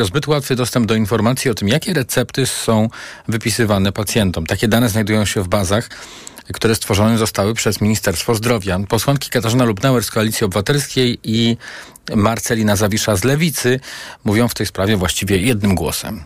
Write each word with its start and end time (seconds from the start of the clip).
o 0.00 0.04
zbyt 0.04 0.26
łatwy 0.26 0.56
dostęp 0.56 0.86
do 0.86 0.94
informacji 0.94 1.50
o 1.50 1.54
tym, 1.54 1.68
jakie 1.68 1.94
recepty 1.94 2.46
są 2.46 2.88
wypisywane 3.28 3.92
pacjentom. 3.92 4.46
Takie 4.46 4.68
dane 4.68 4.88
znajdują 4.88 5.24
się 5.24 5.42
w 5.42 5.48
bazach 5.48 5.88
które 6.52 6.74
stworzone 6.74 7.18
zostały 7.18 7.54
przez 7.54 7.80
Ministerstwo 7.80 8.34
Zdrowia. 8.34 8.78
Posłanki 8.88 9.30
Katarzyna 9.30 9.64
Lubnauer 9.64 10.04
z 10.04 10.10
Koalicji 10.10 10.44
Obywatelskiej 10.44 11.18
i 11.24 11.56
Marcelina 12.14 12.76
Zawisza 12.76 13.16
z 13.16 13.24
Lewicy 13.24 13.80
mówią 14.24 14.48
w 14.48 14.54
tej 14.54 14.66
sprawie 14.66 14.96
właściwie 14.96 15.38
jednym 15.38 15.74
głosem. 15.74 16.24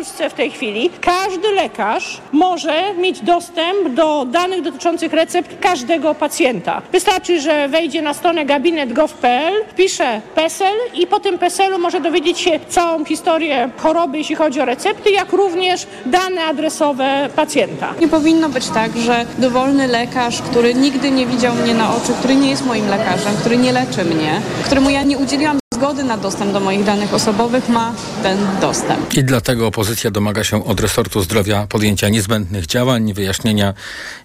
Polsce 0.00 0.30
w 0.30 0.34
tej 0.34 0.50
chwili 0.50 0.90
każdy 1.00 1.52
lekarz 1.52 2.20
może 2.32 2.94
mieć 2.94 3.20
dostęp 3.20 3.88
do 3.88 4.24
danych 4.24 4.62
dotyczących 4.62 5.12
recept 5.12 5.60
każdego 5.60 6.14
pacjenta. 6.14 6.82
Wystarczy, 6.92 7.40
że 7.40 7.68
wejdzie 7.68 8.02
na 8.02 8.14
stronę 8.14 8.44
gabinet.gov.pl, 8.44 9.54
pisze 9.76 10.20
PESEL 10.34 10.74
i 10.94 11.06
po 11.06 11.20
tym 11.20 11.38
PESEL-u 11.38 11.78
może 11.78 12.00
dowiedzieć 12.00 12.38
się 12.38 12.60
całą 12.68 13.04
historię 13.04 13.70
choroby, 13.76 14.18
jeśli 14.18 14.34
chodzi 14.34 14.60
o 14.60 14.64
recepty, 14.64 15.10
jak 15.10 15.32
również 15.32 15.86
dane 16.06 16.44
adresowe 16.44 17.28
pacjenta. 17.36 17.94
Nie 18.00 18.08
powinno 18.08 18.48
być 18.48 18.68
tak, 18.68 18.96
że 18.96 19.24
dowolny 19.38 19.86
lekarz, 19.86 20.42
który 20.42 20.74
nigdy 20.74 21.10
nie 21.10 21.26
widział 21.26 21.54
mnie 21.54 21.74
na 21.74 21.96
oczy, 21.96 22.12
który 22.18 22.34
nie 22.34 22.50
jest 22.50 22.66
moim 22.66 22.88
lekarzem, 22.88 23.32
który 23.40 23.56
nie 23.56 23.72
leczy 23.72 24.04
mnie, 24.04 24.40
któremu 24.64 24.90
ja 24.90 25.02
nie 25.02 25.18
udzieliłam 25.18 25.60
zgody 25.80 26.04
na 26.04 26.16
dostęp 26.16 26.52
do 26.52 26.60
moich 26.60 26.84
danych 26.84 27.14
osobowych 27.14 27.68
ma 27.68 27.94
ten 28.22 28.38
dostęp. 28.60 29.14
I 29.14 29.24
dlatego 29.24 29.66
opozycja 29.66 30.10
domaga 30.10 30.44
się 30.44 30.64
od 30.64 30.80
resortu 30.80 31.22
zdrowia 31.22 31.66
podjęcia 31.66 32.08
niezbędnych 32.08 32.66
działań, 32.66 33.12
wyjaśnienia, 33.12 33.74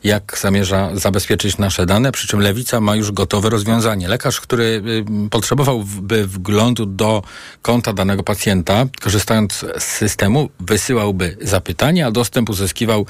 jak 0.04 0.38
zamierza 0.42 0.90
zabezpieczyć 0.94 1.58
nasze 1.58 1.86
dane, 1.86 2.12
przy 2.12 2.28
czym 2.28 2.40
lewica 2.40 2.82
ma 2.82 2.96
już 2.96 3.12
gotowe 3.12 3.50
rozwiązanie. 3.50 4.08
Lekarz, 4.08 4.42
który 4.42 4.84
y, 5.26 5.30
potrzebowałby 5.30 6.28
wglądu 6.28 6.86
do 6.86 7.24
konta 7.62 7.94
danego 7.94 8.24
pacjenta, 8.24 8.86
korzystając 9.02 9.66
z 9.78 9.84
systemu, 9.84 10.50
wysyłałby 10.60 11.38
zapytanie, 11.42 12.06
a 12.06 12.12
dostęp 12.12 12.50
uzyskiwał 12.50 13.06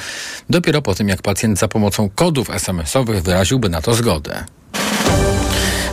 dopiero 0.49 0.81
po 0.81 0.95
tym, 0.95 1.09
jak 1.09 1.21
pacjent 1.21 1.59
za 1.59 1.67
pomocą 1.67 2.09
kodów 2.15 2.49
SMS-owych 2.49 3.23
wyraziłby 3.23 3.69
na 3.69 3.81
to 3.81 3.93
zgodę. 3.93 4.45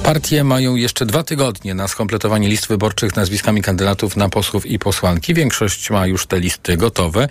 Partie 0.05 0.45
mają 0.45 0.75
jeszcze 0.77 1.07
dwa 1.07 1.23
tygodnie 1.23 1.75
na 1.75 1.89
skompletowanie 1.89 2.49
list 2.49 2.69
wyborczych 2.69 3.17
nazwiskami 3.17 3.63
kandydatów 3.63 4.17
na 4.17 4.29
posłów 4.29 4.67
i 4.67 4.79
posłanki. 4.79 5.35
Większość 5.35 5.91
ma 5.91 6.07
już 6.07 6.27
te 6.27 6.41
listy 6.41 6.77
gotowe. 6.77 7.29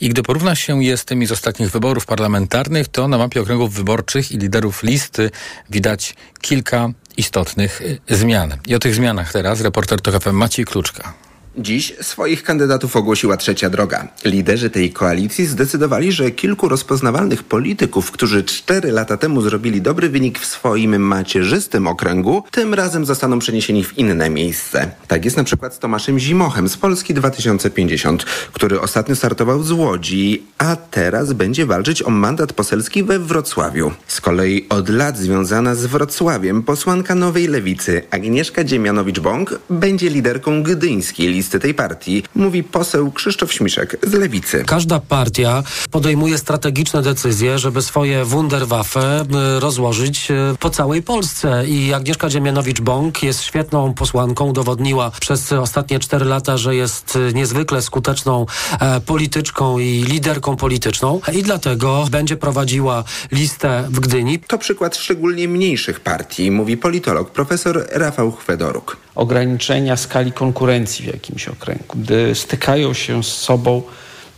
I 0.00 0.08
gdy 0.08 0.22
porówna 0.22 0.54
się 0.54 0.84
je 0.84 0.96
z 0.96 1.04
tymi 1.04 1.26
z 1.26 1.32
ostatnich 1.32 1.70
wyborów 1.70 2.06
parlamentarnych, 2.06 2.88
to 2.88 3.08
na 3.08 3.18
mapie 3.18 3.40
okręgów 3.40 3.74
wyborczych 3.74 4.32
i 4.32 4.38
liderów 4.38 4.82
listy 4.82 5.30
widać 5.70 6.14
kilka 6.40 6.88
istotnych 7.16 7.80
y, 7.80 8.00
zmian. 8.08 8.56
I 8.66 8.74
o 8.74 8.78
tych 8.78 8.94
zmianach 8.94 9.32
teraz 9.32 9.60
reporter 9.60 10.00
TOK 10.00 10.22
FM 10.22 10.34
Maciej 10.34 10.64
Kluczka. 10.64 11.14
Dziś 11.58 11.94
swoich 12.00 12.42
kandydatów 12.42 12.96
ogłosiła 12.96 13.36
trzecia 13.36 13.70
droga. 13.70 14.08
Liderzy 14.24 14.70
tej 14.70 14.92
koalicji 14.92 15.46
zdecydowali, 15.46 16.12
że 16.12 16.30
kilku 16.30 16.68
rozpoznawalnych 16.68 17.42
polityków, 17.42 18.10
którzy 18.10 18.44
cztery 18.44 18.92
lata 18.92 19.16
temu 19.16 19.42
zrobili 19.42 19.82
dobry 19.82 20.08
wynik 20.08 20.38
w 20.38 20.46
swoim 20.46 21.00
macierzystym 21.00 21.86
okręgu, 21.86 22.42
tym 22.50 22.74
razem 22.74 23.04
zostaną 23.04 23.38
przeniesieni 23.38 23.84
w 23.84 23.98
inne 23.98 24.30
miejsce. 24.30 24.90
Tak 25.08 25.24
jest 25.24 25.36
na 25.36 25.44
przykład 25.44 25.74
z 25.74 25.78
Tomaszem 25.78 26.18
Zimochem 26.18 26.68
z 26.68 26.76
Polski 26.76 27.14
2050, 27.14 28.24
który 28.52 28.80
ostatnio 28.80 29.16
startował 29.16 29.62
z 29.62 29.70
Łodzi, 29.70 30.42
a 30.58 30.76
teraz 30.76 31.32
będzie 31.32 31.66
walczyć 31.66 32.02
o 32.02 32.10
mandat 32.10 32.52
poselski 32.52 33.04
we 33.04 33.18
Wrocławiu. 33.18 33.92
Z 34.06 34.20
kolei 34.20 34.66
od 34.68 34.88
lat 34.88 35.18
związana 35.18 35.74
z 35.74 35.86
Wrocławiem 35.86 36.62
posłanka 36.62 37.14
Nowej 37.14 37.48
Lewicy 37.48 38.02
Agnieszka 38.10 38.64
Dziemianowicz-Bąk 38.64 39.58
będzie 39.70 40.10
liderką 40.10 40.62
gdyńskiej 40.62 41.39
listy 41.40 41.60
tej 41.60 41.74
partii, 41.74 42.22
mówi 42.34 42.64
poseł 42.64 43.12
Krzysztof 43.12 43.52
Śmiszek 43.52 43.96
z 44.02 44.12
Lewicy. 44.12 44.64
Każda 44.66 45.00
partia 45.00 45.62
podejmuje 45.90 46.38
strategiczne 46.38 47.02
decyzje, 47.02 47.58
żeby 47.58 47.82
swoje 47.82 48.24
wunderwaffe 48.24 49.24
rozłożyć 49.58 50.30
e, 50.30 50.54
po 50.58 50.70
całej 50.70 51.02
Polsce 51.02 51.64
i 51.66 51.92
Agnieszka 51.92 52.28
Dziemianowicz-Bąk 52.28 53.22
jest 53.22 53.42
świetną 53.42 53.94
posłanką, 53.94 54.48
udowodniła 54.48 55.10
przez 55.20 55.52
ostatnie 55.52 55.98
cztery 55.98 56.24
lata, 56.24 56.56
że 56.56 56.74
jest 56.74 57.16
e, 57.16 57.32
niezwykle 57.32 57.82
skuteczną 57.82 58.46
e, 58.80 59.00
polityczką 59.00 59.78
i 59.78 60.04
liderką 60.08 60.56
polityczną 60.56 61.20
i 61.32 61.42
dlatego 61.42 62.06
będzie 62.10 62.36
prowadziła 62.36 63.04
listę 63.32 63.84
w 63.88 64.00
Gdyni. 64.00 64.38
To 64.38 64.58
przykład 64.58 64.96
szczególnie 64.96 65.48
mniejszych 65.48 66.00
partii, 66.00 66.50
mówi 66.50 66.76
politolog 66.76 67.30
profesor 67.30 67.86
Rafał 67.92 68.32
Chwedoruk. 68.32 68.96
Ograniczenia 69.14 69.96
skali 69.96 70.32
konkurencji 70.32 71.04
w 71.04 71.06
jakim 71.06 71.30
jakimś 71.30 71.48
okręgu, 71.48 71.96
gdy 71.98 72.34
stykają 72.34 72.94
się 72.94 73.24
z 73.24 73.26
sobą 73.26 73.82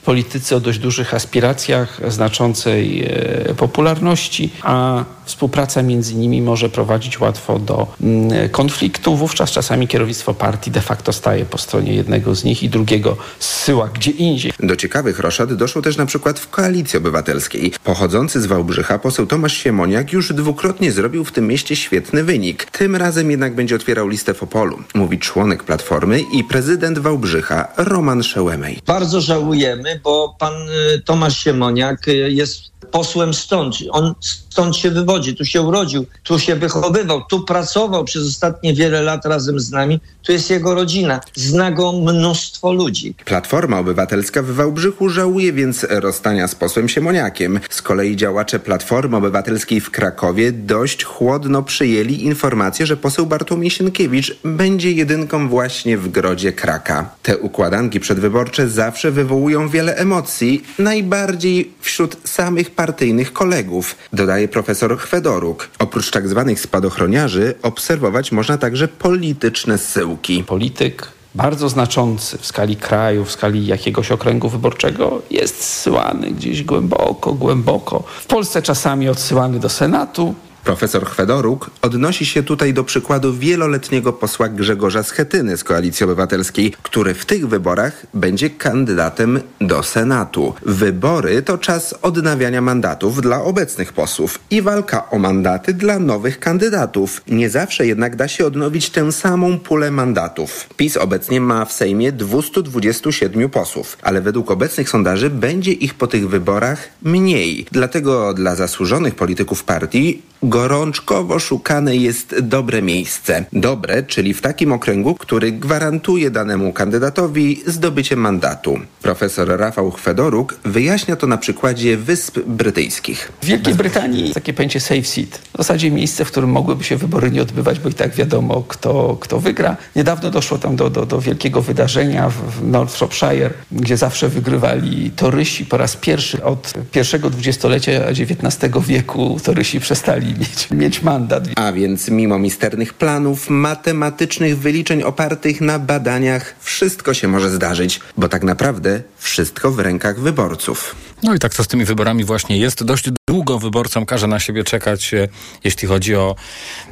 politycy 0.04 0.56
o 0.56 0.60
dość 0.60 0.78
dużych 0.78 1.14
aspiracjach, 1.14 2.00
znaczącej 2.08 3.04
e, 3.04 3.54
popularności, 3.54 4.52
a 4.62 5.04
współpraca 5.24 5.82
między 5.82 6.14
nimi 6.14 6.42
może 6.42 6.68
prowadzić 6.68 7.20
łatwo 7.20 7.58
do 7.58 7.86
mm, 8.00 8.48
konfliktu. 8.48 9.16
Wówczas 9.16 9.50
czasami 9.50 9.88
kierownictwo 9.88 10.34
partii 10.34 10.70
de 10.70 10.80
facto 10.80 11.12
staje 11.12 11.44
po 11.44 11.58
stronie 11.58 11.94
jednego 11.94 12.34
z 12.34 12.44
nich 12.44 12.62
i 12.62 12.68
drugiego 12.68 13.16
zsyła 13.38 13.88
gdzie 13.94 14.10
indziej. 14.10 14.52
Do 14.60 14.76
ciekawych 14.76 15.18
roszad 15.18 15.54
doszło 15.54 15.82
też 15.82 15.96
na 15.96 16.06
przykład 16.06 16.40
w 16.40 16.50
Koalicji 16.50 16.96
Obywatelskiej. 16.96 17.72
Pochodzący 17.84 18.40
z 18.40 18.46
Wałbrzycha 18.46 18.98
poseł 18.98 19.26
Tomasz 19.26 19.56
Siemoniak 19.56 20.12
już 20.12 20.32
dwukrotnie 20.32 20.92
zrobił 20.92 21.24
w 21.24 21.32
tym 21.32 21.46
mieście 21.46 21.76
świetny 21.76 22.24
wynik. 22.24 22.64
Tym 22.64 22.96
razem 22.96 23.30
jednak 23.30 23.54
będzie 23.54 23.76
otwierał 23.76 24.08
listę 24.08 24.34
w 24.34 24.42
Opolu, 24.42 24.78
mówi 24.94 25.18
członek 25.18 25.64
Platformy 25.64 26.20
i 26.20 26.44
prezydent 26.44 26.98
Wałbrzycha 26.98 27.68
Roman 27.76 28.22
Szełemej. 28.22 28.78
Bardzo 28.86 29.20
żałujemy, 29.20 29.91
bo 29.96 30.36
pan 30.38 30.68
y, 30.68 31.02
Tomasz 31.02 31.36
Siemoniak 31.36 32.08
y, 32.08 32.12
jest 32.12 32.62
posłem 32.90 33.34
stąd. 33.34 33.76
On 33.90 34.14
stąd 34.52 34.76
się 34.76 34.90
wywodzi, 34.90 35.36
tu 35.36 35.44
się 35.44 35.62
urodził, 35.62 36.06
tu 36.22 36.38
się 36.38 36.56
wychowywał, 36.56 37.22
tu 37.30 37.44
pracował 37.44 38.04
przez 38.04 38.28
ostatnie 38.28 38.74
wiele 38.74 39.02
lat 39.02 39.26
razem 39.26 39.60
z 39.60 39.70
nami. 39.70 40.00
Tu 40.22 40.32
jest 40.32 40.50
jego 40.50 40.74
rodzina. 40.74 41.20
Zna 41.34 41.70
go 41.70 41.92
mnóstwo 41.92 42.72
ludzi. 42.72 43.14
Platforma 43.24 43.78
Obywatelska 43.78 44.42
w 44.42 44.46
Wałbrzychu 44.46 45.08
żałuje 45.08 45.52
więc 45.52 45.86
rozstania 45.90 46.48
z 46.48 46.54
posłem 46.54 46.88
Siemoniakiem. 46.88 47.60
Z 47.70 47.82
kolei 47.82 48.16
działacze 48.16 48.58
Platformy 48.58 49.16
Obywatelskiej 49.16 49.80
w 49.80 49.90
Krakowie 49.90 50.52
dość 50.52 51.04
chłodno 51.04 51.62
przyjęli 51.62 52.24
informację, 52.24 52.86
że 52.86 52.96
poseł 52.96 53.26
Bartłomiej 53.26 53.70
Sienkiewicz 53.70 54.36
będzie 54.44 54.92
jedynką 54.92 55.48
właśnie 55.48 55.98
w 55.98 56.08
Grodzie 56.08 56.52
Kraka. 56.52 57.10
Te 57.22 57.38
układanki 57.38 58.00
przedwyborcze 58.00 58.68
zawsze 58.68 59.10
wywołują 59.10 59.68
wiele 59.68 59.96
emocji, 59.96 60.64
najbardziej 60.78 61.72
wśród 61.80 62.16
samych 62.24 62.70
partyjnych 62.70 63.32
kolegów, 63.32 63.96
dodaje 64.12 64.41
profesor 64.48 64.98
Chwedoruk. 64.98 65.68
Oprócz 65.78 66.10
tak 66.10 66.28
zwanych 66.28 66.60
spadochroniarzy 66.60 67.54
obserwować 67.62 68.32
można 68.32 68.58
także 68.58 68.88
polityczne 68.88 69.78
zsyłki. 69.78 70.44
Polityk 70.44 71.08
bardzo 71.34 71.68
znaczący 71.68 72.38
w 72.38 72.46
skali 72.46 72.76
kraju, 72.76 73.24
w 73.24 73.32
skali 73.32 73.66
jakiegoś 73.66 74.12
okręgu 74.12 74.48
wyborczego 74.48 75.22
jest 75.30 75.64
zsyłany 75.64 76.30
gdzieś 76.30 76.62
głęboko, 76.62 77.32
głęboko. 77.32 78.04
W 78.20 78.26
Polsce 78.26 78.62
czasami 78.62 79.08
odsyłany 79.08 79.60
do 79.60 79.68
Senatu, 79.68 80.34
Profesor 80.64 81.06
Chwedoruk 81.06 81.70
odnosi 81.82 82.26
się 82.26 82.42
tutaj 82.42 82.74
do 82.74 82.84
przykładu 82.84 83.34
wieloletniego 83.34 84.12
posła 84.12 84.48
Grzegorza 84.48 85.02
Schetyny 85.02 85.56
z 85.56 85.64
Koalicji 85.64 86.04
Obywatelskiej, 86.04 86.74
który 86.82 87.14
w 87.14 87.26
tych 87.26 87.48
wyborach 87.48 88.06
będzie 88.14 88.50
kandydatem 88.50 89.40
do 89.60 89.82
Senatu. 89.82 90.54
Wybory 90.62 91.42
to 91.42 91.58
czas 91.58 91.94
odnawiania 92.02 92.60
mandatów 92.60 93.20
dla 93.20 93.42
obecnych 93.42 93.92
posłów 93.92 94.38
i 94.50 94.62
walka 94.62 95.10
o 95.10 95.18
mandaty 95.18 95.74
dla 95.74 95.98
nowych 95.98 96.38
kandydatów. 96.38 97.22
Nie 97.28 97.50
zawsze 97.50 97.86
jednak 97.86 98.16
da 98.16 98.28
się 98.28 98.46
odnowić 98.46 98.90
tę 98.90 99.12
samą 99.12 99.58
pulę 99.58 99.90
mandatów. 99.90 100.68
PiS 100.76 100.96
obecnie 100.96 101.40
ma 101.40 101.64
w 101.64 101.72
Sejmie 101.72 102.12
227 102.12 103.50
posłów, 103.50 103.98
ale 104.02 104.20
według 104.20 104.50
obecnych 104.50 104.90
sondaży 104.90 105.30
będzie 105.30 105.72
ich 105.72 105.94
po 105.94 106.06
tych 106.06 106.28
wyborach 106.28 106.88
mniej. 107.02 107.66
Dlatego 107.72 108.34
dla 108.34 108.54
zasłużonych 108.54 109.14
polityków 109.14 109.64
partii 109.64 110.31
gorączkowo 110.42 111.38
szukane 111.38 111.96
jest 111.96 112.40
dobre 112.40 112.82
miejsce. 112.82 113.44
Dobre, 113.52 114.02
czyli 114.02 114.34
w 114.34 114.40
takim 114.40 114.72
okręgu, 114.72 115.14
który 115.14 115.52
gwarantuje 115.52 116.30
danemu 116.30 116.72
kandydatowi 116.72 117.62
zdobycie 117.66 118.16
mandatu. 118.16 118.78
Profesor 119.02 119.48
Rafał 119.58 119.90
Chwedoruk 119.90 120.54
wyjaśnia 120.64 121.16
to 121.16 121.26
na 121.26 121.36
przykładzie 121.36 121.96
Wysp 121.96 122.38
Brytyjskich. 122.46 123.32
W 123.42 123.46
Wielkiej 123.46 123.74
Brytanii 123.74 124.34
takie 124.34 124.52
pojęcie 124.52 124.80
safe 124.80 125.04
seat. 125.04 125.28
W 125.54 125.58
zasadzie 125.58 125.90
miejsce, 125.90 126.24
w 126.24 126.30
którym 126.30 126.50
mogłyby 126.50 126.84
się 126.84 126.96
wybory 126.96 127.30
nie 127.30 127.42
odbywać, 127.42 127.78
bo 127.78 127.88
i 127.88 127.94
tak 127.94 128.14
wiadomo, 128.14 128.64
kto, 128.68 129.16
kto 129.20 129.40
wygra. 129.40 129.76
Niedawno 129.96 130.30
doszło 130.30 130.58
tam 130.58 130.76
do, 130.76 130.90
do, 130.90 131.06
do 131.06 131.20
wielkiego 131.20 131.62
wydarzenia 131.62 132.30
w 132.30 132.66
North 132.66 132.96
Shropshire, 132.96 133.50
gdzie 133.72 133.96
zawsze 133.96 134.28
wygrywali 134.28 135.10
torysi 135.10 135.66
po 135.66 135.76
raz 135.76 135.96
pierwszy 135.96 136.44
od 136.44 136.74
pierwszego 136.92 137.30
dwudziestolecia 137.30 137.92
XIX 137.92 138.72
wieku. 138.86 139.40
Torysi 139.44 139.80
przestali 139.80 140.31
mieć, 140.38 140.70
mieć 140.70 141.02
mandat. 141.02 141.48
A 141.56 141.72
więc 141.72 142.08
mimo 142.08 142.38
misternych 142.38 142.94
planów, 142.94 143.50
matematycznych 143.50 144.58
wyliczeń 144.58 145.02
opartych 145.02 145.60
na 145.60 145.78
badaniach, 145.78 146.54
wszystko 146.60 147.14
się 147.14 147.28
może 147.28 147.50
zdarzyć, 147.50 148.00
bo 148.16 148.28
tak 148.28 148.42
naprawdę 148.42 149.02
wszystko 149.18 149.72
w 149.72 149.78
rękach 149.78 150.20
wyborców. 150.20 150.94
No 151.22 151.34
i 151.34 151.38
tak 151.38 151.54
to 151.54 151.64
z 151.64 151.68
tymi 151.68 151.84
wyborami 151.84 152.24
właśnie 152.24 152.58
jest. 152.58 152.84
Dość 152.84 153.04
długo 153.28 153.58
wyborcom 153.58 154.06
każe 154.06 154.26
na 154.26 154.40
siebie 154.40 154.64
czekać, 154.64 155.14
e, 155.14 155.28
jeśli 155.64 155.88
chodzi 155.88 156.14
o 156.14 156.36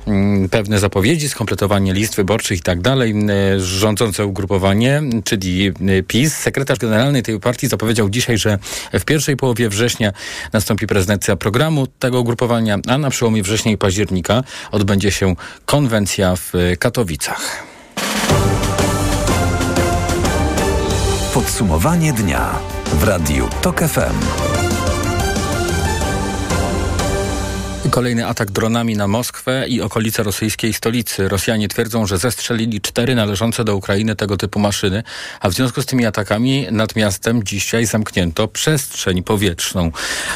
mm, 0.06 0.48
pewne 0.48 0.78
zapowiedzi, 0.78 1.28
skompletowanie 1.28 1.93
list 1.93 2.16
wyborczych 2.16 2.58
i 2.58 2.62
tak 2.62 2.81
dalej. 2.81 3.14
E, 3.28 3.60
rządzące 3.60 4.26
ugrupowanie, 4.26 5.02
czyli 5.25 5.66
e, 5.66 6.02
PiS, 6.02 6.34
sekretarz 6.34 6.78
generalny 6.78 7.22
tej 7.22 7.40
partii 7.40 7.69
zapowiedział 7.69 8.10
dzisiaj, 8.10 8.38
że 8.38 8.58
w 8.93 9.04
pierwszej 9.04 9.36
połowie 9.36 9.69
września 9.69 10.12
nastąpi 10.52 10.86
prezydencja 10.86 11.36
programu 11.36 11.86
tego 11.86 12.20
ugrupowania, 12.20 12.78
a 12.86 12.98
na 12.98 13.10
przełomie 13.10 13.30
września 13.43 13.73
i 13.73 13.79
października 13.79 14.43
odbędzie 14.71 15.11
się 15.11 15.35
konwencja 15.67 16.35
w 16.37 16.53
Katowicach. 16.79 17.62
Podsumowanie 21.35 22.12
dnia 22.12 22.59
w 22.93 23.05
Radiu 23.05 23.49
TOK 23.62 23.81
FM. 23.81 24.59
Kolejny 27.90 28.26
atak 28.26 28.50
dronami 28.50 28.96
na 28.96 29.08
Moskwę 29.08 29.69
i 29.69 29.81
okolice 29.81 30.22
rosyjskiej 30.22 30.72
stolicy. 30.72 31.28
Rosjanie 31.28 31.69
twierdzą, 31.69 32.06
że 32.06 32.19
zestrzelili 32.19 32.81
cztery 32.81 33.14
należące 33.14 33.64
do 33.64 33.76
Ukrainy 33.76 34.16
tego 34.16 34.37
typu 34.37 34.58
maszyny, 34.58 35.02
a 35.40 35.48
w 35.48 35.52
związku 35.52 35.82
z 35.82 35.87
tymi 35.87 36.06
atakami 36.06 36.66
nad 36.70 36.96
miastem 36.96 37.44
dzisiaj 37.44 37.87
zamknięto 37.87 38.48
przestrzeń 38.48 39.22
powietrzną. 39.22 39.92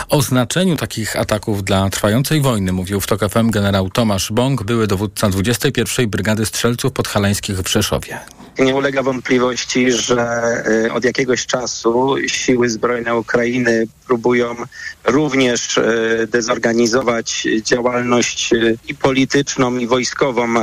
O 0.08 0.22
znaczeniu 0.22 0.76
takich 0.76 1.16
ataków 1.16 1.64
dla 1.64 1.90
trwającej 1.90 2.40
wojny 2.40 2.72
mówił 2.72 3.00
w 3.00 3.06
TOK 3.06 3.30
FM 3.30 3.50
generał 3.50 3.90
Tomasz 3.90 4.32
Bąk, 4.32 4.62
były 4.62 4.86
dowódca 4.86 5.30
21. 5.30 6.10
Brygady 6.10 6.46
Strzelców 6.46 6.92
Podhalańskich 6.92 7.58
w 7.58 7.68
Rzeszowie. 7.68 8.18
Nie 8.58 8.74
ulega 8.74 9.02
wątpliwości, 9.02 9.92
że 9.92 10.42
y, 10.86 10.92
od 10.92 11.04
jakiegoś 11.04 11.46
czasu 11.46 12.16
siły 12.26 12.70
zbrojne 12.70 13.16
Ukrainy 13.16 13.86
próbują 14.06 14.56
również 15.04 15.76
y, 15.76 16.28
dezorganizować 16.30 17.48
działalność 17.62 18.52
y, 18.52 18.78
i 18.88 18.94
polityczną, 18.94 19.76
i 19.76 19.86
wojskową 19.86 20.54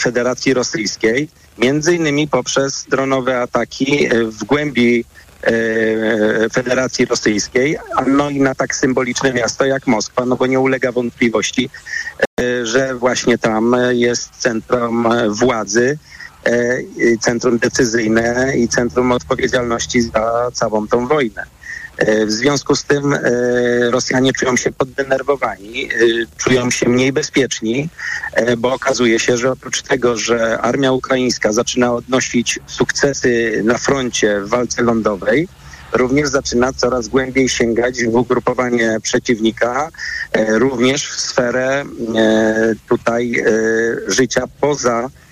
Federacji 0.00 0.54
Rosyjskiej, 0.54 1.28
między 1.58 1.94
innymi 1.94 2.28
poprzez 2.28 2.86
dronowe 2.88 3.40
ataki 3.40 4.08
w 4.26 4.44
głębi 4.44 5.04
Federacji 6.52 7.04
Rosyjskiej, 7.06 7.78
no 8.06 8.30
i 8.30 8.40
na 8.40 8.54
tak 8.54 8.74
symboliczne 8.74 9.32
miasto 9.32 9.64
jak 9.64 9.86
Moskwa, 9.86 10.26
no 10.26 10.36
bo 10.36 10.46
nie 10.46 10.60
ulega 10.60 10.92
wątpliwości, 10.92 11.70
że 12.62 12.94
właśnie 12.94 13.38
tam 13.38 13.76
jest 13.92 14.30
centrum 14.30 15.08
władzy 15.28 15.98
centrum 17.20 17.58
decyzyjne 17.58 18.52
i 18.56 18.68
centrum 18.68 19.12
odpowiedzialności 19.12 20.02
za 20.02 20.50
całą 20.52 20.88
tą 20.88 21.06
wojnę. 21.06 21.56
E, 21.98 22.26
w 22.26 22.32
związku 22.32 22.76
z 22.76 22.84
tym 22.84 23.12
e, 23.12 23.20
Rosjanie 23.90 24.32
czują 24.32 24.56
się 24.56 24.72
poddenerwowani, 24.72 25.88
czują 26.36 26.70
się 26.70 26.88
mniej 26.88 27.12
bezpieczni, 27.12 27.88
bo 28.58 28.74
okazuje 28.74 29.18
się, 29.18 29.36
że 29.36 29.52
oprócz 29.52 29.82
tego, 29.82 30.16
że 30.16 30.58
armia 30.58 30.92
ukraińska 30.92 31.52
zaczyna 31.52 31.92
odnosić 31.92 32.58
sukcesy 32.66 33.62
na 33.64 33.78
froncie 33.78 34.40
w 34.40 34.48
walce 34.48 34.82
lądowej, 34.82 35.48
również 35.92 36.28
zaczyna 36.28 36.72
coraz 36.72 37.08
głębiej 37.08 37.48
sięgać 37.48 38.04
w 38.04 38.14
ugrupowanie 38.14 38.96
przeciwnika, 39.02 39.90
również 40.48 41.08
w 41.08 41.20
sferę 41.20 41.84
tutaj 42.88 43.44
życia 44.08 44.42
poza 44.60 45.10
E, 45.10 45.25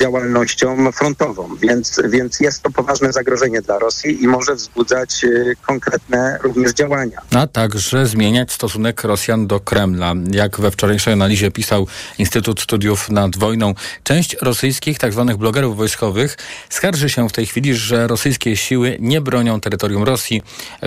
działalnością 0.00 0.92
frontową, 0.92 1.56
więc, 1.56 2.00
więc 2.08 2.40
jest 2.40 2.62
to 2.62 2.70
poważne 2.70 3.12
zagrożenie 3.12 3.62
dla 3.62 3.78
Rosji 3.78 4.22
i 4.22 4.28
może 4.28 4.54
wzbudzać 4.54 5.24
e, 5.24 5.28
konkretne 5.66 6.38
również 6.42 6.72
działania. 6.72 7.20
A 7.34 7.46
także 7.46 8.06
zmieniać 8.06 8.52
stosunek 8.52 9.04
Rosjan 9.04 9.46
do 9.46 9.60
Kremla. 9.60 10.14
Jak 10.30 10.60
we 10.60 10.70
wczorajszej 10.70 11.12
analizie 11.12 11.50
pisał 11.50 11.86
Instytut 12.18 12.60
Studiów 12.60 13.10
nad 13.10 13.38
Wojną, 13.38 13.74
część 14.02 14.36
rosyjskich 14.42 14.98
tzw. 14.98 15.24
Tak 15.28 15.36
blogerów 15.36 15.76
wojskowych 15.76 16.36
skarży 16.70 17.10
się 17.10 17.28
w 17.28 17.32
tej 17.32 17.46
chwili, 17.46 17.74
że 17.74 18.06
rosyjskie 18.06 18.56
siły 18.56 18.96
nie 19.00 19.20
bronią 19.20 19.60
terytorium 19.60 20.02
Rosji 20.02 20.42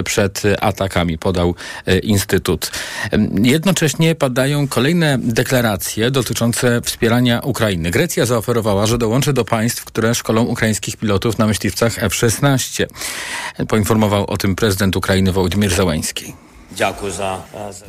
przed 0.06 0.42
atakami, 0.62 1.18
podał 1.18 1.56
e, 1.86 2.00
Instytut. 2.00 2.72
Jednocześnie 3.44 4.16
padają 4.16 4.68
kolejne 4.68 5.18
deklaracje 5.22 6.12
dotyczące 6.12 6.82
wspierania 6.82 7.40
Ukrainy. 7.40 7.92
Grecja 7.92 8.26
zaoferowała, 8.30 8.86
że 8.86 8.98
dołączy 8.98 9.34
do 9.34 9.46
państw, 9.46 9.86
które 9.86 10.16
szkolą 10.16 10.44
ukraińskich 10.44 10.98
pilotów 10.98 11.38
na 11.38 11.48
myśliwcach 11.48 12.04
F-16. 12.04 12.86
Poinformował 13.68 14.26
o 14.26 14.38
tym 14.38 14.56
prezydent 14.56 14.96
Ukrainy 14.96 15.32
Wołodymyr 15.32 15.74
Załański. 15.74 16.34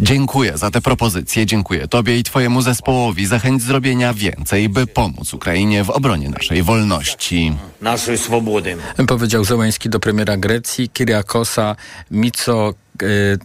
Dziękuję 0.00 0.58
za 0.58 0.70
te 0.70 0.80
propozycje, 0.80 1.46
dziękuję 1.46 1.88
Tobie 1.88 2.18
i 2.18 2.22
Twojemu 2.22 2.62
zespołowi 2.62 3.26
za 3.26 3.38
chęć 3.38 3.62
zrobienia 3.62 4.14
więcej, 4.14 4.68
by 4.68 4.86
pomóc 4.86 5.34
Ukrainie 5.34 5.84
w 5.84 5.90
obronie 5.90 6.28
naszej 6.30 6.62
wolności. 6.62 7.52
Naszej 7.80 8.18
swobody. 8.18 8.76
Powiedział 9.08 9.44
Zełański 9.44 9.88
do 9.88 10.00
premiera 10.00 10.36
Grecji 10.36 10.88
Kyriakosa 10.88 11.76
Mitso 12.10 12.74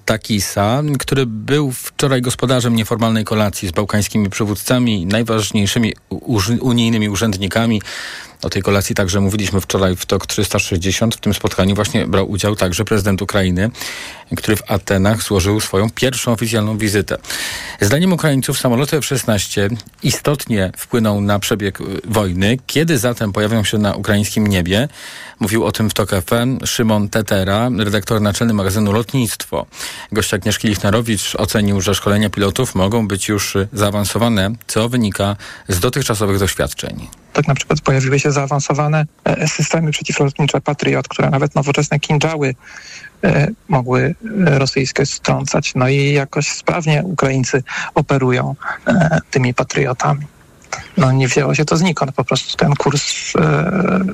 Takisa, 0.05 0.81
który 0.99 1.25
był 1.25 1.71
wczoraj 1.71 2.21
gospodarzem 2.21 2.75
nieformalnej 2.75 3.23
kolacji 3.23 3.67
z 3.67 3.71
bałkańskimi 3.71 4.29
przywódcami 4.29 5.01
i 5.01 5.05
najważniejszymi 5.05 5.93
unijnymi 6.61 7.09
urzędnikami 7.09 7.81
o 8.41 8.49
tej 8.49 8.61
kolacji 8.61 8.95
także 8.95 9.21
mówiliśmy 9.21 9.61
wczoraj 9.61 9.95
w 9.95 10.05
TOK 10.05 10.27
360. 10.27 11.15
W 11.15 11.19
tym 11.19 11.33
spotkaniu 11.33 11.75
właśnie 11.75 12.07
brał 12.07 12.31
udział 12.31 12.55
także 12.55 12.85
prezydent 12.85 13.21
Ukrainy, 13.21 13.69
który 14.37 14.57
w 14.57 14.71
Atenach 14.71 15.23
złożył 15.23 15.59
swoją 15.59 15.89
pierwszą 15.89 16.31
oficjalną 16.31 16.77
wizytę. 16.77 17.17
Zdaniem 17.81 18.13
Ukraińców 18.13 18.59
samoloty 18.59 18.97
F-16 18.97 19.75
istotnie 20.03 20.71
wpłyną 20.77 21.21
na 21.21 21.39
przebieg 21.39 21.81
y, 21.81 21.83
wojny. 22.05 22.57
Kiedy 22.67 22.97
zatem 22.97 23.33
pojawią 23.33 23.63
się 23.63 23.77
na 23.77 23.93
ukraińskim 23.93 24.47
niebie? 24.47 24.87
Mówił 25.39 25.65
o 25.65 25.71
tym 25.71 25.89
w 25.89 25.93
TOK 25.93 26.09
FM 26.09 26.65
Szymon 26.65 27.09
Tetera, 27.09 27.69
redaktor 27.77 28.21
naczelny 28.21 28.53
magazynu 28.53 28.91
Lotnictwo. 28.91 29.65
Gość 30.11 30.33
Agnieszki 30.33 30.67
Lichnerowicz 30.67 31.35
ocenił, 31.35 31.81
że 31.81 31.95
szkolenia 31.95 32.29
pilotów 32.29 32.75
mogą 32.75 33.07
być 33.07 33.27
już 33.27 33.57
zaawansowane, 33.73 34.51
co 34.67 34.89
wynika 34.89 35.35
z 35.67 35.79
dotychczasowych 35.79 36.39
doświadczeń 36.39 37.07
tak 37.35 37.47
na 37.47 37.55
przykład 37.55 37.81
pojawiły 37.81 38.19
się 38.19 38.31
zaawansowane 38.31 39.05
e, 39.23 39.47
systemy 39.47 39.91
przeciwlotnicze 39.91 40.61
Patriot, 40.61 41.07
które 41.07 41.29
nawet 41.29 41.55
nowoczesne 41.55 41.99
kinżały 41.99 42.55
mogły 43.67 44.15
e, 44.47 44.59
rosyjskie 44.59 45.05
strącać. 45.05 45.75
No 45.75 45.87
i 45.87 46.13
jakoś 46.13 46.47
sprawnie 46.47 47.03
Ukraińcy 47.03 47.63
operują 47.95 48.55
tymi 49.31 49.53
patriotami. 49.53 50.25
No 50.97 51.11
nie 51.11 51.27
wzięło 51.27 51.55
się 51.55 51.65
to 51.65 51.77
znikąd, 51.77 52.11
po 52.11 52.23
prostu 52.23 52.57
ten 52.57 52.73
kurs 52.75 53.33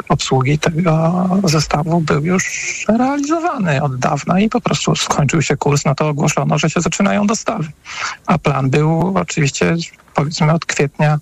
obsługi 0.09 0.59
tego 0.59 1.25
zestawu 1.43 2.01
był 2.01 2.25
już 2.25 2.45
realizowany 2.87 3.83
od 3.83 3.99
dawna 3.99 4.39
i 4.39 4.49
po 4.49 4.61
prostu 4.61 4.95
skończył 4.95 5.41
się 5.41 5.57
kurs, 5.57 5.85
no 5.85 5.95
to 5.95 6.07
ogłoszono, 6.07 6.57
że 6.57 6.69
się 6.69 6.81
zaczynają 6.81 7.27
dostawy. 7.27 7.67
A 8.25 8.37
plan 8.37 8.69
był 8.69 9.13
oczywiście 9.17 9.75
powiedzmy 10.15 10.53
od 10.53 10.65
kwietnia 10.65 11.19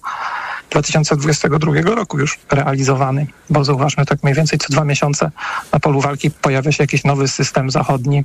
2022 0.70 1.96
roku 1.96 2.20
już 2.20 2.40
realizowany, 2.52 3.28
bo 3.50 3.64
zauważmy, 3.64 4.06
tak 4.06 4.24
mniej 4.24 4.36
więcej 4.36 4.60
co 4.60 4.74
dwa 4.74 4.86
miesiące 4.86 5.32
na 5.74 5.80
polu 5.80 6.02
walki 6.02 6.32
pojawia 6.32 6.72
się 6.72 6.84
jakiś 6.84 7.04
nowy 7.04 7.28
system 7.28 7.72
zachodni, 7.72 8.24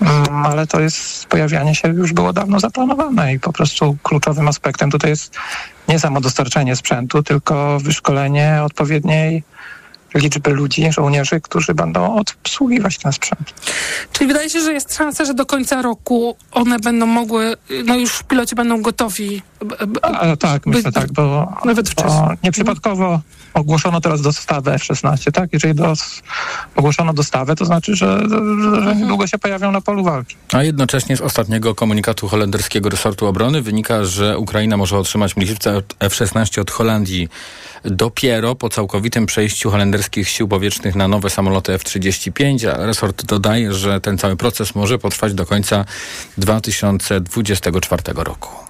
mm, 0.00 0.46
ale 0.46 0.66
to 0.66 0.80
jest, 0.80 1.26
pojawianie 1.26 1.74
się 1.74 1.88
już 1.88 2.12
było 2.12 2.32
dawno 2.32 2.60
zaplanowane 2.60 3.34
i 3.34 3.40
po 3.40 3.52
prostu 3.52 3.96
kluczowym 4.02 4.48
aspektem 4.48 4.90
tutaj 4.90 5.10
jest 5.10 5.36
nie 5.88 5.98
samo 5.98 6.20
dostarczenie 6.20 6.76
sprzętu, 6.76 7.22
tylko 7.22 7.78
wyszkolenie 7.80 8.60
odpowiedniej 8.64 9.42
liczby 10.14 10.50
ludzi, 10.50 10.92
żołnierzy, 10.92 11.40
którzy 11.40 11.74
będą 11.74 12.16
obsługiwać 12.16 12.98
ten 12.98 13.12
sprzęt. 13.12 13.54
Czyli 14.12 14.28
wydaje 14.28 14.50
się, 14.50 14.60
że 14.60 14.72
jest 14.72 14.96
szansa, 14.96 15.24
że 15.24 15.34
do 15.34 15.46
końca 15.46 15.82
roku 15.82 16.36
one 16.52 16.78
będą 16.78 17.06
mogły, 17.06 17.56
no 17.84 17.96
już 17.96 18.22
piloci 18.22 18.54
będą 18.54 18.82
gotowi 18.82 19.42
A, 20.02 20.36
tak, 20.36 20.66
myślę 20.66 20.92
tak, 20.92 21.12
bo, 21.12 21.52
Nawet 21.64 21.90
wcześniej. 21.90 22.22
nieprzypadkowo 22.44 23.20
ogłoszono 23.54 24.00
teraz 24.00 24.20
dostawę 24.20 24.74
F-16, 24.74 25.32
tak? 25.32 25.52
Jeżeli 25.52 25.74
dos, 25.74 26.22
ogłoszono 26.76 27.12
dostawę, 27.12 27.56
to 27.56 27.64
znaczy, 27.64 27.96
że, 27.96 28.22
że, 28.28 28.82
że 28.82 28.96
niedługo 28.96 29.26
się 29.26 29.38
pojawią 29.38 29.72
na 29.72 29.80
polu 29.80 30.04
walki. 30.04 30.36
A 30.52 30.62
jednocześnie 30.62 31.16
z 31.16 31.20
ostatniego 31.20 31.74
komunikatu 31.74 32.28
holenderskiego 32.28 32.88
resortu 32.88 33.26
obrony 33.26 33.62
wynika, 33.62 34.04
że 34.04 34.38
Ukraina 34.38 34.76
może 34.76 34.98
otrzymać 34.98 35.36
myśliwce 35.36 35.82
F-16 36.00 36.60
od 36.60 36.70
Holandii 36.70 37.28
dopiero 37.84 38.54
po 38.54 38.68
całkowitym 38.68 39.26
przejściu 39.26 39.70
holenderskich 39.70 40.28
sił 40.28 40.48
powietrznych 40.48 40.94
na 40.94 41.08
nowe 41.08 41.30
samoloty 41.30 41.72
F-35, 41.72 42.68
a 42.68 42.86
resort 42.86 43.24
dodaje, 43.24 43.72
że 43.72 44.00
ten 44.00 44.18
cały 44.18 44.36
proces 44.36 44.74
może 44.74 44.98
potrwać 44.98 45.34
do 45.34 45.46
końca 45.46 45.84
2024 46.38 48.02
roku. 48.14 48.67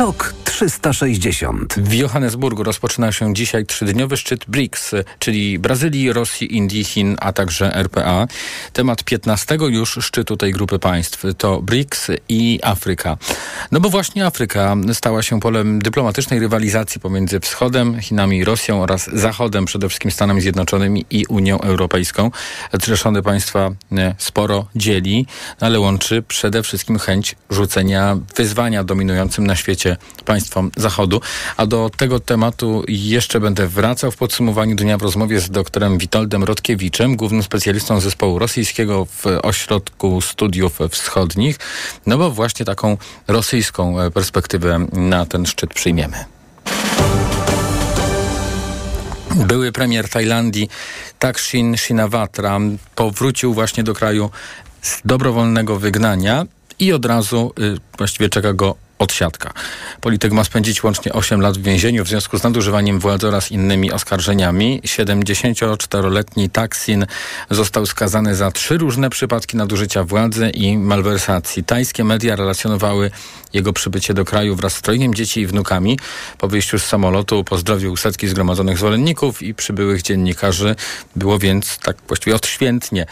TOK 0.00 0.39
360. 0.60 1.74
W 1.74 1.92
Johannesburgu 1.92 2.62
rozpoczyna 2.62 3.12
się 3.12 3.34
dzisiaj 3.34 3.66
trzydniowy 3.66 4.16
szczyt 4.16 4.44
BRICS, 4.48 4.90
czyli 5.18 5.58
Brazylii, 5.58 6.12
Rosji, 6.12 6.56
Indii, 6.56 6.84
Chin, 6.84 7.16
a 7.20 7.32
także 7.32 7.74
RPA. 7.74 8.26
Temat 8.72 9.04
15 9.04 9.58
już 9.60 9.98
szczytu 10.00 10.36
tej 10.36 10.52
grupy 10.52 10.78
państw 10.78 11.24
to 11.38 11.62
BRICS 11.62 12.06
i 12.28 12.60
Afryka. 12.62 13.16
No 13.72 13.80
bo 13.80 13.90
właśnie 13.90 14.26
Afryka 14.26 14.76
stała 14.92 15.22
się 15.22 15.40
polem 15.40 15.82
dyplomatycznej 15.82 16.40
rywalizacji 16.40 17.00
pomiędzy 17.00 17.40
Wschodem, 17.40 18.00
Chinami 18.00 18.38
i 18.38 18.44
Rosją 18.44 18.82
oraz 18.82 19.10
Zachodem, 19.12 19.64
przede 19.64 19.88
wszystkim 19.88 20.10
Stanami 20.10 20.40
Zjednoczonymi 20.40 21.04
i 21.10 21.26
Unią 21.26 21.60
Europejską. 21.60 22.30
Zrzeszone 22.82 23.22
państwa 23.22 23.70
e, 23.92 24.14
sporo 24.18 24.66
dzieli, 24.76 25.26
no 25.60 25.66
ale 25.66 25.80
łączy 25.80 26.22
przede 26.22 26.62
wszystkim 26.62 26.98
chęć 26.98 27.36
rzucenia 27.50 28.16
wyzwania 28.36 28.84
dominującym 28.84 29.46
na 29.46 29.56
świecie 29.56 29.96
państwom 30.24 30.49
Zachodu. 30.76 31.20
A 31.56 31.66
do 31.66 31.90
tego 31.96 32.20
tematu 32.20 32.84
jeszcze 32.88 33.40
będę 33.40 33.66
wracał 33.66 34.10
w 34.10 34.16
podsumowaniu 34.16 34.76
dnia 34.76 34.98
w 34.98 35.02
rozmowie 35.02 35.40
z 35.40 35.50
doktorem 35.50 35.98
Witoldem 35.98 36.44
Rodkiewiczem, 36.44 37.16
głównym 37.16 37.42
specjalistą 37.42 38.00
zespołu 38.00 38.38
rosyjskiego 38.38 39.04
w 39.04 39.24
Ośrodku 39.42 40.20
Studiów 40.20 40.78
Wschodnich, 40.90 41.58
no 42.06 42.18
bo 42.18 42.30
właśnie 42.30 42.66
taką 42.66 42.96
rosyjską 43.28 44.00
e, 44.00 44.10
perspektywę 44.10 44.86
na 44.92 45.26
ten 45.26 45.46
szczyt 45.46 45.74
przyjmiemy. 45.74 46.24
Były 49.36 49.72
premier 49.72 50.08
Tajlandii 50.08 50.68
Taksin 51.18 51.76
Shinawatra 51.76 52.58
powrócił 52.94 53.54
właśnie 53.54 53.84
do 53.84 53.94
kraju 53.94 54.30
z 54.82 55.00
dobrowolnego 55.04 55.78
wygnania 55.78 56.46
i 56.78 56.92
od 56.92 57.04
razu 57.04 57.52
y, 57.58 57.96
właściwie 57.98 58.28
czeka 58.28 58.52
go 58.52 58.74
odsiadka. 59.00 59.52
Polityk 60.00 60.32
ma 60.32 60.44
spędzić 60.44 60.84
łącznie 60.84 61.12
8 61.12 61.40
lat 61.40 61.58
w 61.58 61.62
więzieniu 61.62 62.04
w 62.04 62.08
związku 62.08 62.38
z 62.38 62.42
nadużywaniem 62.42 63.00
władzy 63.00 63.28
oraz 63.28 63.50
innymi 63.50 63.92
oskarżeniami. 63.92 64.80
74-letni 64.84 66.50
Taksin 66.50 67.06
został 67.50 67.86
skazany 67.86 68.34
za 68.34 68.50
trzy 68.50 68.78
różne 68.78 69.10
przypadki 69.10 69.56
nadużycia 69.56 70.04
władzy 70.04 70.50
i 70.50 70.78
malwersacji. 70.78 71.64
Tajskie 71.64 72.04
media 72.04 72.36
relacjonowały 72.36 73.10
jego 73.52 73.72
przybycie 73.72 74.14
do 74.14 74.24
kraju 74.24 74.56
wraz 74.56 74.72
z 74.72 74.82
trojgiem 74.82 75.14
dzieci 75.14 75.40
i 75.40 75.46
wnukami. 75.46 75.98
Po 76.38 76.48
wyjściu 76.48 76.78
z 76.78 76.84
samolotu 76.84 77.44
pozdrowił 77.44 77.96
setki 77.96 78.28
zgromadzonych 78.28 78.78
zwolenników 78.78 79.42
i 79.42 79.54
przybyłych 79.54 80.02
dziennikarzy. 80.02 80.76
Było 81.16 81.38
więc 81.38 81.78
tak 81.78 81.96
właściwie 82.08 82.36
odświętnie. 82.36 83.06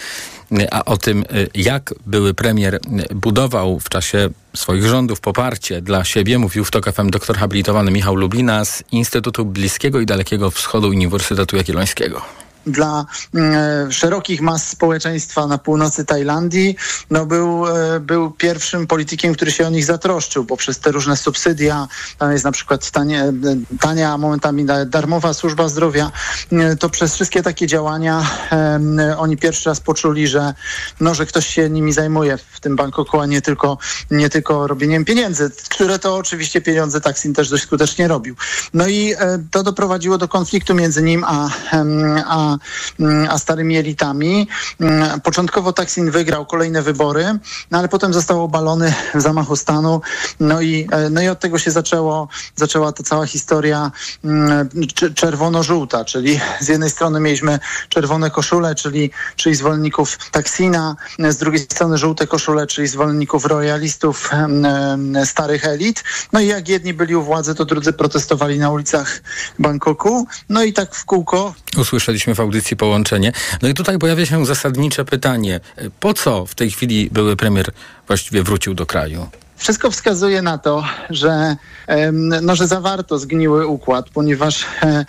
A 0.70 0.84
o 0.84 0.96
tym, 0.96 1.24
jak 1.54 1.94
były 2.06 2.34
premier 2.34 2.80
budował 3.14 3.80
w 3.80 3.88
czasie 3.88 4.28
swoich 4.58 4.86
rządów 4.86 5.20
poparcie 5.20 5.82
dla 5.82 6.04
siebie, 6.04 6.38
mówił 6.38 6.64
w 6.64 6.70
TOK 6.70 6.86
doktor 7.10 7.36
habilitowany 7.36 7.90
Michał 7.90 8.16
Lublina 8.16 8.64
z 8.64 8.84
Instytutu 8.92 9.44
Bliskiego 9.44 10.00
i 10.00 10.06
Dalekiego 10.06 10.50
Wschodu 10.50 10.88
Uniwersytetu 10.88 11.56
Jagiellońskiego 11.56 12.37
dla 12.72 13.06
e, 13.34 13.92
szerokich 13.92 14.40
mas 14.40 14.68
społeczeństwa 14.68 15.46
na 15.46 15.58
północy 15.58 16.04
Tajlandii, 16.04 16.76
no 17.10 17.26
był, 17.26 17.66
e, 17.66 18.00
był 18.00 18.30
pierwszym 18.30 18.86
politykiem, 18.86 19.34
który 19.34 19.52
się 19.52 19.66
o 19.66 19.70
nich 19.70 19.84
zatroszczył 19.84 20.44
poprzez 20.44 20.78
te 20.78 20.92
różne 20.92 21.16
subsydia. 21.16 21.88
Tam 22.18 22.32
jest 22.32 22.44
na 22.44 22.52
przykład 22.52 22.90
tanie, 22.90 23.32
tania, 23.80 24.12
a 24.12 24.18
momentami 24.18 24.66
darmowa 24.86 25.34
służba 25.34 25.68
zdrowia. 25.68 26.10
E, 26.52 26.76
to 26.76 26.90
przez 26.90 27.14
wszystkie 27.14 27.42
takie 27.42 27.66
działania 27.66 28.26
e, 28.52 29.18
oni 29.18 29.36
pierwszy 29.36 29.68
raz 29.68 29.80
poczuli, 29.80 30.28
że, 30.28 30.54
no, 31.00 31.14
że 31.14 31.26
ktoś 31.26 31.46
się 31.46 31.70
nimi 31.70 31.92
zajmuje 31.92 32.36
w 32.36 32.60
tym 32.60 32.76
Bangkoku, 32.76 33.20
a 33.20 33.26
nie 33.26 33.42
tylko, 33.42 33.78
nie 34.10 34.30
tylko 34.30 34.66
robieniem 34.66 35.04
pieniędzy, 35.04 35.50
które 35.70 35.98
to 35.98 36.16
oczywiście 36.16 36.60
pieniądze 36.60 37.00
Taksin 37.00 37.34
też 37.34 37.50
dość 37.50 37.62
skutecznie 37.62 38.08
robił. 38.08 38.36
No 38.74 38.86
i 38.86 39.12
e, 39.12 39.38
to 39.50 39.62
doprowadziło 39.62 40.18
do 40.18 40.28
konfliktu 40.28 40.74
między 40.74 41.02
nim 41.02 41.24
a, 41.24 41.48
a 42.26 42.38
Mm, 42.38 42.57
a 43.28 43.38
starymi 43.38 43.76
elitami. 43.76 44.48
Mm, 44.80 45.20
początkowo 45.20 45.72
Taksin 45.72 46.10
wygrał 46.10 46.46
kolejne 46.46 46.82
wybory, 46.82 47.38
no 47.70 47.78
ale 47.78 47.88
potem 47.88 48.14
został 48.14 48.44
obalony 48.44 48.94
w 49.14 49.20
zamachu 49.20 49.56
stanu. 49.56 50.00
No 50.40 50.60
i, 50.60 50.88
e, 50.92 51.10
no 51.10 51.20
i 51.20 51.28
od 51.28 51.40
tego 51.40 51.58
się 51.58 51.70
zaczęło, 51.70 52.28
zaczęła 52.56 52.92
ta 52.92 53.02
cała 53.02 53.26
historia 53.26 53.92
mm, 54.24 54.68
czerwono-żółta, 55.14 56.04
czyli 56.04 56.40
z 56.60 56.68
jednej 56.68 56.90
strony 56.90 57.20
mieliśmy 57.20 57.58
czerwone 57.88 58.30
koszule, 58.30 58.74
czyli, 58.74 59.10
czyli 59.36 59.54
zwolenników 59.54 60.18
Taksina, 60.30 60.96
z 61.28 61.36
drugiej 61.36 61.60
strony 61.60 61.98
żółte 61.98 62.26
koszule, 62.26 62.66
czyli 62.66 62.88
zwolenników 62.88 63.44
royalistów 63.44 64.30
starych 65.24 65.64
elit. 65.64 66.04
No 66.32 66.40
i 66.40 66.46
jak 66.46 66.68
jedni 66.68 66.94
byli 66.94 67.16
u 67.16 67.22
władzy, 67.22 67.54
to 67.54 67.64
drudzy 67.64 67.92
protestowali 67.92 68.58
na 68.58 68.70
ulicach 68.70 69.22
Bangkoku. 69.58 70.26
No 70.48 70.62
i 70.62 70.72
tak 70.72 70.94
w 70.94 71.04
kółko. 71.04 71.54
Usłyszeliśmy 71.76 72.34
w 72.38 72.40
audycji 72.40 72.76
połączenie. 72.76 73.32
No 73.62 73.68
i 73.68 73.74
tutaj 73.74 73.98
pojawia 73.98 74.26
się 74.26 74.46
zasadnicze 74.46 75.04
pytanie. 75.04 75.60
Po 76.00 76.14
co 76.14 76.46
w 76.46 76.54
tej 76.54 76.70
chwili 76.70 77.08
były 77.12 77.36
premier 77.36 77.70
właściwie 78.06 78.42
wrócił 78.42 78.74
do 78.74 78.86
kraju? 78.86 79.28
Wszystko 79.58 79.90
wskazuje 79.90 80.42
na 80.42 80.58
to, 80.58 80.84
że, 81.10 81.56
no, 82.42 82.56
że 82.56 82.66
zawarto 82.66 83.18
zgniły 83.18 83.66
układ, 83.66 84.10
ponieważ 84.10 84.66
e, 84.82 85.04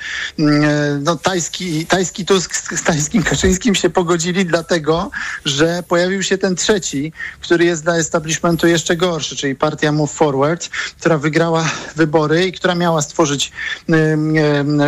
no, 1.00 1.16
tajski, 1.16 1.86
tajski 1.86 2.26
Tusk 2.26 2.78
z 2.78 2.84
tajskim 2.84 3.24
Kaczyńskim 3.24 3.76
się 3.76 3.90
pogodzili 3.90 4.46
dlatego, 4.46 5.12
że 5.46 5.84
pojawił 5.88 6.24
się 6.24 6.38
ten 6.38 6.56
trzeci, 6.56 7.14
który 7.42 7.66
jest 7.66 7.84
dla 7.84 7.98
establishmentu 7.98 8.68
jeszcze 8.68 8.96
gorszy, 8.96 9.36
czyli 9.36 9.56
partia 9.56 9.92
Move 9.92 10.12
Forward, 10.12 10.70
która 11.00 11.18
wygrała 11.18 11.70
wybory 11.96 12.48
i 12.48 12.52
która 12.52 12.76
miała 12.76 13.02
stworzyć 13.02 13.52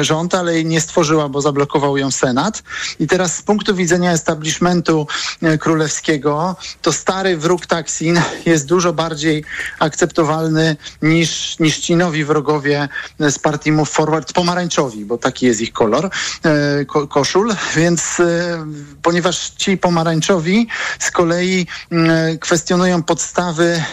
rząd, 0.02 0.36
ale 0.36 0.54
jej 0.54 0.66
nie 0.66 0.82
stworzyła, 0.82 1.30
bo 1.30 1.42
zablokował 1.42 1.98
ją 1.98 2.12
Senat. 2.12 2.64
I 3.00 3.08
teraz 3.08 3.36
z 3.36 3.42
punktu 3.42 3.76
widzenia 3.76 4.12
establishmentu 4.12 5.08
e, 5.42 5.58
królewskiego, 5.58 6.56
to 6.82 6.94
stary 6.94 7.38
wróg 7.38 7.66
Taksin 7.66 8.22
jest 8.46 8.66
dużo 8.66 8.94
bardziej 8.94 9.44
akceptowalny 9.80 10.76
niż, 11.02 11.60
niż 11.60 11.80
ci 11.80 11.96
nowi 11.96 12.26
wrogowie 12.26 12.90
z 13.20 13.40
partii 13.40 13.72
Move 13.72 13.90
Forward, 13.90 14.34
pomarańczowi, 14.34 15.06
bo 15.06 15.18
taki 15.18 15.46
jest 15.46 15.62
ich 15.62 15.74
kolor 15.74 16.10
e, 16.44 16.86
ko, 16.86 17.08
koszul, 17.08 17.56
więc 17.76 18.20
e, 18.20 18.66
ponieważ 19.02 19.50
ci 19.50 19.78
pomarańczowi 19.78 20.68
z 21.00 21.12
kolei 21.12 21.68
e, 21.92 22.38
kwestionują 22.38 23.04
podstawy 23.04 23.84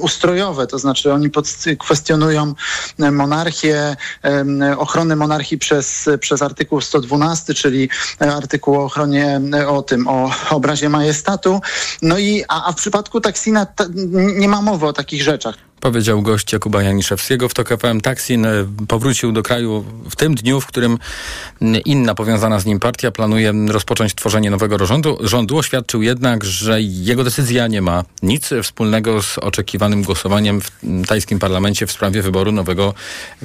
ustrojowe, 0.00 0.66
to 0.66 0.78
znaczy 0.78 1.12
oni 1.12 1.30
kwestionują 1.78 2.54
monarchię, 2.98 3.96
ochronę 4.76 5.16
monarchii 5.16 5.58
przez, 5.58 6.08
przez 6.20 6.42
artykuł 6.42 6.80
112, 6.80 7.54
czyli 7.54 7.88
artykuł 8.18 8.76
o 8.80 8.84
ochronie, 8.84 9.40
o 9.68 9.82
tym, 9.82 10.08
o 10.08 10.30
obrazie 10.50 10.88
majestatu. 10.88 11.60
No 12.02 12.18
i, 12.18 12.44
a, 12.48 12.64
a 12.64 12.72
w 12.72 12.76
przypadku 12.76 13.20
Taksina 13.20 13.66
ta, 13.66 13.84
nie 14.14 14.48
ma 14.48 14.61
mowy 14.62 14.86
o 14.86 14.92
takich 14.92 15.22
rzeczach. 15.22 15.54
Powiedział 15.80 16.22
gość 16.22 16.52
Jakuba 16.52 16.82
Janiszewskiego 16.82 17.48
w 17.48 17.54
TOK 17.54 17.68
FM. 17.68 18.00
Taksin 18.00 18.46
e, 18.46 18.50
powrócił 18.88 19.32
do 19.32 19.42
kraju 19.42 19.84
w 20.10 20.16
tym 20.16 20.34
dniu, 20.34 20.60
w 20.60 20.66
którym 20.66 20.98
inna 21.84 22.14
powiązana 22.14 22.60
z 22.60 22.66
nim 22.66 22.80
partia 22.80 23.10
planuje 23.10 23.52
rozpocząć 23.68 24.14
tworzenie 24.14 24.50
nowego 24.50 24.86
rządu. 24.86 25.18
Rządu 25.20 25.58
oświadczył 25.58 26.02
jednak, 26.02 26.44
że 26.44 26.82
jego 26.82 27.24
decyzja 27.24 27.66
nie 27.66 27.82
ma 27.82 28.04
nic 28.22 28.50
wspólnego 28.62 29.22
z 29.22 29.38
oczekiwanym 29.38 30.02
głosowaniem 30.02 30.60
w 30.60 30.70
tajskim 31.06 31.38
parlamencie 31.38 31.86
w 31.86 31.92
sprawie 31.92 32.22
wyboru 32.22 32.52
nowego 32.52 32.94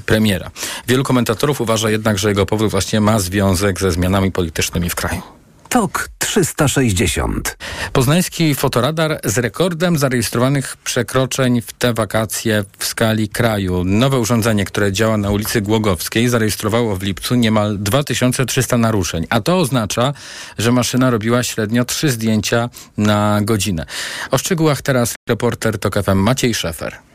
premiera. 0.06 0.52
Wielu 0.88 1.04
komentatorów 1.04 1.62
uważa 1.62 1.90
jednak, 1.90 2.18
że 2.18 2.30
jego 2.30 2.46
powrót 2.46 2.72
właśnie 2.72 3.02
ma 3.02 3.20
związek 3.20 3.80
ze 3.80 3.92
zmianami 3.92 4.32
politycznymi 4.32 4.90
w 4.90 4.96
kraju. 4.96 5.22
TOK 5.70 6.10
3 6.17 6.17
360. 6.38 7.58
Poznański 7.94 8.56
fotoradar 8.56 9.20
z 9.24 9.38
rekordem 9.38 9.98
zarejestrowanych 9.98 10.78
przekroczeń 10.78 11.62
w 11.62 11.74
te 11.74 11.94
wakacje 11.94 12.64
w 12.78 12.86
skali 12.86 13.30
kraju. 13.30 13.84
Nowe 13.84 14.20
urządzenie, 14.20 14.66
które 14.66 14.92
działa 14.92 15.18
na 15.18 15.32
ulicy 15.32 15.62
Głogowskiej, 15.62 16.30
zarejestrowało 16.30 16.96
w 16.96 17.04
lipcu 17.04 17.36
niemal 17.36 17.78
2300 17.80 18.78
naruszeń. 18.78 19.28
A 19.30 19.42
to 19.42 19.58
oznacza, 19.58 20.14
że 20.58 20.72
maszyna 20.72 21.10
robiła 21.10 21.44
średnio 21.44 21.86
3 21.86 22.12
zdjęcia 22.12 22.70
na 22.98 23.40
godzinę. 23.42 23.86
O 24.32 24.38
szczegółach 24.38 24.82
teraz 24.82 25.16
reporter 25.30 25.80
TOK 25.80 26.04
FM 26.04 26.18
Maciej 26.18 26.54
Szefer. 26.54 27.07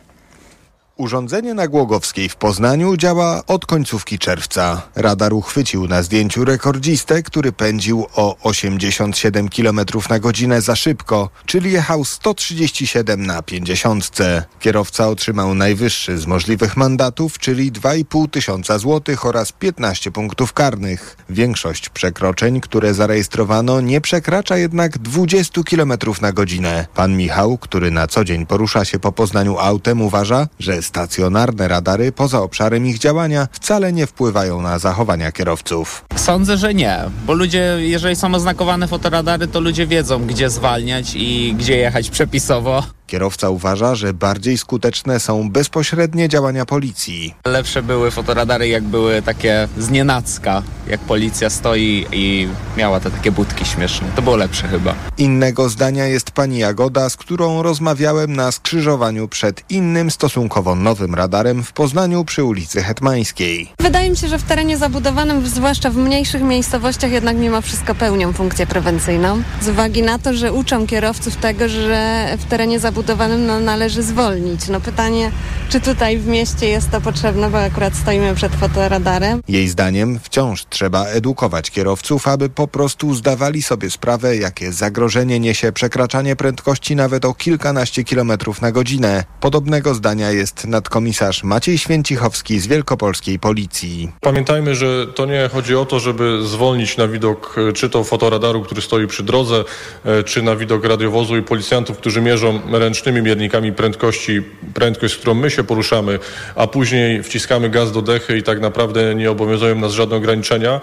Urządzenie 1.02 1.54
na 1.54 1.68
Głogowskiej 1.68 2.28
w 2.28 2.36
Poznaniu 2.36 2.96
działa 2.96 3.42
od 3.46 3.66
końcówki 3.66 4.18
czerwca. 4.18 4.82
Radar 4.94 5.34
uchwycił 5.34 5.88
na 5.88 6.02
zdjęciu 6.02 6.44
rekordzistę, 6.44 7.22
który 7.22 7.52
pędził 7.52 8.06
o 8.14 8.36
87 8.42 9.48
km 9.48 9.80
na 10.10 10.18
godzinę 10.18 10.60
za 10.60 10.76
szybko, 10.76 11.30
czyli 11.46 11.72
jechał 11.72 12.04
137 12.04 13.26
na 13.26 13.42
50. 13.42 14.18
Kierowca 14.60 15.08
otrzymał 15.08 15.54
najwyższy 15.54 16.18
z 16.18 16.26
możliwych 16.26 16.76
mandatów, 16.76 17.38
czyli 17.38 17.72
2,5 17.72 18.30
tysiąca 18.30 18.78
złotych 18.78 19.26
oraz 19.26 19.52
15 19.52 20.10
punktów 20.10 20.52
karnych. 20.52 21.16
Większość 21.30 21.88
przekroczeń, 21.88 22.60
które 22.60 22.94
zarejestrowano, 22.94 23.80
nie 23.80 24.00
przekracza 24.00 24.56
jednak 24.56 24.98
20 24.98 25.62
km 25.62 25.92
na 26.20 26.32
godzinę. 26.32 26.86
Pan 26.94 27.16
Michał, 27.16 27.58
który 27.58 27.90
na 27.90 28.06
co 28.06 28.24
dzień 28.24 28.46
porusza 28.46 28.84
się 28.84 28.98
po 28.98 29.12
Poznaniu 29.12 29.58
autem, 29.58 30.02
uważa, 30.02 30.48
że 30.58 30.82
stacjonarne 30.92 31.68
radary 31.68 32.12
poza 32.12 32.42
obszarem 32.42 32.86
ich 32.86 32.98
działania 32.98 33.48
wcale 33.52 33.92
nie 33.92 34.06
wpływają 34.06 34.62
na 34.62 34.78
zachowania 34.78 35.32
kierowców. 35.32 36.04
Sądzę, 36.16 36.56
że 36.56 36.74
nie, 36.74 36.98
bo 37.26 37.32
ludzie, 37.32 37.76
jeżeli 37.78 38.16
są 38.16 38.34
oznakowane 38.34 38.88
fotoradary, 38.88 39.48
to 39.48 39.60
ludzie 39.60 39.86
wiedzą, 39.86 40.26
gdzie 40.26 40.50
zwalniać 40.50 41.14
i 41.14 41.54
gdzie 41.58 41.76
jechać 41.76 42.10
przepisowo. 42.10 42.82
Kierowca 43.12 43.50
uważa, 43.50 43.94
że 43.94 44.14
bardziej 44.14 44.58
skuteczne 44.58 45.20
są 45.20 45.50
bezpośrednie 45.50 46.28
działania 46.28 46.66
policji. 46.66 47.34
Lepsze 47.46 47.82
były 47.82 48.10
fotoradary, 48.10 48.68
jak 48.68 48.82
były 48.82 49.22
takie 49.22 49.68
znienacka, 49.78 50.62
jak 50.88 51.00
policja 51.00 51.50
stoi 51.50 52.06
i 52.12 52.48
miała 52.76 53.00
te 53.00 53.10
takie 53.10 53.32
budki 53.32 53.64
śmieszne. 53.64 54.08
To 54.16 54.22
było 54.22 54.36
lepsze 54.36 54.68
chyba. 54.68 54.94
Innego 55.18 55.68
zdania 55.68 56.06
jest 56.06 56.30
pani 56.30 56.58
Jagoda, 56.58 57.10
z 57.10 57.16
którą 57.16 57.62
rozmawiałem 57.62 58.36
na 58.36 58.52
skrzyżowaniu 58.52 59.28
przed 59.28 59.70
innym 59.70 60.10
stosunkowo 60.10 60.74
nowym 60.74 61.14
radarem 61.14 61.62
w 61.62 61.72
Poznaniu 61.72 62.24
przy 62.24 62.44
ulicy 62.44 62.82
Hetmańskiej. 62.82 63.68
Wydaje 63.78 64.10
mi 64.10 64.16
się, 64.16 64.28
że 64.28 64.38
w 64.38 64.42
terenie 64.42 64.78
zabudowanym, 64.78 65.46
zwłaszcza 65.46 65.90
w 65.90 65.96
mniejszych 65.96 66.42
miejscowościach, 66.42 67.12
jednak 67.12 67.36
mimo 67.36 67.62
wszystko 67.62 67.94
pełnią 67.94 68.32
funkcję 68.32 68.66
prewencyjną. 68.66 69.42
Z 69.60 69.68
uwagi 69.68 70.02
na 70.02 70.18
to, 70.18 70.34
że 70.34 70.52
uczą 70.52 70.86
kierowców 70.86 71.36
tego, 71.36 71.68
że 71.68 72.26
w 72.38 72.44
terenie 72.44 72.80
zabudowanym 72.80 73.01
no, 73.38 73.60
należy 73.60 74.02
zwolnić. 74.02 74.68
No 74.68 74.80
pytanie, 74.80 75.30
czy 75.68 75.80
tutaj 75.80 76.18
w 76.18 76.26
mieście 76.26 76.68
jest 76.68 76.90
to 76.90 77.00
potrzebne, 77.00 77.50
bo 77.50 77.58
akurat 77.58 77.96
stoimy 77.96 78.34
przed 78.34 78.54
fotoradarem. 78.54 79.42
Jej 79.48 79.68
zdaniem 79.68 80.20
wciąż 80.22 80.64
trzeba 80.68 81.06
edukować 81.06 81.70
kierowców, 81.70 82.28
aby 82.28 82.48
po 82.48 82.68
prostu 82.68 83.14
zdawali 83.14 83.62
sobie 83.62 83.90
sprawę, 83.90 84.36
jakie 84.36 84.72
zagrożenie 84.72 85.40
niesie 85.40 85.72
przekraczanie 85.72 86.36
prędkości 86.36 86.96
nawet 86.96 87.24
o 87.24 87.34
kilkanaście 87.34 88.04
kilometrów 88.04 88.62
na 88.62 88.72
godzinę. 88.72 89.24
Podobnego 89.40 89.94
zdania 89.94 90.30
jest 90.30 90.66
nadkomisarz 90.66 91.44
Maciej 91.44 91.78
Święcichowski 91.78 92.60
z 92.60 92.66
Wielkopolskiej 92.66 93.38
Policji. 93.38 94.12
Pamiętajmy, 94.20 94.74
że 94.74 95.06
to 95.06 95.26
nie 95.26 95.50
chodzi 95.52 95.76
o 95.76 95.84
to, 95.84 96.00
żeby 96.00 96.38
zwolnić 96.42 96.96
na 96.96 97.08
widok 97.08 97.56
e, 97.68 97.72
czy 97.72 97.90
to 97.90 98.04
fotoradaru, 98.04 98.62
który 98.62 98.82
stoi 98.82 99.06
przy 99.06 99.22
drodze, 99.22 99.64
e, 100.04 100.22
czy 100.22 100.42
na 100.42 100.56
widok 100.56 100.84
radiowozu 100.84 101.36
i 101.36 101.42
policjantów, 101.42 101.98
którzy 101.98 102.20
mierzą 102.20 102.60
ręcznymi 102.92 103.22
miernikami 103.22 103.72
prędkości, 103.72 104.42
prędkość, 104.74 105.14
z 105.14 105.16
którą 105.16 105.34
my 105.34 105.50
się 105.50 105.64
poruszamy, 105.64 106.18
a 106.54 106.66
później 106.66 107.22
wciskamy 107.22 107.70
gaz 107.70 107.92
do 107.92 108.02
dechy 108.02 108.38
i 108.38 108.42
tak 108.42 108.60
naprawdę 108.60 109.14
nie 109.14 109.30
obowiązują 109.30 109.74
nas 109.74 109.92
żadne 109.92 110.16
ograniczenia, 110.16 110.80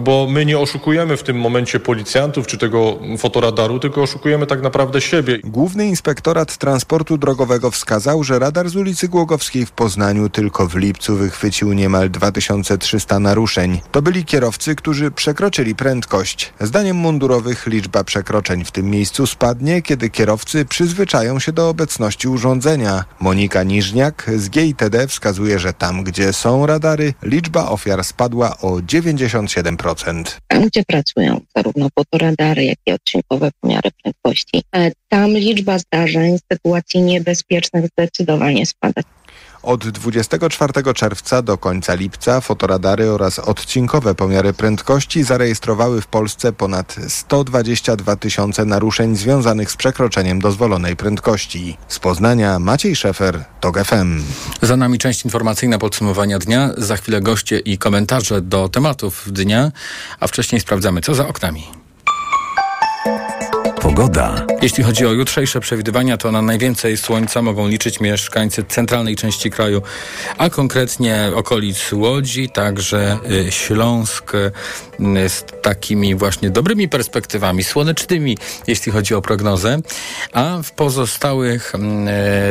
bo 0.00 0.26
my 0.30 0.44
nie 0.46 0.58
oszukujemy 0.58 1.16
w 1.16 1.22
tym 1.22 1.40
momencie 1.40 1.80
policjantów 1.80 2.46
czy 2.46 2.58
tego 2.58 2.98
fotoradaru, 3.18 3.78
tylko 3.78 4.02
oszukujemy 4.02 4.46
tak 4.46 4.62
naprawdę 4.62 5.00
siebie. 5.00 5.38
Główny 5.44 5.86
Inspektorat 5.86 6.56
Transportu 6.56 7.18
Drogowego 7.18 7.70
wskazał, 7.70 8.24
że 8.24 8.38
radar 8.38 8.68
z 8.68 8.76
ulicy 8.76 9.08
Głogowskiej 9.08 9.66
w 9.66 9.70
Poznaniu 9.70 10.28
tylko 10.28 10.68
w 10.68 10.76
lipcu 10.76 11.16
wychwycił 11.16 11.72
niemal 11.72 12.10
2300 12.10 13.18
naruszeń. 13.18 13.80
To 13.92 14.02
byli 14.02 14.24
kierowcy, 14.24 14.74
którzy 14.74 15.10
przekroczyli 15.10 15.74
prędkość. 15.74 16.52
Zdaniem 16.60 16.96
mundurowych 16.96 17.66
liczba 17.66 18.04
przekroczeń 18.04 18.64
w 18.64 18.70
tym 18.70 18.90
miejscu 18.90 19.26
spadnie, 19.26 19.82
kiedy 19.82 20.10
kierowcy 20.10 20.64
przyzwyczają 20.64 21.35
się 21.40 21.52
do 21.52 21.68
obecności 21.68 22.28
urządzenia. 22.28 23.04
Monika 23.20 23.62
Niżniak 23.62 24.30
z 24.36 24.50
GITD 24.50 25.08
wskazuje, 25.08 25.58
że 25.58 25.72
tam, 25.72 26.04
gdzie 26.04 26.32
są 26.32 26.66
radary, 26.66 27.14
liczba 27.22 27.68
ofiar 27.68 28.04
spadła 28.04 28.58
o 28.58 28.70
97%. 28.70 30.24
Tam, 30.48 30.66
gdzie 30.66 30.82
pracują 30.84 31.40
zarówno 31.56 31.88
fotoradary, 31.94 32.64
jak 32.64 32.78
i 32.86 32.92
odcinkowe 32.92 33.50
pomiary 33.60 33.90
prędkości, 34.02 34.62
e, 34.76 34.90
tam 35.08 35.30
liczba 35.30 35.78
zdarzeń, 35.78 36.38
sytuacji 36.52 37.02
niebezpiecznych 37.02 37.86
zdecydowanie 37.86 38.66
spada. 38.66 39.02
Od 39.66 39.88
24 39.88 40.94
czerwca 40.94 41.42
do 41.42 41.58
końca 41.58 41.94
lipca 41.94 42.40
fotoradary 42.40 43.10
oraz 43.10 43.38
odcinkowe 43.38 44.14
pomiary 44.14 44.52
prędkości 44.52 45.22
zarejestrowały 45.22 46.00
w 46.00 46.06
Polsce 46.06 46.52
ponad 46.52 46.96
122 47.08 48.16
tysiące 48.16 48.64
naruszeń 48.64 49.16
związanych 49.16 49.70
z 49.70 49.76
przekroczeniem 49.76 50.40
dozwolonej 50.40 50.96
prędkości. 50.96 51.76
Z 51.88 51.98
Poznania 51.98 52.58
Maciej 52.58 52.96
Szefer, 52.96 53.44
TOG 53.60 53.84
FM. 53.84 54.22
Za 54.62 54.76
nami 54.76 54.98
część 54.98 55.24
informacyjna 55.24 55.78
podsumowania 55.78 56.38
dnia. 56.38 56.70
Za 56.78 56.96
chwilę 56.96 57.20
goście 57.20 57.58
i 57.58 57.78
komentarze 57.78 58.40
do 58.40 58.68
tematów 58.68 59.32
dnia, 59.32 59.72
a 60.20 60.26
wcześniej 60.26 60.60
sprawdzamy, 60.60 61.00
co 61.00 61.14
za 61.14 61.28
oknami. 61.28 61.85
Pogoda. 63.86 64.46
Jeśli 64.62 64.84
chodzi 64.84 65.06
o 65.06 65.12
jutrzejsze 65.12 65.60
przewidywania, 65.60 66.16
to 66.16 66.32
na 66.32 66.42
najwięcej 66.42 66.96
słońca 66.96 67.42
mogą 67.42 67.68
liczyć 67.68 68.00
mieszkańcy 68.00 68.64
centralnej 68.64 69.16
części 69.16 69.50
kraju, 69.50 69.82
a 70.38 70.50
konkretnie 70.50 71.30
okolic 71.34 71.92
Łodzi, 71.92 72.48
także 72.48 73.18
y, 73.30 73.52
Śląsk 73.52 74.34
y, 74.34 74.50
z 75.28 75.44
takimi 75.62 76.14
właśnie 76.14 76.50
dobrymi 76.50 76.88
perspektywami, 76.88 77.64
słonecznymi, 77.64 78.38
jeśli 78.66 78.92
chodzi 78.92 79.14
o 79.14 79.22
prognozę, 79.22 79.78
a 80.32 80.58
w 80.62 80.72
pozostałych 80.72 81.74
y, 81.74 81.78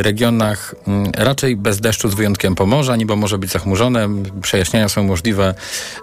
regionach 0.04 0.76
raczej 1.18 1.56
bez 1.56 1.80
deszczu 1.80 2.10
z 2.10 2.14
wyjątkiem 2.16 2.56
Pomorza, 2.56 2.96
niebo 2.96 3.16
może 3.16 3.38
być 3.38 3.52
zachmurzone. 3.52 4.10
Przejaśnienia 4.42 4.90
są 4.90 5.04
możliwe 5.04 5.54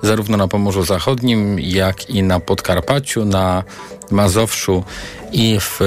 zarówno 0.02 0.36
na 0.36 0.48
Pomorzu 0.48 0.84
Zachodnim, 0.84 1.60
jak 1.60 2.10
i 2.10 2.22
na 2.22 2.40
Podkarpaciu, 2.40 3.24
na 3.24 3.64
Mazowszu 4.10 4.84
i 5.32 5.60
w, 5.60 5.80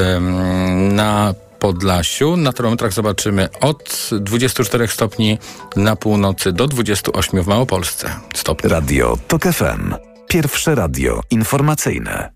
na 0.94 1.34
Podlasiu. 1.60 2.38
Na 2.38 2.54
termometrach 2.54 2.94
zobaczymy 2.94 3.50
od 3.62 4.10
24 4.20 4.88
stopni 4.88 5.38
na 5.76 5.96
północy 5.96 6.52
do 6.52 6.68
28 6.68 7.44
w 7.44 7.48
Małopolsce 7.48 8.10
stopni. 8.36 8.70
Radio 8.70 9.18
TOK 9.28 9.44
FM. 9.44 9.94
Pierwsze 10.28 10.76
radio 10.76 11.22
informacyjne. 11.32 12.32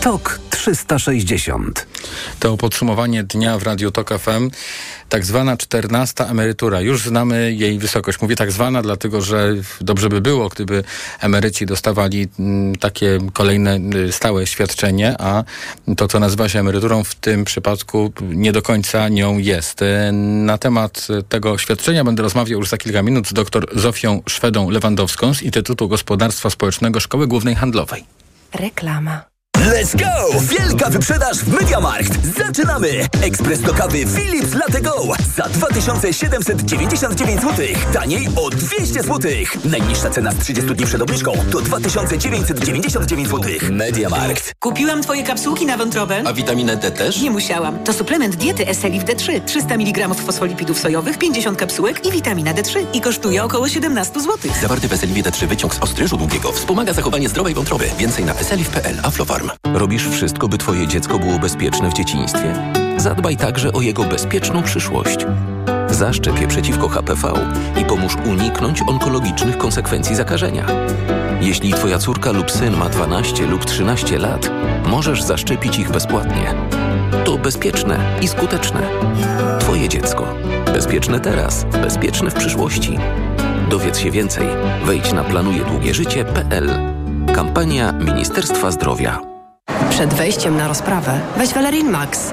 TOK 0.00 0.49
360. 0.60 1.86
To 2.40 2.56
podsumowanie 2.56 3.24
dnia 3.24 3.58
w 3.58 3.62
Radiu 3.62 3.90
Tok 3.90 4.18
FM. 4.18 4.50
Tak 5.08 5.24
zwana 5.24 5.56
czternasta 5.56 6.26
emerytura. 6.26 6.80
Już 6.80 7.02
znamy 7.02 7.52
jej 7.52 7.78
wysokość. 7.78 8.20
Mówię 8.20 8.36
tak 8.36 8.52
zwana, 8.52 8.82
dlatego 8.82 9.20
że 9.20 9.54
dobrze 9.80 10.08
by 10.08 10.20
było, 10.20 10.48
gdyby 10.48 10.84
emeryci 11.20 11.66
dostawali 11.66 12.28
mm, 12.38 12.76
takie 12.76 13.18
kolejne 13.32 13.80
y, 13.94 14.12
stałe 14.12 14.46
świadczenie, 14.46 15.14
a 15.18 15.44
to, 15.96 16.08
co 16.08 16.20
nazywa 16.20 16.48
się 16.48 16.60
emeryturą, 16.60 17.04
w 17.04 17.14
tym 17.14 17.44
przypadku 17.44 18.12
nie 18.20 18.52
do 18.52 18.62
końca 18.62 19.08
nią 19.08 19.38
jest. 19.38 19.82
Y, 19.82 20.12
na 20.12 20.58
temat 20.58 21.08
tego 21.28 21.58
świadczenia 21.58 22.04
będę 22.04 22.22
rozmawiał 22.22 22.58
już 22.58 22.68
za 22.68 22.78
kilka 22.78 23.02
minut 23.02 23.28
z 23.28 23.32
dr 23.32 23.66
Zofią 23.72 24.22
Szwedą-Lewandowską 24.26 25.34
z 25.34 25.42
Instytutu 25.42 25.88
Gospodarstwa 25.88 26.50
Społecznego 26.50 27.00
Szkoły 27.00 27.26
Głównej 27.26 27.54
Handlowej. 27.54 28.04
Reklama. 28.54 29.29
Let's 29.60 29.96
go! 29.96 30.40
Wielka 30.40 30.90
wyprzedaż 30.90 31.38
w 31.38 31.48
Mediamarkt. 31.60 32.18
Zaczynamy! 32.38 32.88
Ekspres 33.22 33.60
do 33.60 33.74
kawy 33.74 33.98
Philips 34.16 34.54
Latte 34.54 34.80
Go 34.80 35.08
za 35.36 35.42
2799 35.48 37.40
zł. 37.40 37.66
Taniej 37.92 38.28
o 38.36 38.50
200 38.50 39.02
zł. 39.02 39.20
Najniższa 39.64 40.10
cena 40.10 40.32
z 40.32 40.38
30 40.38 40.74
dni 40.74 40.86
przed 40.86 41.02
obniżką 41.02 41.32
to 41.52 41.60
2999 41.60 43.28
zł. 43.28 43.52
Mediamarkt. 43.70 44.52
Kupiłam 44.58 45.02
twoje 45.02 45.22
kapsułki 45.22 45.66
na 45.66 45.76
wątrobę. 45.76 46.22
A 46.26 46.32
witaminę 46.32 46.76
D 46.76 46.90
też? 46.90 47.20
Nie 47.20 47.30
musiałam. 47.30 47.78
To 47.84 47.92
suplement 47.92 48.36
diety 48.36 48.68
Eselif 48.68 49.04
D3. 49.04 49.40
300 49.46 49.74
mg 49.74 50.08
fosfolipidów 50.14 50.78
sojowych, 50.78 51.18
50 51.18 51.58
kapsułek 51.58 52.06
i 52.06 52.12
witamina 52.12 52.54
D3. 52.54 52.78
I 52.92 53.00
kosztuje 53.00 53.44
około 53.44 53.68
17 53.68 54.20
zł. 54.20 54.38
Zawarty 54.60 54.88
w 54.88 54.92
Eseliwie 54.92 55.22
D3 55.22 55.46
wyciąg 55.46 55.74
z 55.74 55.78
ostryżu 55.78 56.16
długiego 56.16 56.52
wspomaga 56.52 56.92
zachowanie 56.92 57.28
zdrowej 57.28 57.54
wątroby. 57.54 57.90
Więcej 57.98 58.24
na 58.24 58.34
eselif.pl. 58.34 59.00
Aflofarm. 59.02 59.49
Robisz 59.74 60.08
wszystko, 60.08 60.48
by 60.48 60.58
twoje 60.58 60.86
dziecko 60.86 61.18
było 61.18 61.38
bezpieczne 61.38 61.90
w 61.90 61.94
dzieciństwie? 61.94 62.54
Zadbaj 62.96 63.36
także 63.36 63.72
o 63.72 63.80
jego 63.80 64.04
bezpieczną 64.04 64.62
przyszłość. 64.62 65.26
Zaszczep 65.90 66.40
je 66.40 66.48
przeciwko 66.48 66.88
HPV 66.88 67.32
i 67.80 67.84
pomóż 67.84 68.16
uniknąć 68.26 68.82
onkologicznych 68.86 69.58
konsekwencji 69.58 70.16
zakażenia. 70.16 70.66
Jeśli 71.40 71.72
twoja 71.72 71.98
córka 71.98 72.32
lub 72.32 72.50
syn 72.50 72.76
ma 72.76 72.88
12 72.88 73.46
lub 73.46 73.64
13 73.64 74.18
lat, 74.18 74.50
możesz 74.86 75.22
zaszczepić 75.22 75.78
ich 75.78 75.90
bezpłatnie. 75.90 76.54
To 77.24 77.38
bezpieczne 77.38 78.18
i 78.22 78.28
skuteczne. 78.28 78.80
Twoje 79.60 79.88
dziecko. 79.88 80.34
Bezpieczne 80.72 81.20
teraz, 81.20 81.64
bezpieczne 81.64 82.30
w 82.30 82.34
przyszłości. 82.34 82.98
Dowiedz 83.70 83.98
się 83.98 84.10
więcej. 84.10 84.46
Wejdź 84.84 85.12
na 85.12 85.24
planujedługieżycie.pl. 85.24 86.70
Kampania 87.34 87.92
Ministerstwa 87.92 88.70
Zdrowia. 88.70 89.39
Przed 90.00 90.14
wejściem 90.14 90.56
na 90.56 90.68
rozprawę. 90.68 91.20
Weź 91.36 91.54
Valerin 91.54 91.90
Max, 91.90 92.32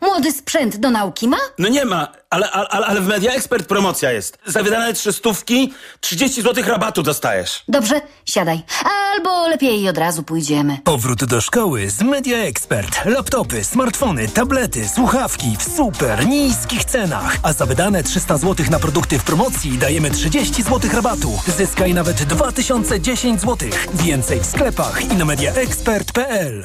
Młody 0.00 0.32
sprzęt 0.32 0.76
do 0.76 0.90
nauki 0.90 1.28
ma? 1.28 1.36
No 1.58 1.68
nie 1.68 1.84
ma, 1.84 2.08
ale, 2.30 2.50
ale, 2.50 2.86
ale 2.86 3.00
w 3.00 3.06
Media 3.06 3.32
Expert 3.32 3.66
promocja 3.66 4.12
jest. 4.12 4.38
Za 4.46 4.62
wydane 4.62 4.92
trzy 4.92 5.12
stówki 5.12 5.72
30 6.00 6.42
zł 6.42 6.64
rabatu 6.66 7.02
dostajesz. 7.02 7.64
Dobrze, 7.68 8.00
siadaj. 8.26 8.62
Albo 8.84 9.48
lepiej 9.48 9.88
od 9.88 9.98
razu 9.98 10.22
pójdziemy. 10.22 10.78
Powrót 10.84 11.24
do 11.24 11.40
szkoły 11.40 11.90
z 11.90 12.02
Media 12.02 12.38
Expert. 12.38 13.04
Laptopy, 13.04 13.64
smartfony, 13.64 14.28
tablety, 14.28 14.88
słuchawki 14.88 15.56
w 15.58 15.76
super 15.76 16.26
niskich 16.26 16.84
cenach. 16.84 17.36
A 17.42 17.52
za 17.52 17.66
wydane 17.66 18.02
300 18.02 18.38
zł 18.38 18.66
na 18.70 18.78
produkty 18.78 19.18
w 19.18 19.24
promocji 19.24 19.78
dajemy 19.78 20.10
30 20.10 20.62
zł 20.62 20.90
rabatu. 20.92 21.38
Zyskaj 21.56 21.94
nawet 21.94 22.22
2010 22.22 23.40
zł. 23.40 23.68
Więcej 23.94 24.40
w 24.40 24.46
sklepach 24.46 25.02
i 25.12 25.16
na 25.16 25.24
mediaexpert.pl. 25.24 26.64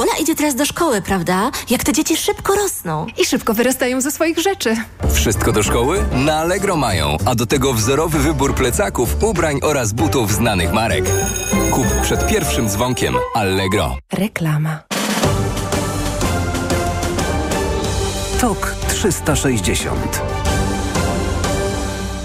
Pola 0.00 0.12
idzie 0.20 0.34
teraz 0.34 0.54
do 0.54 0.64
szkoły, 0.64 1.02
prawda? 1.02 1.50
Jak 1.70 1.84
te 1.84 1.92
dzieci 1.92 2.16
szybko 2.16 2.54
rosną. 2.54 3.06
I 3.22 3.24
szybko 3.24 3.54
wyrastają 3.54 4.00
ze 4.00 4.10
swoich 4.10 4.38
rzeczy. 4.38 4.76
Wszystko 5.14 5.52
do 5.52 5.62
szkoły? 5.62 6.04
Na 6.12 6.36
Allegro 6.36 6.76
mają, 6.76 7.16
a 7.26 7.34
do 7.34 7.46
tego 7.46 7.72
wzorowy 7.72 8.18
wybór 8.18 8.54
plecaków, 8.54 9.22
ubrań 9.22 9.58
oraz 9.62 9.92
butów 9.92 10.32
znanych 10.32 10.72
marek. 10.72 11.04
Kup 11.70 11.86
przed 12.02 12.26
pierwszym 12.26 12.68
dzwonkiem. 12.68 13.14
Allegro. 13.34 13.96
Reklama. 14.12 14.78
Tok 18.40 18.74
360. 18.88 20.39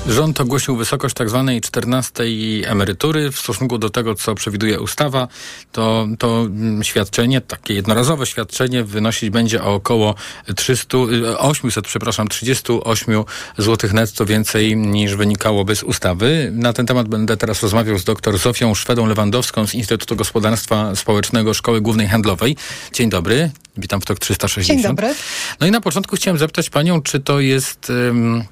Rząd 0.09 0.41
ogłosił 0.41 0.75
wysokość 0.75 1.15
tak 1.15 1.29
zwanej 1.29 1.61
14 1.61 2.23
emerytury 2.65 3.31
w 3.31 3.39
stosunku 3.39 3.77
do 3.77 3.89
tego, 3.89 4.15
co 4.15 4.35
przewiduje 4.35 4.79
ustawa. 4.79 5.27
To, 5.71 6.07
to 6.19 6.47
świadczenie, 6.81 7.41
takie 7.41 7.73
jednorazowe 7.73 8.25
świadczenie 8.25 8.83
wynosić 8.83 9.29
będzie 9.29 9.63
o 9.63 9.73
około 9.73 10.15
300, 10.55 10.97
800, 11.37 11.85
przepraszam, 11.85 12.27
38 12.27 13.23
zł 13.57 13.89
netto 13.93 14.25
więcej 14.25 14.77
niż 14.77 15.15
wynikałoby 15.15 15.75
z 15.75 15.83
ustawy. 15.83 16.51
Na 16.53 16.73
ten 16.73 16.85
temat 16.85 17.07
będę 17.07 17.37
teraz 17.37 17.63
rozmawiał 17.63 17.97
z 17.97 18.03
dr 18.03 18.37
Zofią 18.37 18.73
Szwedą-Lewandowską 18.73 19.67
z 19.67 19.73
Instytutu 19.73 20.15
Gospodarstwa 20.15 20.95
Społecznego 20.95 21.53
Szkoły 21.53 21.81
Głównej 21.81 22.07
Handlowej. 22.07 22.55
Dzień 22.93 23.09
dobry. 23.09 23.51
Witam 23.77 24.01
w 24.01 24.05
TOK 24.05 24.19
360. 24.19 24.79
Dzień 24.79 24.89
dobry. 24.89 25.15
No 25.59 25.67
i 25.67 25.71
na 25.71 25.81
początku 25.81 26.15
chciałem 26.15 26.37
zapytać 26.37 26.69
panią, 26.69 27.01
czy 27.01 27.19
to 27.19 27.39
jest... 27.39 27.89
Um, 27.89 28.43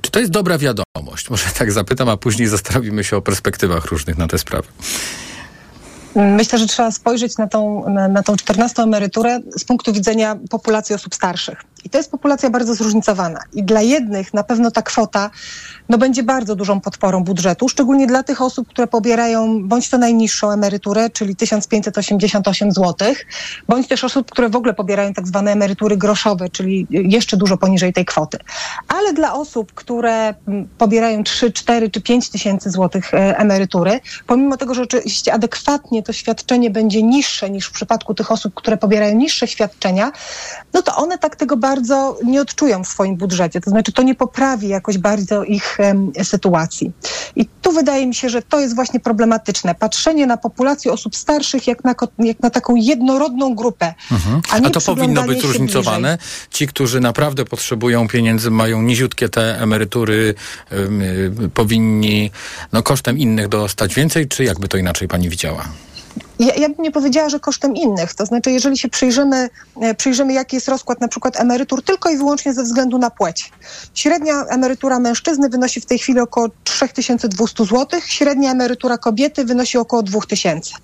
czy 0.00 0.10
to 0.10 0.20
jest 0.20 0.32
dobra 0.32 0.58
wiadomość? 0.58 1.30
Może 1.30 1.44
tak 1.58 1.72
zapytam, 1.72 2.08
a 2.08 2.16
później 2.16 2.48
zastanowimy 2.56 3.04
się 3.04 3.16
o 3.16 3.22
perspektywach 3.22 3.84
różnych 3.84 4.18
na 4.18 4.26
tę 4.28 4.38
sprawę. 4.38 4.68
Myślę, 6.16 6.58
że 6.58 6.66
trzeba 6.66 6.90
spojrzeć 6.90 7.38
na 7.38 7.46
tą, 7.46 7.88
na, 7.88 8.08
na 8.08 8.22
tą 8.22 8.36
14 8.36 8.82
emeryturę 8.82 9.40
z 9.58 9.64
punktu 9.64 9.92
widzenia 9.92 10.36
populacji 10.50 10.94
osób 10.94 11.14
starszych. 11.14 11.64
I 11.84 11.90
to 11.90 11.98
jest 11.98 12.10
populacja 12.10 12.50
bardzo 12.50 12.74
zróżnicowana. 12.74 13.40
I 13.52 13.62
dla 13.62 13.82
jednych 13.82 14.34
na 14.34 14.44
pewno 14.44 14.70
ta 14.70 14.82
kwota 14.82 15.30
no, 15.88 15.98
będzie 15.98 16.22
bardzo 16.22 16.56
dużą 16.56 16.80
podporą 16.80 17.24
budżetu, 17.24 17.68
szczególnie 17.68 18.06
dla 18.06 18.22
tych 18.22 18.42
osób, 18.42 18.68
które 18.68 18.86
pobierają 18.86 19.68
bądź 19.68 19.90
to 19.90 19.98
najniższą 19.98 20.50
emeryturę, 20.50 21.10
czyli 21.10 21.36
1588 21.36 22.72
zł, 22.72 23.14
bądź 23.68 23.88
też 23.88 24.04
osób, 24.04 24.30
które 24.30 24.48
w 24.48 24.56
ogóle 24.56 24.74
pobierają 24.74 25.12
tak 25.12 25.26
zwane 25.26 25.52
emerytury 25.52 25.96
groszowe, 25.96 26.48
czyli 26.48 26.86
jeszcze 26.90 27.36
dużo 27.36 27.56
poniżej 27.56 27.92
tej 27.92 28.04
kwoty. 28.04 28.38
Ale 28.88 29.12
dla 29.12 29.34
osób, 29.34 29.72
które 29.72 30.34
pobierają 30.78 31.22
3, 31.24 31.52
4 31.52 31.90
czy 31.90 32.00
5 32.00 32.30
tysięcy 32.30 32.70
złotych 32.70 33.14
emerytury, 33.14 34.00
pomimo 34.26 34.56
tego, 34.56 34.74
że 34.74 34.82
oczywiście 34.82 35.32
adekwatnie 35.32 35.99
to 36.02 36.12
świadczenie 36.12 36.70
będzie 36.70 37.02
niższe 37.02 37.50
niż 37.50 37.66
w 37.66 37.72
przypadku 37.72 38.14
tych 38.14 38.32
osób, 38.32 38.54
które 38.54 38.76
pobierają 38.76 39.16
niższe 39.16 39.46
świadczenia, 39.48 40.12
no 40.72 40.82
to 40.82 40.96
one 40.96 41.18
tak 41.18 41.36
tego 41.36 41.56
bardzo 41.56 42.18
nie 42.24 42.40
odczują 42.40 42.84
w 42.84 42.88
swoim 42.88 43.16
budżecie. 43.16 43.60
To 43.60 43.70
znaczy 43.70 43.92
to 43.92 44.02
nie 44.02 44.14
poprawi 44.14 44.68
jakoś 44.68 44.98
bardzo 44.98 45.44
ich 45.44 45.78
um, 45.78 46.12
sytuacji. 46.22 46.92
I 47.36 47.46
tu 47.62 47.72
wydaje 47.72 48.06
mi 48.06 48.14
się, 48.14 48.28
że 48.28 48.42
to 48.42 48.60
jest 48.60 48.74
właśnie 48.74 49.00
problematyczne. 49.00 49.74
Patrzenie 49.74 50.26
na 50.26 50.36
populację 50.36 50.92
osób 50.92 51.16
starszych 51.16 51.66
jak 51.66 51.84
na, 51.84 51.94
jak 52.18 52.40
na 52.40 52.50
taką 52.50 52.74
jednorodną 52.76 53.54
grupę. 53.54 53.94
Mhm. 54.12 54.40
A, 54.50 54.66
a 54.66 54.70
to 54.70 54.80
powinno 54.80 55.22
być 55.22 55.40
zróżnicowane. 55.40 56.18
Ci, 56.50 56.66
którzy 56.66 57.00
naprawdę 57.00 57.44
potrzebują 57.44 58.08
pieniędzy, 58.08 58.50
mają 58.50 58.82
niziutkie 58.82 59.28
te 59.28 59.60
emerytury, 59.60 60.34
um, 60.72 61.02
y, 61.02 61.50
powinni 61.54 62.30
no, 62.72 62.82
kosztem 62.82 63.18
innych 63.18 63.48
dostać 63.48 63.94
więcej, 63.94 64.28
czy 64.28 64.44
jakby 64.44 64.68
to 64.68 64.76
inaczej 64.76 65.08
pani 65.08 65.28
widziała? 65.28 65.64
Ja, 66.40 66.54
ja, 66.54 66.68
bym 66.68 66.82
nie 66.82 66.90
powiedziała, 66.90 67.28
że 67.28 67.40
kosztem 67.40 67.76
innych. 67.76 68.14
To 68.14 68.26
znaczy, 68.26 68.50
jeżeli 68.50 68.78
się 68.78 68.88
przyjrzymy, 68.88 69.48
przyjrzymy, 69.96 70.32
jaki 70.32 70.56
jest 70.56 70.68
rozkład 70.68 71.00
na 71.00 71.08
przykład 71.08 71.40
emerytur 71.40 71.82
tylko 71.82 72.10
i 72.10 72.16
wyłącznie 72.16 72.54
ze 72.54 72.62
względu 72.62 72.98
na 72.98 73.10
płeć. 73.10 73.52
Średnia 73.94 74.44
emerytura 74.48 74.98
mężczyzny 74.98 75.48
wynosi 75.48 75.80
w 75.80 75.86
tej 75.86 75.98
chwili 75.98 76.20
około 76.20 76.48
3200 76.64 77.64
zł, 77.64 78.00
średnia 78.06 78.50
emerytura 78.50 78.98
kobiety 78.98 79.44
wynosi 79.44 79.78
około 79.78 80.02
2000 80.02 80.74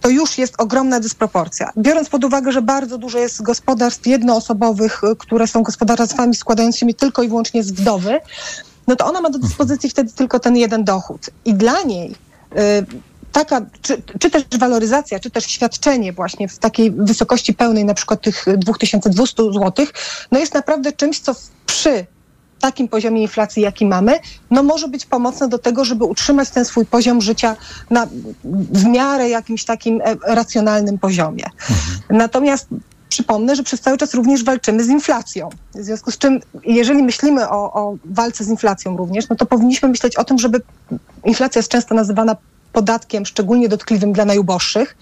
to 0.00 0.08
już 0.08 0.38
jest 0.38 0.54
ogromna 0.58 1.00
dysproporcja. 1.00 1.72
Biorąc 1.78 2.08
pod 2.08 2.24
uwagę, 2.24 2.52
że 2.52 2.62
bardzo 2.62 2.98
dużo 2.98 3.18
jest 3.18 3.42
gospodarstw 3.42 4.06
jednoosobowych, 4.06 5.00
które 5.18 5.46
są 5.46 5.62
gospodarstwami 5.62 6.34
składającymi 6.34 6.94
tylko 6.94 7.22
i 7.22 7.28
wyłącznie 7.28 7.62
z 7.62 7.72
wdowy, 7.72 8.20
no 8.86 8.96
to 8.96 9.06
ona 9.06 9.20
ma 9.20 9.30
do 9.30 9.38
dyspozycji 9.38 9.90
wtedy 9.90 10.12
tylko 10.12 10.40
ten 10.40 10.56
jeden 10.56 10.84
dochód. 10.84 11.30
I 11.44 11.54
dla 11.54 11.82
niej 11.82 12.10
y, 12.10 12.86
taka, 13.34 13.60
czy, 13.82 14.02
czy 14.20 14.30
też 14.30 14.42
waloryzacja, 14.58 15.20
czy 15.20 15.30
też 15.30 15.44
świadczenie 15.44 16.12
właśnie 16.12 16.48
w 16.48 16.58
takiej 16.58 16.90
wysokości 16.90 17.54
pełnej, 17.54 17.84
na 17.84 17.94
przykład 17.94 18.20
tych 18.20 18.44
2200 18.56 19.42
zł, 19.52 19.86
no 20.32 20.38
jest 20.38 20.54
naprawdę 20.54 20.92
czymś, 20.92 21.20
co 21.20 21.34
przy 21.66 22.06
takim 22.60 22.88
poziomie 22.88 23.22
inflacji, 23.22 23.62
jaki 23.62 23.86
mamy, 23.86 24.18
no 24.50 24.62
może 24.62 24.88
być 24.88 25.06
pomocne 25.06 25.48
do 25.48 25.58
tego, 25.58 25.84
żeby 25.84 26.04
utrzymać 26.04 26.50
ten 26.50 26.64
swój 26.64 26.86
poziom 26.86 27.20
życia 27.20 27.56
na, 27.90 28.06
w 28.72 28.84
miarę 28.84 29.28
jakimś 29.28 29.64
takim 29.64 30.00
e, 30.00 30.16
racjonalnym 30.26 30.98
poziomie. 30.98 31.44
Natomiast 32.10 32.68
przypomnę, 33.08 33.56
że 33.56 33.62
przez 33.62 33.80
cały 33.80 33.98
czas 33.98 34.14
również 34.14 34.44
walczymy 34.44 34.84
z 34.84 34.88
inflacją. 34.88 35.48
W 35.74 35.84
związku 35.84 36.10
z 36.10 36.18
czym, 36.18 36.40
jeżeli 36.64 37.02
myślimy 37.02 37.48
o, 37.48 37.72
o 37.72 37.96
walce 38.04 38.44
z 38.44 38.48
inflacją 38.48 38.96
również, 38.96 39.28
no 39.28 39.36
to 39.36 39.46
powinniśmy 39.46 39.88
myśleć 39.88 40.16
o 40.16 40.24
tym, 40.24 40.38
żeby 40.38 40.60
inflacja 41.24 41.58
jest 41.58 41.68
często 41.68 41.94
nazywana 41.94 42.36
podatkiem 42.74 43.26
szczególnie 43.26 43.68
dotkliwym 43.68 44.12
dla 44.12 44.24
najuboższych, 44.24 44.96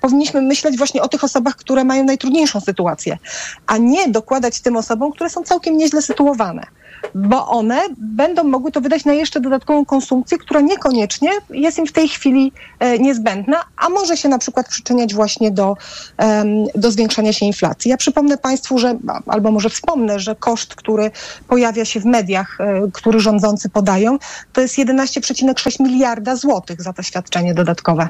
powinniśmy 0.00 0.42
myśleć 0.42 0.78
właśnie 0.78 1.02
o 1.02 1.08
tych 1.08 1.24
osobach, 1.24 1.56
które 1.56 1.84
mają 1.84 2.04
najtrudniejszą 2.04 2.60
sytuację, 2.60 3.18
a 3.66 3.78
nie 3.78 4.08
dokładać 4.08 4.60
tym 4.60 4.76
osobom, 4.76 5.12
które 5.12 5.30
są 5.30 5.42
całkiem 5.42 5.76
nieźle 5.76 6.02
sytuowane 6.02 6.66
bo 7.14 7.48
one 7.48 7.80
będą 7.98 8.44
mogły 8.44 8.72
to 8.72 8.80
wydać 8.80 9.04
na 9.04 9.12
jeszcze 9.12 9.40
dodatkową 9.40 9.84
konsumpcję, 9.84 10.38
która 10.38 10.60
niekoniecznie 10.60 11.30
jest 11.50 11.78
im 11.78 11.86
w 11.86 11.92
tej 11.92 12.08
chwili 12.08 12.52
e, 12.78 12.98
niezbędna, 12.98 13.64
a 13.76 13.88
może 13.88 14.16
się 14.16 14.28
na 14.28 14.38
przykład 14.38 14.68
przyczyniać 14.68 15.14
właśnie 15.14 15.50
do, 15.50 15.76
do 16.74 16.90
zwiększania 16.90 17.32
się 17.32 17.46
inflacji. 17.46 17.90
Ja 17.90 17.96
przypomnę 17.96 18.38
Państwu, 18.38 18.78
że, 18.78 18.98
albo 19.26 19.50
może 19.50 19.70
wspomnę, 19.70 20.20
że 20.20 20.36
koszt, 20.36 20.74
który 20.74 21.10
pojawia 21.48 21.84
się 21.84 22.00
w 22.00 22.04
mediach, 22.04 22.60
e, 22.60 22.82
który 22.92 23.20
rządzący 23.20 23.68
podają, 23.68 24.18
to 24.52 24.60
jest 24.60 24.78
11,6 24.78 25.82
miliarda 25.82 26.36
złotych 26.36 26.82
za 26.82 26.92
to 26.92 27.02
świadczenie 27.02 27.54
dodatkowe. 27.54 28.08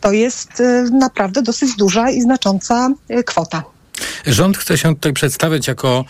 To 0.00 0.12
jest 0.12 0.60
e, 0.60 0.84
naprawdę 0.92 1.42
dosyć 1.42 1.76
duża 1.76 2.10
i 2.10 2.20
znacząca 2.20 2.88
kwota. 3.26 3.62
Rząd 4.26 4.58
chce 4.58 4.78
się 4.78 4.94
tutaj 4.94 5.12
przedstawiać 5.12 5.68
jako 5.68 6.04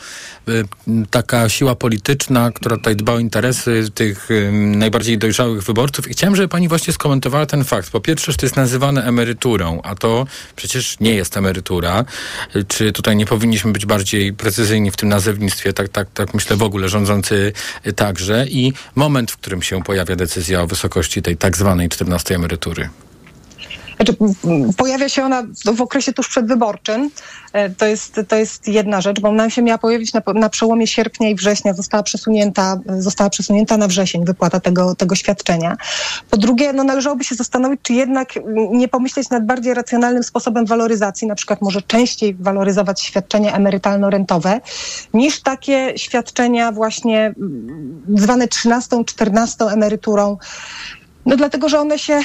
y, 0.48 0.64
taka 1.11 1.48
siła 1.48 1.74
polityczna, 1.74 2.50
która 2.50 2.76
tutaj 2.76 2.96
dba 2.96 3.12
o 3.12 3.18
interesy 3.18 3.85
tych 3.94 4.31
y, 4.31 4.53
najbardziej 4.53 5.18
dojrzałych 5.18 5.62
wyborców. 5.62 6.09
I 6.09 6.12
chciałem, 6.12 6.37
żeby 6.37 6.48
pani 6.48 6.68
właśnie 6.68 6.92
skomentowała 6.92 7.46
ten 7.46 7.64
fakt. 7.64 7.90
Po 7.90 8.00
pierwsze, 8.00 8.33
że 8.33 8.38
to 8.38 8.46
jest 8.46 8.57
nazywane 8.57 9.05
emeryturą, 9.05 9.81
a 9.83 9.94
to 9.94 10.26
przecież 10.57 11.00
nie 11.00 11.14
jest 11.14 11.37
emerytura. 11.37 12.05
Czy 12.68 12.92
tutaj 12.92 13.16
nie 13.16 13.26
powinniśmy 13.26 13.72
być 13.72 13.87
bardziej 13.87 14.33
precyzyjni 14.33 14.90
w 14.90 14.96
tym 14.96 15.09
nazewnictwie? 15.09 15.72
Tak, 15.72 15.88
tak, 15.88 16.09
tak 16.14 16.35
myślę 16.35 16.57
w 16.57 16.62
ogóle 16.62 16.88
rządzący 16.88 17.53
y, 17.87 17.92
także. 17.92 18.46
I 18.48 18.72
moment, 18.94 19.31
w 19.31 19.37
którym 19.37 19.62
się 19.62 19.83
pojawia 19.83 20.16
decyzja 20.16 20.62
o 20.62 20.66
wysokości 20.66 21.22
tej 21.22 21.37
tak 21.37 21.57
zwanej 21.57 21.88
14 21.88 22.35
emerytury. 22.35 22.88
Znaczy, 24.00 24.16
pojawia 24.76 25.08
się 25.08 25.24
ona 25.24 25.42
w, 25.76 25.80
okresie 25.80 26.12
tuż 26.12 26.28
przedwyborczym. 26.28 27.10
E, 27.52 27.70
To 27.70 27.86
jest, 27.86 28.20
to 28.28 28.36
jest 28.36 28.68
jedna 28.68 29.00
rzecz, 29.00 29.20
bo 29.20 29.28
ona 29.28 29.50
się 29.50 29.62
miała 29.62 29.78
pojawić 29.78 30.12
na, 30.12 30.22
na 30.34 30.48
przełomie 30.48 30.86
sierpnia 30.86 31.28
i 31.28 31.34
września. 31.34 31.74
Została 31.74 32.02
przesunięta, 32.02 32.76
została 32.98 33.30
przesunięta 33.30 33.76
na 33.76 33.86
wrzesień 33.86 34.24
wypłata 34.24 34.60
tego, 34.60 34.94
tego 34.94 35.14
świadczenia. 35.14 35.76
Po 36.30 36.36
drugie, 36.36 36.72
no, 36.72 36.84
należałoby 36.84 37.24
się 37.24 37.34
zastanowić, 37.34 37.80
czy 37.82 37.92
jednak 37.92 38.28
nie 38.70 38.88
pomyśleć 38.88 39.30
nad 39.30 39.46
bardziej 39.46 39.74
racjonalnym 39.74 40.22
sposobem 40.22 40.66
waloryzacji, 40.66 41.28
na 41.28 41.34
przykład 41.34 41.62
może 41.62 41.82
częściej 41.82 42.34
waloryzować 42.34 43.02
świadczenia 43.02 43.56
emerytalno-rentowe, 43.56 44.60
niż 45.14 45.42
takie 45.42 45.92
świadczenia 45.96 46.72
właśnie 46.72 47.34
zwane 48.16 48.48
13, 48.48 49.04
14 49.04 49.64
emeryturą. 49.64 50.36
No 51.26 51.37
dlatego, 51.37 51.68
że 51.68 51.80
one 51.80 51.98
się, 51.98 52.20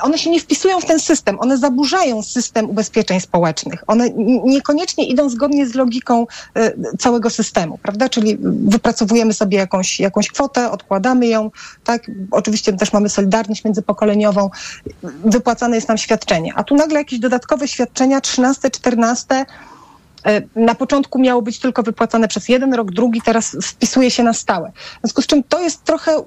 one 0.00 0.18
się 0.18 0.30
nie 0.30 0.40
wpisują 0.40 0.80
w 0.80 0.84
ten 0.84 1.00
system, 1.00 1.40
one 1.40 1.58
zaburzają 1.58 2.22
system 2.22 2.70
ubezpieczeń 2.70 3.20
społecznych. 3.20 3.84
One 3.86 4.10
niekoniecznie 4.44 5.04
idą 5.08 5.30
zgodnie 5.30 5.66
z 5.66 5.74
logiką 5.74 6.26
e, 6.54 6.72
całego 6.98 7.30
systemu, 7.30 7.78
prawda? 7.78 8.08
Czyli 8.08 8.38
wypracowujemy 8.42 9.32
sobie 9.32 9.58
jakąś, 9.58 10.00
jakąś 10.00 10.28
kwotę, 10.28 10.70
odkładamy 10.70 11.26
ją, 11.26 11.50
tak? 11.84 12.10
Oczywiście 12.30 12.72
też 12.72 12.92
mamy 12.92 13.08
solidarność 13.08 13.64
międzypokoleniową, 13.64 14.50
wypłacane 15.24 15.76
jest 15.76 15.88
nam 15.88 15.98
świadczenie. 15.98 16.52
A 16.56 16.64
tu 16.64 16.74
nagle 16.74 16.98
jakieś 16.98 17.18
dodatkowe 17.18 17.68
świadczenia, 17.68 18.20
13, 18.20 18.70
14, 18.70 19.46
E, 20.26 20.42
na 20.56 20.74
początku 20.74 21.18
miało 21.18 21.42
być 21.42 21.58
tylko 21.58 21.82
wypłacane 21.82 22.28
przez 22.28 22.48
jeden 22.48 22.74
rok, 22.74 22.90
drugi 22.90 23.22
teraz 23.22 23.56
wpisuje 23.62 24.10
się 24.10 24.22
na 24.22 24.32
stałe. 24.32 24.72
W 24.72 25.00
związku 25.00 25.22
z 25.22 25.26
czym 25.26 25.42
to 25.42 25.60
jest 25.60 25.84
trochę 25.84 26.22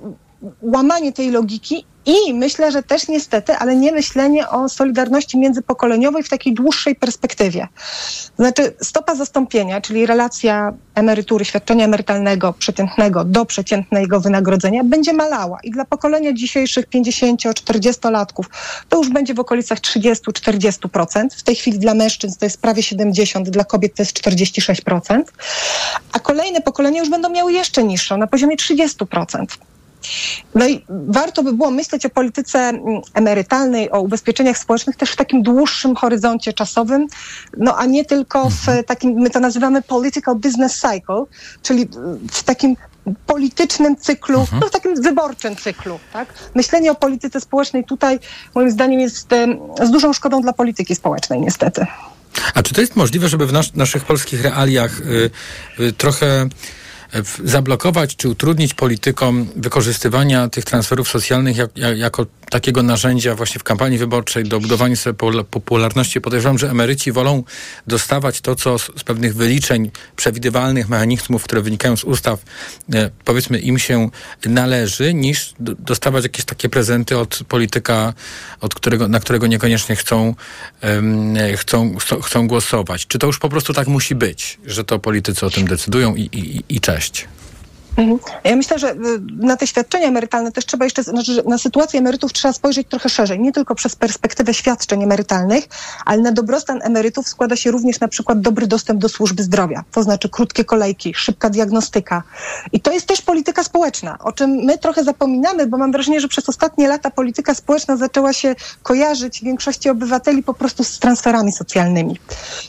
łamanie 0.62 1.14
tej 1.14 1.32
logiki 1.32 1.86
i 2.06 2.34
myślę, 2.34 2.72
że 2.72 2.84
też 2.84 3.08
niestety, 3.08 3.54
ale 3.54 3.76
nie 3.76 3.92
myślenie 3.92 4.50
o 4.50 4.70
solidarności 4.70 5.38
międzypokoleniowej 5.38 6.24
w 6.24 6.30
takiej 6.30 6.54
dłuższej 6.54 6.96
perspektywie. 6.96 7.68
Znaczy 8.36 8.74
stopa 8.82 9.16
zastąpienia, 9.16 9.82
czyli 9.82 10.06
relacja 10.06 10.74
emerytury, 10.96 11.46
świadczenia 11.46 11.86
emerytalnego 11.86 12.54
przeciętnego 12.54 13.24
do 13.24 13.46
przeciętnego 13.46 14.20
wynagrodzenia 14.20 14.84
będzie 14.84 15.14
malała 15.14 15.58
i 15.64 15.72
dla 15.72 15.86
pokolenia 15.86 16.34
dzisiejszych 16.34 16.90
50-40-latków 16.90 18.44
to 18.90 18.98
już 18.98 19.10
będzie 19.10 19.34
w 19.34 19.40
okolicach 19.40 19.80
30-40%. 19.80 21.28
W 21.38 21.44
tej 21.44 21.56
chwili 21.56 21.80
dla 21.80 21.94
mężczyzn 21.94 22.40
to 22.40 22.46
jest 22.46 22.62
prawie 22.62 22.82
70%, 22.82 23.44
dla 23.44 23.64
kobiet 23.64 23.96
to 23.96 24.02
jest 24.02 24.20
46%, 24.20 25.24
a 26.14 26.20
kolejne 26.20 26.62
pokolenia 26.62 27.00
już 27.00 27.10
będą 27.10 27.30
miały 27.30 27.54
jeszcze 27.54 27.84
niższą, 27.84 28.18
na 28.18 28.28
poziomie 28.28 28.58
30%. 28.58 29.46
No 30.56 30.68
i 30.68 30.86
warto 30.90 31.44
by 31.44 31.54
było 31.54 31.72
myśleć 31.72 32.06
o 32.06 32.10
polityce 32.10 32.60
mm, 32.60 33.02
emerytalnej, 33.14 33.92
o 33.92 34.02
ubezpieczeniach 34.02 34.58
społecznych 34.58 34.96
też 34.96 35.12
w 35.12 35.16
takim 35.16 35.44
dłuższym 35.44 35.96
horyzoncie 35.96 36.54
czasowym, 36.54 37.08
no 37.58 37.78
a 37.78 37.86
nie 37.86 38.06
tylko 38.06 38.50
w 38.50 38.86
takim, 38.86 39.12
my 39.12 39.30
to 39.30 39.40
nazywamy 39.40 39.82
political 39.82 40.36
business 40.36 40.80
cycle, 40.80 41.24
czyli 41.62 41.88
w 42.32 42.44
takim 42.44 42.76
politycznym 43.26 43.96
cyklu, 43.96 44.48
no 44.62 44.68
w 44.68 44.72
takim 44.72 45.02
wyborczym 45.02 45.56
cyklu. 45.56 46.00
Tak? 46.14 46.34
Myślenie 46.56 46.92
o 46.92 46.96
polityce 46.96 47.42
społecznej 47.42 47.84
tutaj 47.84 48.20
moim 48.56 48.72
zdaniem 48.72 49.00
jest 49.00 49.30
z 49.84 49.92
dużą 49.92 50.14
szkodą 50.14 50.42
dla 50.42 50.54
polityki 50.54 50.96
społecznej 50.96 51.42
niestety. 51.42 51.88
A 52.54 52.64
czy 52.64 52.74
to 52.74 52.82
jest 52.82 52.96
możliwe, 52.96 53.30
żeby 53.30 53.48
w 53.48 53.54
nas, 53.54 53.76
naszych 53.76 54.06
polskich 54.06 54.44
realiach 54.44 55.02
y, 55.02 55.30
y, 55.80 55.94
trochę 55.94 56.48
zablokować 57.44 58.16
czy 58.16 58.30
utrudnić 58.30 58.74
politykom 58.74 59.48
wykorzystywania 59.56 60.50
tych 60.50 60.66
transferów 60.66 61.10
socjalnych 61.10 61.58
jak, 61.58 61.78
jak, 61.78 61.98
jako 61.98 62.26
takiego 62.50 62.84
narzędzia 62.84 63.36
właśnie 63.36 63.60
w 63.60 63.64
kampanii 63.64 63.98
wyborczej 63.98 64.44
do 64.44 64.60
budowania 64.60 64.96
sobie 64.96 65.44
popularności? 65.52 66.22
Podejrzewam, 66.22 66.58
że 66.58 66.70
emeryci 66.70 67.12
wolą 67.12 67.44
dostawać 67.88 68.42
to, 68.42 68.56
co 68.56 68.80
z, 68.80 68.92
z 68.98 69.04
pewnych 69.04 69.36
wyliczeń, 69.36 69.92
przewidywalnych 70.16 70.90
mechanizmów, 70.90 71.44
które 71.44 71.62
wynikają 71.62 71.98
z 71.98 72.04
ustaw, 72.04 72.44
e, 72.94 73.10
powiedzmy 73.26 73.60
im 73.60 73.80
się 73.80 74.10
należy, 74.46 75.14
niż 75.14 75.54
dostawać 75.60 76.24
jakieś 76.24 76.46
takie 76.46 76.70
prezenty 76.70 77.18
od 77.18 77.40
polityka, 77.48 78.14
od 78.62 78.76
którego, 78.76 79.08
na 79.08 79.20
którego 79.20 79.48
niekoniecznie 79.48 79.96
chcą, 79.96 80.36
e, 80.82 81.58
chcą, 81.58 81.98
chcą, 81.98 82.22
chcą 82.22 82.48
głosować. 82.48 83.08
Czy 83.08 83.20
to 83.20 83.28
już 83.28 83.40
po 83.40 83.50
prostu 83.50 83.74
tak 83.74 83.88
musi 83.88 84.16
być, 84.16 84.60
że 84.66 84.84
to 84.84 85.00
politycy 85.00 85.46
o 85.46 85.50
tym 85.50 85.68
decydują 85.68 86.16
i, 86.16 86.22
i, 86.22 86.76
i 86.76 86.82
cześć? 86.82 87.03
Mhm. 87.04 87.43
Ja 88.44 88.56
myślę, 88.56 88.80
że 88.80 88.92
y, 88.92 88.96
na 89.38 89.58
te 89.58 89.68
świadczenia 89.68 90.08
emerytalne 90.08 90.52
też 90.52 90.66
trzeba 90.66 90.86
jeszcze, 90.86 91.04
znaczy, 91.04 91.44
na 91.48 91.58
sytuację 91.58 92.00
emerytów 92.00 92.34
trzeba 92.34 92.54
spojrzeć 92.54 92.88
trochę 92.88 93.10
szerzej, 93.10 93.40
nie 93.40 93.52
tylko 93.52 93.76
przez 93.76 93.96
perspektywę 93.96 94.54
świadczeń 94.54 95.04
emerytalnych, 95.04 95.68
ale 96.06 96.22
na 96.22 96.32
dobrostan 96.32 96.80
emerytów 96.84 97.28
składa 97.28 97.56
się 97.56 97.72
również 97.72 98.00
na 98.00 98.08
przykład 98.08 98.42
dobry 98.42 98.68
dostęp 98.68 99.02
do 99.02 99.10
służby 99.10 99.44
zdrowia, 99.44 99.84
to 99.92 100.04
znaczy 100.04 100.30
krótkie 100.30 100.66
kolejki, 100.66 101.14
szybka 101.14 101.50
diagnostyka. 101.50 102.24
I 102.72 102.82
to 102.82 102.92
jest 102.92 103.08
też 103.08 103.22
polityka 103.22 103.64
społeczna, 103.64 104.18
o 104.20 104.32
czym 104.32 104.50
my 104.50 104.78
trochę 104.78 105.04
zapominamy, 105.04 105.68
bo 105.68 105.78
mam 105.78 105.92
wrażenie, 105.92 106.20
że 106.20 106.28
przez 106.28 106.50
ostatnie 106.50 106.88
lata 106.88 107.12
polityka 107.12 107.56
społeczna 107.56 107.98
zaczęła 107.98 108.34
się 108.34 108.56
kojarzyć 108.84 109.44
większości 109.44 109.90
obywateli 109.90 110.44
po 110.44 110.54
prostu 110.54 110.84
z 110.84 111.00
transferami 111.00 111.52
socjalnymi. 111.52 112.20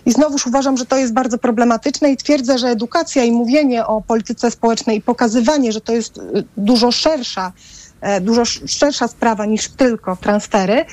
I 0.06 0.12
znowuż 0.12 0.46
uważam, 0.46 0.76
że 0.76 0.86
to 0.86 0.96
jest 0.96 1.12
bardzo 1.12 1.38
problematyczne 1.38 2.12
i 2.12 2.16
twierdzę, 2.16 2.58
że 2.58 2.68
edukacja 2.68 3.24
i 3.24 3.32
mówienie 3.32 3.86
o 3.86 4.00
polityce 4.00 4.50
społecznej 4.50 4.98
i 4.98 5.02
pokazywanie, 5.14 5.72
że 5.72 5.80
to 5.80 5.92
jest 5.92 6.18
y, 6.18 6.44
dużo 6.56 6.92
szersza, 6.92 7.52
e, 8.00 8.20
dużo 8.20 8.42
sz- 8.42 8.70
szersza 8.70 9.08
sprawa 9.08 9.46
niż 9.46 9.68
tylko 9.68 10.16
transfery, 10.16 10.84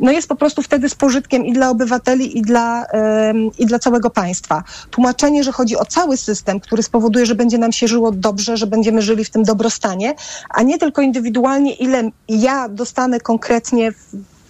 no 0.00 0.12
jest 0.12 0.28
po 0.28 0.36
prostu 0.36 0.62
wtedy 0.62 0.88
z 0.88 0.94
pożytkiem 0.94 1.46
i 1.46 1.52
dla 1.52 1.70
obywateli, 1.70 2.38
i 2.38 2.42
dla, 2.42 2.86
em, 2.86 3.50
i 3.58 3.66
dla 3.66 3.78
całego 3.78 4.10
państwa. 4.10 4.64
Tłumaczenie, 4.90 5.44
że 5.44 5.52
chodzi 5.52 5.76
o 5.76 5.84
cały 5.84 6.16
system, 6.16 6.60
który 6.60 6.82
spowoduje, 6.82 7.26
że 7.26 7.34
będzie 7.34 7.58
nam 7.58 7.72
się 7.72 7.88
żyło 7.88 8.12
dobrze, 8.12 8.56
że 8.56 8.66
będziemy 8.66 9.02
żyli 9.02 9.24
w 9.24 9.30
tym 9.30 9.42
dobrostanie, 9.42 10.14
a 10.50 10.62
nie 10.62 10.78
tylko 10.78 11.02
indywidualnie, 11.02 11.74
ile 11.74 12.10
ja 12.28 12.68
dostanę 12.68 13.20
konkretnie 13.20 13.92
w, 13.92 13.96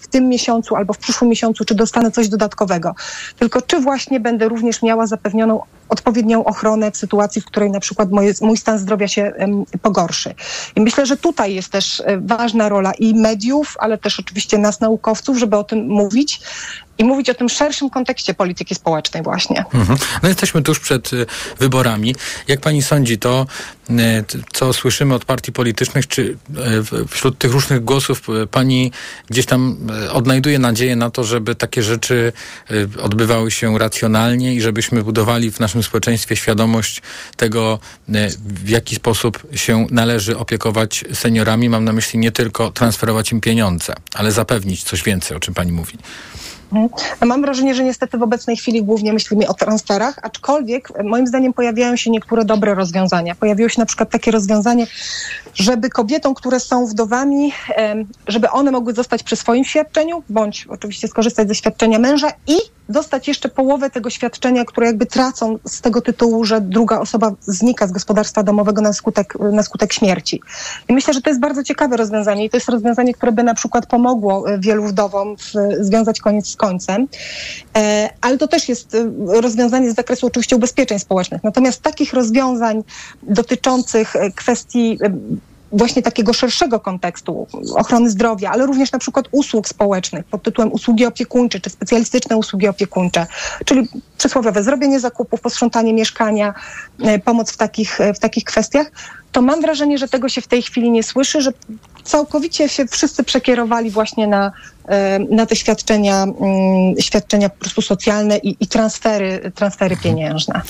w 0.00 0.06
tym 0.08 0.28
miesiącu 0.28 0.76
albo 0.76 0.92
w 0.92 0.98
przyszłym 0.98 1.30
miesiącu, 1.30 1.64
czy 1.64 1.74
dostanę 1.74 2.10
coś 2.10 2.28
dodatkowego, 2.28 2.94
tylko 3.38 3.62
czy 3.62 3.80
właśnie 3.80 4.20
będę 4.20 4.48
również 4.48 4.82
miała 4.82 5.06
zapewnioną 5.06 5.60
odpowiednią 5.88 6.44
ochronę 6.44 6.90
w 6.90 6.96
sytuacji, 6.96 7.42
w 7.42 7.44
której 7.44 7.70
na 7.70 7.80
przykład 7.80 8.10
moje, 8.10 8.32
mój 8.40 8.56
stan 8.56 8.78
zdrowia 8.78 9.08
się 9.08 9.32
pogorszy. 9.82 10.34
I 10.76 10.80
myślę, 10.80 11.06
że 11.06 11.16
tutaj 11.16 11.54
jest 11.54 11.68
też 11.68 12.00
e, 12.00 12.20
ważna 12.20 12.68
rola 12.68 12.92
i 12.92 13.14
mediów, 13.14 13.76
ale 13.78 13.98
też 13.98 14.20
oczywiście 14.20 14.58
nas, 14.58 14.80
naukowców, 14.80 15.38
żeby 15.38 15.56
o 15.56 15.64
tym 15.64 15.86
mówić 15.86 16.40
i 16.98 17.04
mówić 17.04 17.30
o 17.30 17.34
tym 17.34 17.48
szerszym 17.48 17.90
kontekście 17.90 18.34
polityki 18.34 18.74
społecznej 18.74 19.22
właśnie. 19.22 19.64
Mhm. 19.74 19.98
No 20.22 20.28
jesteśmy 20.28 20.62
tuż 20.62 20.80
przed 20.80 21.12
y, 21.12 21.26
wyborami. 21.58 22.14
Jak 22.48 22.60
pani 22.60 22.82
sądzi, 22.82 23.18
to 23.18 23.46
t- 24.26 24.38
co 24.52 24.72
słyszymy 24.72 25.14
od 25.14 25.24
partii 25.24 25.52
politycznych, 25.52 26.06
czy 26.06 26.36
wśród 27.08 27.38
tych 27.38 27.52
różnych 27.52 27.84
głosów 27.84 28.26
pani 28.50 28.92
gdzieś 29.30 29.46
tam 29.46 29.76
odnajduje 30.12 30.58
nadzieję 30.58 30.96
na 30.96 31.10
to, 31.10 31.24
żeby 31.24 31.54
takie 31.54 31.82
rzeczy 31.82 32.32
odbywały 33.02 33.50
się 33.50 33.78
racjonalnie 33.78 34.54
i 34.54 34.60
żebyśmy 34.60 35.02
budowali 35.02 35.52
w 35.52 35.60
naszym 35.60 35.77
społeczeństwie 35.82 36.36
świadomość 36.36 37.02
tego, 37.36 37.78
y, 38.08 38.12
w 38.38 38.68
jaki 38.68 38.96
sposób 38.96 39.42
się 39.54 39.86
należy 39.90 40.38
opiekować 40.38 41.04
seniorami. 41.12 41.68
Mam 41.68 41.84
na 41.84 41.92
myśli 41.92 42.18
nie 42.18 42.32
tylko 42.32 42.70
transferować 42.70 43.32
im 43.32 43.40
pieniądze, 43.40 43.94
ale 44.14 44.32
zapewnić 44.32 44.82
coś 44.82 45.02
więcej, 45.02 45.36
o 45.36 45.40
czym 45.40 45.54
pani 45.54 45.72
mówi. 45.72 45.98
Mhm. 46.72 46.88
Mam 47.28 47.42
wrażenie, 47.42 47.74
że 47.74 47.84
niestety 47.84 48.18
w 48.18 48.22
obecnej 48.22 48.56
chwili 48.56 48.82
głównie 48.82 49.12
myślimy 49.12 49.48
o 49.48 49.54
transferach, 49.54 50.18
aczkolwiek 50.22 50.92
e, 50.94 51.02
moim 51.02 51.26
zdaniem 51.26 51.52
pojawiają 51.52 51.96
się 51.96 52.10
niektóre 52.10 52.44
dobre 52.44 52.74
rozwiązania. 52.74 53.34
Pojawiło 53.34 53.68
się 53.68 53.80
na 53.80 53.86
przykład 53.86 54.10
takie 54.10 54.30
rozwiązanie, 54.30 54.86
żeby 55.54 55.90
kobietom, 55.90 56.34
które 56.34 56.60
są 56.60 56.86
wdowami, 56.86 57.52
żeby 58.26 58.50
one 58.50 58.70
mogły 58.70 58.94
zostać 58.94 59.22
przy 59.22 59.36
swoim 59.36 59.64
świadczeniu, 59.64 60.22
bądź 60.28 60.66
oczywiście 60.66 61.08
skorzystać 61.08 61.48
ze 61.48 61.54
świadczenia 61.54 61.98
męża 61.98 62.28
i 62.46 62.56
dostać 62.88 63.28
jeszcze 63.28 63.48
połowę 63.48 63.90
tego 63.90 64.10
świadczenia, 64.10 64.64
które 64.64 64.86
jakby 64.86 65.06
tracą 65.06 65.58
z 65.64 65.80
tego 65.80 66.00
tytułu, 66.00 66.44
że 66.44 66.60
druga 66.60 67.00
osoba 67.00 67.32
znika 67.40 67.86
z 67.86 67.92
gospodarstwa 67.92 68.42
domowego 68.42 68.82
na 68.82 68.92
skutek, 68.92 69.34
na 69.52 69.62
skutek 69.62 69.92
śmierci. 69.92 70.40
I 70.88 70.92
myślę, 70.92 71.14
że 71.14 71.20
to 71.20 71.30
jest 71.30 71.40
bardzo 71.40 71.64
ciekawe 71.64 71.96
rozwiązanie 71.96 72.44
i 72.44 72.50
to 72.50 72.56
jest 72.56 72.68
rozwiązanie, 72.68 73.14
które 73.14 73.32
by 73.32 73.42
na 73.42 73.54
przykład 73.54 73.86
pomogło 73.86 74.50
e, 74.50 74.58
wielu 74.58 74.84
wdowom 74.84 75.36
w, 75.36 75.52
związać 75.80 76.20
koniec 76.20 76.48
z 76.48 76.56
końcem. 76.56 77.08
E, 77.76 78.10
ale 78.20 78.38
to 78.38 78.48
też 78.48 78.68
jest 78.68 78.94
e, 78.94 79.10
rozwiązanie 79.40 79.90
z 79.90 79.94
zakresu 79.94 80.26
oczywiście 80.26 80.56
ubezpieczeń 80.56 80.98
społecznych. 80.98 81.44
Natomiast 81.44 81.82
takich 81.82 82.12
rozwiązań 82.12 82.82
dotyczących 83.22 84.16
e, 84.16 84.30
kwestii 84.30 84.98
e, 85.02 85.10
właśnie 85.72 86.02
takiego 86.02 86.32
szerszego 86.32 86.80
kontekstu 86.80 87.46
ochrony 87.76 88.10
zdrowia, 88.10 88.50
ale 88.50 88.66
również 88.66 88.92
na 88.92 88.98
przykład 88.98 89.28
usług 89.32 89.68
społecznych 89.68 90.24
pod 90.24 90.42
tytułem 90.42 90.72
usługi 90.72 91.06
opiekuńcze 91.06 91.60
czy 91.60 91.70
specjalistyczne 91.70 92.36
usługi 92.36 92.68
opiekuńcze, 92.68 93.26
czyli 93.64 93.88
przysłowiowe 94.18 94.62
zrobienie 94.62 95.00
zakupów, 95.00 95.40
posprzątanie 95.40 95.94
mieszkania, 95.94 96.54
e, 97.02 97.18
pomoc 97.18 97.52
w 97.52 97.56
takich, 97.56 98.00
e, 98.00 98.14
w 98.14 98.18
takich 98.18 98.44
kwestiach, 98.44 98.90
to 99.32 99.42
mam 99.42 99.60
wrażenie, 99.60 99.98
że 99.98 100.08
tego 100.08 100.28
się 100.28 100.40
w 100.40 100.46
tej 100.46 100.62
chwili 100.62 100.90
nie 100.90 101.02
słyszy, 101.02 101.42
że 101.42 101.52
całkowicie 102.08 102.68
się 102.68 102.86
wszyscy 102.86 103.24
przekierowali 103.24 103.90
właśnie 103.90 104.26
na, 104.26 104.52
e, 104.88 105.18
na 105.18 105.46
te 105.46 105.56
świadczenia, 105.56 106.22
mm, 106.22 107.00
świadczenia 107.00 107.48
po 107.48 107.58
prostu 107.60 107.82
socjalne 107.82 108.38
i, 108.38 108.56
i 108.60 108.66
transfery, 108.66 109.52
transfery 109.54 109.96
pieniężne. 109.96 110.60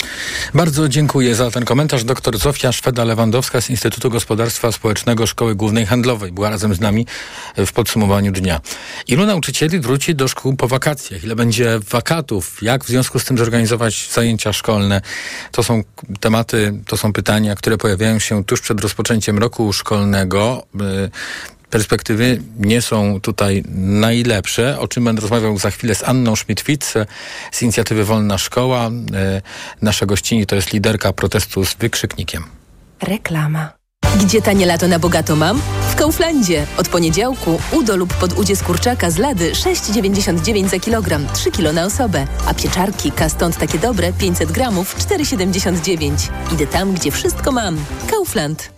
Bardzo 0.55 0.89
dziękuję 0.89 1.35
za 1.35 1.51
ten 1.51 1.65
komentarz. 1.65 2.05
Doktor 2.05 2.39
Zofia 2.39 2.71
Szweda-Lewandowska 2.71 3.61
z 3.61 3.71
Instytutu 3.71 4.11
Gospodarstwa 4.11 4.73
Społecznego 4.73 5.27
Szkoły 5.27 5.55
Głównej 5.55 5.87
Handlowej 5.87 6.33
była 6.33 6.51
razem 6.51 6.75
z 6.75 6.81
nami 6.81 7.07
w 7.57 7.73
podsumowaniu 7.73 8.33
dnia. 8.33 8.61
Ilu 9.07 9.27
nauczycieli 9.27 9.81
wróci 9.81 10.15
do 10.15 10.29
szkół 10.29 10.57
po 10.57 10.69
wakacjach? 10.69 11.25
Ile 11.25 11.37
będzie 11.37 11.81
wakatów? 11.91 12.63
Jak 12.63 12.85
w 12.85 12.89
związku 12.89 13.19
z 13.19 13.25
tym 13.25 13.39
zorganizować 13.39 14.09
zajęcia 14.13 14.53
szkolne? 14.53 15.01
To 15.53 15.63
są 15.63 15.83
tematy, 16.21 16.75
to 16.87 16.97
są 16.97 17.13
pytania, 17.13 17.55
które 17.55 17.79
pojawiają 17.79 18.19
się 18.19 18.45
tuż 18.49 18.61
przed 18.61 18.81
rozpoczęciem 18.81 19.39
roku 19.39 19.73
szkolnego. 19.73 20.67
Y, 20.75 21.11
Perspektywy 21.71 22.43
nie 22.59 22.83
są 22.83 23.21
tutaj 23.21 23.63
najlepsze, 23.85 24.79
o 24.79 24.89
czym 24.89 25.05
będę 25.05 25.23
rozmawiał 25.23 25.59
za 25.59 25.71
chwilę 25.71 25.95
z 25.95 26.03
Anną 26.03 26.35
Schmidt-Fitz 26.37 27.07
z 27.53 27.63
inicjatywy 27.63 28.05
Wolna 28.05 28.39
Szkoła. 28.39 28.89
Y, 28.89 29.83
Nasza 29.83 30.07
gościni 30.07 30.47
to 30.47 30.57
jest 30.57 30.73
liderka 30.73 31.13
protestu 31.13 31.65
z 31.65 31.75
wykrzyknikiem. 31.75 32.45
Reklama. 33.03 33.78
Gdzie 34.17 34.43
tanie 34.43 34.67
lato 34.67 34.89
na 34.89 34.99
bogato 34.99 35.37
mam? 35.37 35.61
W 35.91 35.95
Kauflandzie. 35.95 36.67
Od 36.77 36.89
poniedziałku 36.89 37.61
udo 37.73 37.97
lub 37.97 38.15
podudzie 38.15 38.57
z 38.57 38.63
kurczaka 38.63 39.11
z 39.11 39.19
lady 39.19 39.53
6,99 39.53 40.69
za 40.69 40.79
kilogram, 40.79 41.27
3 41.33 41.51
kilo 41.51 41.73
na 41.73 41.85
osobę. 41.85 42.27
A 42.47 42.55
pieczarki 42.55 43.13
stąd 43.29 43.57
takie 43.57 43.79
dobre 43.79 44.13
500 44.13 44.53
gramów 44.53 44.97
4,79. 44.97 46.13
Idę 46.53 46.67
tam, 46.67 46.93
gdzie 46.93 47.11
wszystko 47.11 47.53
mam. 47.53 47.77
Kaufland. 48.11 48.78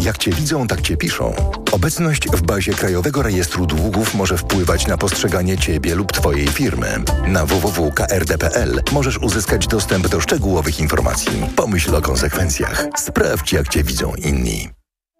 Jak 0.00 0.18
cię 0.18 0.30
widzą, 0.30 0.66
tak 0.66 0.80
cię 0.80 0.96
piszą. 0.96 1.34
Obecność 1.72 2.28
w 2.28 2.42
bazie 2.42 2.72
Krajowego 2.72 3.22
Rejestru 3.22 3.66
Długów 3.66 4.14
może 4.14 4.38
wpływać 4.38 4.86
na 4.86 4.98
postrzeganie 4.98 5.58
ciebie 5.58 5.94
lub 5.94 6.12
twojej 6.12 6.46
firmy. 6.46 7.02
Na 7.26 7.46
www.krd.pl 7.46 8.82
możesz 8.92 9.18
uzyskać 9.18 9.66
dostęp 9.66 10.08
do 10.08 10.20
szczegółowych 10.20 10.80
informacji. 10.80 11.32
Pomyśl 11.56 11.94
o 11.94 12.02
konsekwencjach. 12.02 12.86
Sprawdź, 12.96 13.52
jak 13.52 13.68
cię 13.68 13.84
widzą 13.84 14.12
inni. 14.14 14.68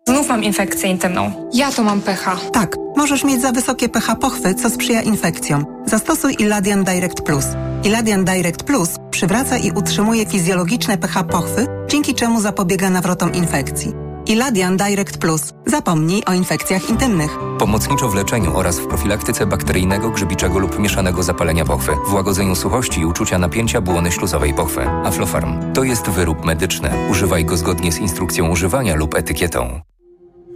Znów 0.09 0.29
mam 0.29 0.45
infekcję 0.45 0.91
intymną. 0.91 1.51
Ja 1.55 1.73
to 1.73 1.83
mam 1.83 2.01
pH. 2.01 2.37
Tak, 2.53 2.77
możesz 2.97 3.25
mieć 3.25 3.43
za 3.43 3.53
wysokie 3.53 3.89
pH 3.89 4.17
pochwy, 4.17 4.55
co 4.55 4.71
sprzyja 4.71 5.03
infekcjom. 5.03 5.67
Zastosuj 5.87 6.37
Iladian 6.39 6.85
Direct 6.85 7.21
Plus. 7.23 7.45
Iladian 7.85 8.25
Direct 8.25 8.63
Plus 8.63 8.89
przywraca 9.11 9.59
i 9.59 9.71
utrzymuje 9.71 10.27
fizjologiczne 10.27 10.99
pH 10.99 11.25
pochwy, 11.25 11.67
dzięki 11.89 12.15
czemu 12.15 12.41
zapobiega 12.41 12.91
nawrotom 12.91 13.35
infekcji. 13.35 14.08
Iladian 14.29 14.77
Direct 14.77 15.19
Plus. 15.19 15.41
Zapomnij 15.67 16.23
o 16.27 16.33
infekcjach 16.33 16.91
intymnych. 16.91 17.39
Pomocniczo 17.59 18.09
w 18.09 18.15
leczeniu 18.15 18.57
oraz 18.57 18.79
w 18.79 18.87
profilaktyce 18.87 19.47
bakteryjnego, 19.47 20.11
grzybiczego 20.11 20.59
lub 20.59 20.79
mieszanego 20.79 21.23
zapalenia 21.23 21.65
pochwy, 21.65 21.93
w 22.09 22.15
łagodzeniu 22.15 22.55
suchości 22.55 23.01
i 23.01 23.05
uczucia 23.05 23.39
napięcia 23.39 23.81
błony 23.81 24.13
śluzowej 24.13 24.55
pochwy. 24.55 24.81
Aflofarm 25.05 25.73
to 25.73 25.85
jest 25.85 26.11
wyrób 26.11 26.45
medyczny. 26.45 26.91
Używaj 27.11 27.45
go 27.45 27.57
zgodnie 27.57 27.93
z 27.93 27.99
instrukcją 27.99 28.51
używania 28.51 28.97
lub 28.97 29.15
etykietą. 29.15 29.81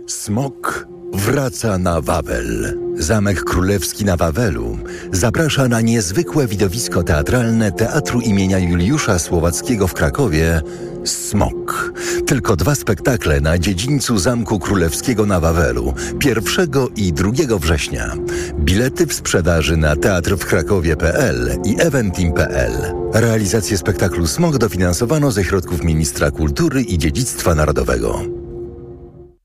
Smok 0.07 0.87
wraca 1.15 1.79
na 1.79 2.01
Wawel. 2.01 2.79
Zamek 2.99 3.45
Królewski 3.45 4.05
na 4.05 4.17
Wawelu 4.17 4.79
zaprasza 5.13 5.69
na 5.69 5.81
niezwykłe 5.81 6.47
widowisko 6.47 7.03
teatralne 7.03 7.73
Teatru 7.73 8.21
imienia 8.21 8.59
Juliusza 8.59 9.19
Słowackiego 9.19 9.89
w 9.89 9.95
Krakowie 9.95 10.63
Smok. 11.05 11.93
Tylko 12.27 12.57
dwa 12.57 12.75
spektakle 12.75 13.41
na 13.41 13.59
dziedzińcu 13.59 14.19
Zamku 14.19 14.59
Królewskiego 14.59 15.27
na 15.27 15.41
Wawelu 15.41 15.95
1 16.25 16.71
i 16.97 17.13
2 17.13 17.31
września. 17.61 18.17
Bilety 18.59 19.07
w 19.07 19.13
sprzedaży 19.13 19.77
na 19.77 19.97
teatrwkrakowie.pl 19.97 21.59
i 21.65 21.77
eventim.pl. 21.79 22.73
Realizację 23.13 23.79
spektaklu 23.79 24.27
Smok 24.27 24.59
dofinansowano 24.59 25.31
ze 25.31 25.45
środków 25.45 25.85
Ministra 25.85 26.31
Kultury 26.31 26.83
i 26.83 26.99
Dziedzictwa 26.99 27.55
Narodowego. 27.55 28.42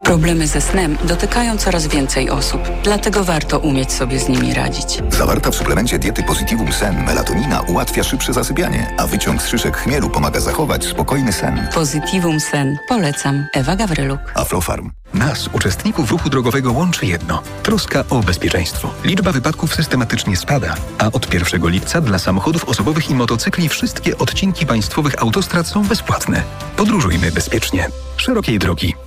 Problemy 0.08 0.48
ze 0.48 0.62
snem 0.62 0.98
dotykają 1.04 1.58
coraz 1.58 1.88
więcej 1.88 2.30
osób, 2.30 2.62
dlatego 2.84 3.24
warto 3.24 3.60
umieć 3.60 3.92
sobie 3.92 4.20
z 4.20 4.30
nimi 4.30 4.54
radzić. 4.54 5.04
Zawarta 5.10 5.52
w 5.52 5.56
suplemencie 5.56 6.00
diety 6.00 6.24
Positivum 6.24 6.74
Sen 6.74 7.04
melatonina 7.04 7.62
ułatwia 7.62 8.04
szybsze 8.04 8.34
zasypianie, 8.34 8.94
a 8.98 9.08
wyciąg 9.08 9.42
z 9.42 9.48
szyszek 9.48 9.78
chmielu 9.78 10.10
pomaga 10.10 10.40
zachować 10.40 10.86
spokojny 10.86 11.34
sen. 11.34 11.68
Positivum 11.74 12.40
Sen. 12.40 12.78
Polecam. 12.90 13.46
Ewa 13.54 13.76
Gawryluk. 13.76 14.20
Aflofarm. 14.36 14.92
Nas, 15.14 15.50
uczestników 15.54 16.12
ruchu 16.12 16.30
drogowego, 16.30 16.72
łączy 16.72 17.06
jedno. 17.06 17.42
Troska 17.64 18.04
o 18.10 18.20
bezpieczeństwo. 18.20 18.90
Liczba 19.04 19.32
wypadków 19.32 19.76
systematycznie 19.76 20.38
spada, 20.38 20.76
a 20.98 21.12
od 21.12 21.34
1 21.34 21.70
lipca 21.70 22.02
dla 22.02 22.20
samochodów 22.20 22.66
osobowych 22.66 23.10
i 23.10 23.16
motocykli 23.16 23.70
wszystkie 23.70 24.18
odcinki 24.18 24.66
państwowych 24.66 25.22
autostrad 25.22 25.68
są 25.68 25.84
bezpłatne. 25.84 26.44
Podróżujmy 26.78 27.32
bezpiecznie. 27.32 27.90
Szerokiej 28.18 28.60
drogi. 28.60 29.07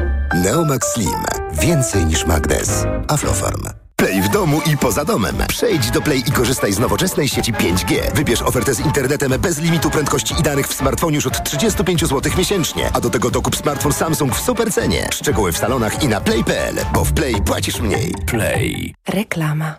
Neomax 0.33 0.93
Slim. 0.93 1.23
Więcej 1.53 2.05
niż 2.05 2.25
magnez. 2.25 2.85
Aflofarm. 3.07 3.63
Play 3.95 4.21
w 4.21 4.29
domu 4.29 4.61
i 4.73 4.77
poza 4.77 5.05
domem. 5.05 5.35
Przejdź 5.47 5.91
do 5.91 6.01
Play 6.01 6.23
i 6.27 6.31
korzystaj 6.31 6.73
z 6.73 6.79
nowoczesnej 6.79 7.29
sieci 7.29 7.53
5G. 7.53 8.15
Wybierz 8.15 8.41
ofertę 8.41 8.73
z 8.73 8.79
internetem 8.79 9.33
bez 9.41 9.59
limitu 9.59 9.89
prędkości 9.89 10.35
i 10.39 10.43
danych 10.43 10.67
w 10.67 10.73
smartfonie 10.73 11.15
już 11.15 11.27
od 11.27 11.43
35 11.43 12.01
zł 12.01 12.31
miesięcznie. 12.37 12.89
A 12.93 13.01
do 13.01 13.09
tego 13.09 13.31
dokup 13.31 13.55
smartfon 13.55 13.93
Samsung 13.93 14.35
w 14.35 14.41
super 14.41 14.73
cenie. 14.73 15.09
Szczegóły 15.13 15.51
w 15.51 15.57
salonach 15.57 16.03
i 16.03 16.07
na 16.07 16.21
play.pl, 16.21 16.75
bo 16.93 17.03
w 17.03 17.13
Play 17.13 17.41
płacisz 17.41 17.81
mniej. 17.81 18.15
Play. 18.25 18.95
Reklama. 19.07 19.75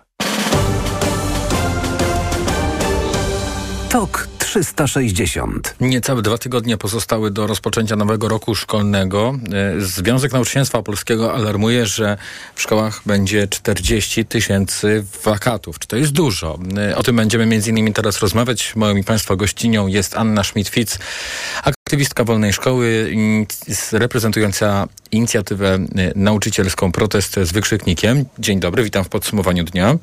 TOK 3.89 4.29
360. 4.43 5.75
Niecałe 5.81 6.23
dwa 6.23 6.39
tygodnie 6.39 6.77
pozostały 6.77 7.31
do 7.31 7.47
rozpoczęcia 7.47 7.97
nowego 7.97 8.29
roku 8.29 8.55
szkolnego. 8.55 9.39
E, 9.77 9.81
Związek 9.81 10.33
Nauczycielstwa 10.33 10.83
Polskiego 10.83 11.35
alarmuje, 11.35 11.87
że 11.87 12.17
w 12.55 12.63
szkołach 12.63 13.03
będzie 13.07 13.49
40 13.49 14.25
tysięcy 14.25 15.05
wakatów. 15.25 15.79
Czy 15.79 15.89
to 15.89 15.97
jest 15.97 16.13
dużo? 16.13 16.59
E, 16.79 16.97
O 16.97 17.03
tym 17.03 17.17
będziemy 17.17 17.47
między 17.47 17.71
innymi 17.71 17.93
teraz 17.93 18.21
rozmawiać. 18.21 18.77
Moją 18.77 18.97
i 18.97 19.05
Państwa 19.05 19.37
gościnią 19.37 19.87
jest 19.87 20.17
Anna 20.17 20.43
Schmidt-Fitz, 20.43 20.99
aktywistka 21.63 22.25
Wolnej 22.25 22.53
Szkoły, 22.53 23.13
reprezentująca 23.93 24.89
inicjatywę 25.13 25.75
e, 25.75 25.79
nauczycielską 26.15 26.93
Protest 26.93 27.35
z 27.43 27.53
wykrzyknikiem. 27.53 28.25
Dzień 28.39 28.61
dobry, 28.61 28.85
witam 28.85 29.05
w 29.05 29.09
podsumowaniu 29.09 29.65
dnia. 29.65 29.97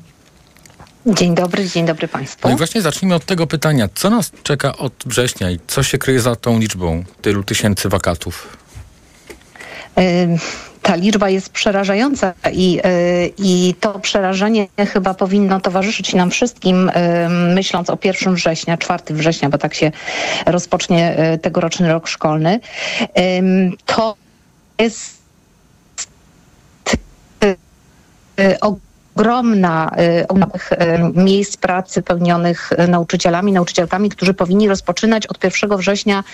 Dzień 1.14 1.34
dobry, 1.34 1.68
dzień 1.68 1.86
dobry 1.86 2.08
Państwu. 2.08 2.48
No 2.48 2.54
i 2.54 2.56
właśnie 2.56 2.82
zacznijmy 2.82 3.14
od 3.14 3.24
tego 3.24 3.46
pytania. 3.46 3.88
Co 3.94 4.10
nas 4.10 4.32
czeka 4.42 4.76
od 4.76 4.92
września 5.06 5.50
i 5.50 5.58
co 5.66 5.82
się 5.82 5.98
kryje 5.98 6.20
za 6.20 6.36
tą 6.36 6.58
liczbą 6.58 7.04
tylu 7.22 7.42
tysięcy 7.42 7.88
wakatów? 7.88 8.56
Ta 10.82 10.94
liczba 10.94 11.28
jest 11.28 11.48
przerażająca 11.48 12.32
i, 12.52 12.80
y, 12.86 13.32
i 13.38 13.74
to 13.80 13.98
przerażenie 13.98 14.68
chyba 14.92 15.14
powinno 15.14 15.60
towarzyszyć 15.60 16.14
nam 16.14 16.30
wszystkim, 16.30 16.90
myśląc 17.54 17.90
o 17.90 17.98
1 18.04 18.34
września, 18.34 18.76
4 18.76 19.02
września, 19.10 19.48
bo 19.48 19.58
tak 19.58 19.74
się 19.74 19.92
rozpocznie 20.46 21.32
y, 21.34 21.38
tegoroczny 21.38 21.88
rok 21.88 22.08
szkolny. 22.08 22.60
To 23.86 24.16
jest 24.78 25.18
y, 27.44 27.56
y, 28.40 28.60
ogromna 29.14 29.90
y, 30.20 30.28
ogromnych 30.28 30.72
y, 30.72 30.76
miejsc 31.14 31.56
pracy 31.56 32.02
pełnionych 32.02 32.72
y, 32.72 32.88
nauczycielami, 32.88 33.52
nauczycielkami, 33.52 34.10
którzy 34.10 34.34
powinni 34.34 34.68
rozpoczynać 34.68 35.26
od 35.26 35.44
1 35.44 35.76
września 35.76 36.24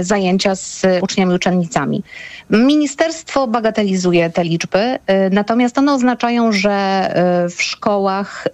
zajęcia 0.00 0.54
z 0.54 0.82
uczniami 1.02 1.32
i 1.32 1.36
uczennicami. 1.36 2.02
Ministerstwo 2.50 3.46
bagatelizuje 3.46 4.30
te 4.30 4.44
liczby, 4.44 4.98
natomiast 5.30 5.78
one 5.78 5.94
oznaczają, 5.94 6.52
że 6.52 6.76
w 7.56 7.62
szkołach 7.62 8.48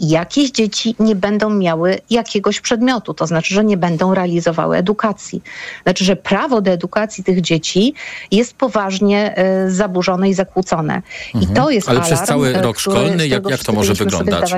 jakieś 0.00 0.50
dzieci 0.50 0.94
nie 1.00 1.14
będą 1.14 1.50
miały 1.50 1.98
jakiegoś 2.10 2.60
przedmiotu, 2.60 3.14
to 3.14 3.26
znaczy, 3.26 3.54
że 3.54 3.64
nie 3.64 3.76
będą 3.76 4.14
realizowały 4.14 4.76
edukacji. 4.76 5.42
Znaczy, 5.82 6.04
że 6.04 6.16
prawo 6.16 6.60
do 6.60 6.70
edukacji 6.70 7.24
tych 7.24 7.40
dzieci 7.40 7.94
jest 8.30 8.54
poważnie 8.54 9.34
zaburzone 9.68 10.28
i 10.28 10.34
zakłócone. 10.34 11.02
I 11.34 11.38
Mhm. 11.38 11.54
to 11.54 11.70
jest 11.70 11.88
Ale 11.88 12.00
przez 12.00 12.30
alarm, 12.30 12.47
cały 12.52 12.62
y, 12.62 12.66
rok 12.66 12.76
który- 12.76 12.96
szkolny, 12.96 13.28
jak- 13.28 13.50
jak 13.50 13.64
to 13.64 13.72
może 13.72 13.94
wyglądać? 13.94 14.52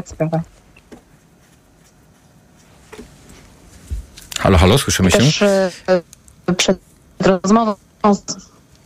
Halo, 4.38 4.58
halo, 4.58 4.78
słyszymy 4.78 5.10
się? 5.10 5.18
Też 5.18 5.42
y, 5.42 6.54
przed 6.56 6.78
rozmową 7.20 7.74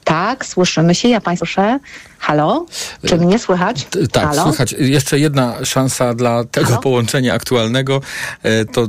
tak, 0.04 0.46
słyszymy 0.46 0.94
się, 0.94 1.08
ja 1.08 1.20
Państwa 1.20 1.46
słyszę. 1.46 1.78
Halo? 2.18 2.66
Czy 3.06 3.16
mnie 3.16 3.38
słychać? 3.38 3.86
Tak, 4.12 4.24
Halo? 4.24 4.42
słychać. 4.42 4.74
Jeszcze 4.78 5.18
jedna 5.18 5.64
szansa 5.64 6.14
dla 6.14 6.44
tego 6.44 6.76
połączenia 6.76 7.34
aktualnego. 7.34 8.00
E, 8.42 8.64
To 8.64 8.88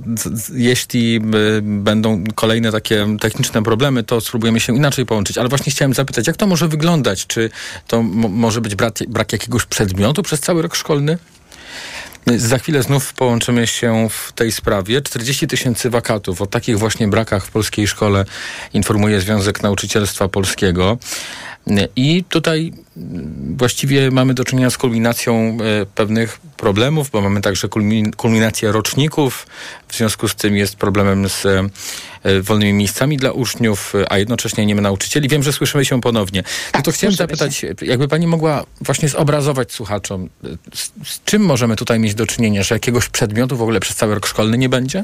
jeśli 0.53 1.15
e, 1.17 1.21
będą 1.61 2.23
kolejne 2.35 2.71
takie 2.71 3.17
techniczne 3.21 3.63
problemy, 3.63 4.03
to 4.03 4.21
spróbujemy 4.21 4.59
się 4.59 4.75
inaczej 4.75 5.05
połączyć. 5.05 5.37
Ale 5.37 5.49
właśnie 5.49 5.71
chciałem 5.71 5.93
zapytać, 5.93 6.27
jak 6.27 6.37
to 6.37 6.47
może 6.47 6.67
wyglądać? 6.67 7.27
Czy 7.27 7.49
to 7.87 8.01
mo- 8.03 8.29
może 8.29 8.61
być 8.61 8.75
brak, 8.75 8.93
brak 9.07 9.33
jakiegoś 9.33 9.65
przedmiotu 9.65 10.23
przez 10.23 10.39
cały 10.39 10.61
rok 10.61 10.75
szkolny? 10.75 11.17
Za 12.25 12.57
chwilę 12.57 12.83
znów 12.83 13.13
połączymy 13.13 13.67
się 13.67 14.07
w 14.09 14.31
tej 14.31 14.51
sprawie. 14.51 15.01
40 15.01 15.47
tysięcy 15.47 15.89
wakatów. 15.89 16.41
O 16.41 16.45
takich 16.45 16.79
właśnie 16.79 17.07
brakach 17.07 17.45
w 17.45 17.51
polskiej 17.51 17.87
szkole 17.87 18.25
informuje 18.73 19.21
Związek 19.21 19.63
Nauczycielstwa 19.63 20.27
Polskiego. 20.27 20.97
I 21.95 22.23
tutaj 22.29 22.73
właściwie 23.57 24.11
mamy 24.11 24.33
do 24.33 24.43
czynienia 24.43 24.69
z 24.69 24.77
kulminacją 24.77 25.57
e, 25.81 25.85
pewnych 25.85 26.39
problemów, 26.57 27.09
bo 27.09 27.21
mamy 27.21 27.41
także 27.41 27.67
kulmin- 27.67 28.15
kulminację 28.15 28.71
roczników. 28.71 29.47
W 29.87 29.95
związku 29.95 30.27
z 30.27 30.35
tym 30.35 30.55
jest 30.55 30.75
problemem 30.75 31.29
z 31.29 31.45
e, 31.45 32.41
wolnymi 32.41 32.73
miejscami 32.73 33.17
dla 33.17 33.31
uczniów, 33.31 33.93
a 34.09 34.17
jednocześnie 34.17 34.65
nie 34.65 34.75
ma 34.75 34.81
nauczycieli. 34.81 35.29
Wiem, 35.29 35.43
że 35.43 35.53
słyszymy 35.53 35.85
się 35.85 36.01
ponownie. 36.01 36.43
No 36.73 36.81
to 36.81 36.91
chciałem 36.91 37.15
zapytać, 37.15 37.65
jakby 37.81 38.07
pani 38.07 38.27
mogła 38.27 38.65
właśnie 38.81 39.09
zobrazować 39.09 39.71
słuchaczom, 39.71 40.29
e, 40.43 40.47
z, 40.73 40.91
z 41.03 41.23
czym 41.25 41.41
możemy 41.41 41.75
tutaj 41.75 41.99
mieć 41.99 42.15
do 42.15 42.25
czynienia, 42.25 42.63
że 42.63 42.75
jakiegoś 42.75 43.09
przedmiotu 43.09 43.57
w 43.57 43.61
ogóle 43.61 43.79
przez 43.79 43.95
cały 43.95 44.15
rok 44.15 44.27
szkolny 44.27 44.57
nie 44.57 44.69
będzie? 44.69 45.03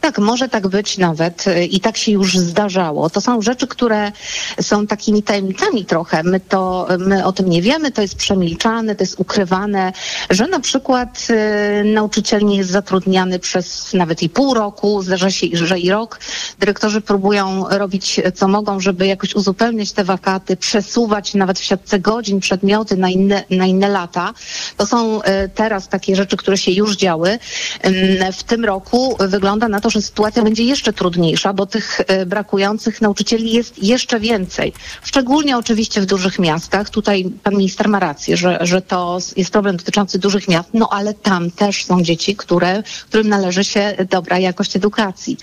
Tak, 0.00 0.18
może 0.18 0.48
tak 0.48 0.68
być 0.68 0.98
nawet 0.98 1.46
y, 1.46 1.64
i 1.64 1.80
tak 1.80 1.96
się 1.96 2.12
już 2.12 2.38
zdarzało. 2.38 3.10
To 3.10 3.20
są 3.20 3.42
rzeczy, 3.42 3.66
które 3.66 4.12
są 4.60 4.86
takimi 4.86 5.22
tajemnicami 5.22 5.84
trochę. 5.84 6.22
My 6.22 6.40
to, 6.40 6.88
my 6.98 7.24
o 7.24 7.32
tym 7.32 7.50
nie 7.50 7.62
wiemy, 7.62 7.92
to 7.92 8.02
jest 8.02 8.16
przemilczane, 8.16 8.94
to 8.94 9.02
jest 9.02 9.20
ukrywane, 9.20 9.92
że 10.30 10.48
na 10.48 10.60
przykład 10.60 11.26
y, 11.30 11.84
nauczyciel 11.84 12.44
nie 12.44 12.56
jest 12.56 12.70
zatrudniany 12.70 13.38
przez 13.38 13.94
nawet 13.94 14.22
i 14.22 14.28
pół 14.28 14.54
roku, 14.54 15.02
zdarza 15.02 15.30
się, 15.30 15.46
że 15.52 15.78
i 15.78 15.90
rok. 15.90 16.20
Dyrektorzy 16.58 17.00
próbują 17.00 17.64
robić 17.68 18.20
co 18.34 18.48
mogą, 18.48 18.80
żeby 18.80 19.06
jakoś 19.06 19.34
uzupełniać 19.34 19.92
te 19.92 20.04
wakaty, 20.04 20.56
przesuwać 20.56 21.34
nawet 21.34 21.58
w 21.58 21.64
siatce 21.64 21.98
godzin 21.98 22.40
przedmioty 22.40 22.96
na 22.96 23.10
inne, 23.10 23.44
na 23.50 23.66
inne 23.66 23.88
lata. 23.88 24.32
To 24.76 24.86
są 24.86 25.22
y, 25.22 25.24
teraz 25.54 25.88
takie 25.88 26.16
rzeczy, 26.16 26.36
które 26.36 26.56
się 26.56 26.70
już 26.70 26.96
działy. 26.96 27.38
Ym, 27.86 28.32
W 28.32 28.42
tym 28.42 28.64
roku 28.64 29.16
wygląda 29.20 29.68
na 29.68 29.80
to, 29.80 29.85
że 29.90 30.02
sytuacja 30.02 30.42
będzie 30.42 30.64
jeszcze 30.64 30.92
trudniejsza, 30.92 31.52
bo 31.52 31.66
tych 31.66 32.00
y, 32.00 32.26
brakujących 32.26 33.00
nauczycieli 33.00 33.52
jest 33.52 33.82
jeszcze 33.82 34.20
więcej. 34.20 34.72
Szczególnie 35.02 35.58
oczywiście 35.58 36.00
w 36.00 36.06
dużych 36.06 36.38
miastach. 36.38 36.90
Tutaj 36.90 37.24
pan 37.42 37.54
minister 37.54 37.88
ma 37.88 37.98
rację, 37.98 38.36
że, 38.36 38.58
że 38.60 38.82
to 38.82 39.18
jest 39.36 39.50
problem 39.50 39.76
dotyczący 39.76 40.18
dużych 40.18 40.48
miast, 40.48 40.68
no 40.74 40.88
ale 40.92 41.14
tam 41.14 41.50
też 41.50 41.84
są 41.84 42.02
dzieci, 42.02 42.36
które, 42.36 42.82
którym 43.08 43.28
należy 43.28 43.64
się 43.64 43.96
dobra 44.10 44.38
jakość 44.38 44.76
edukacji 44.76 45.36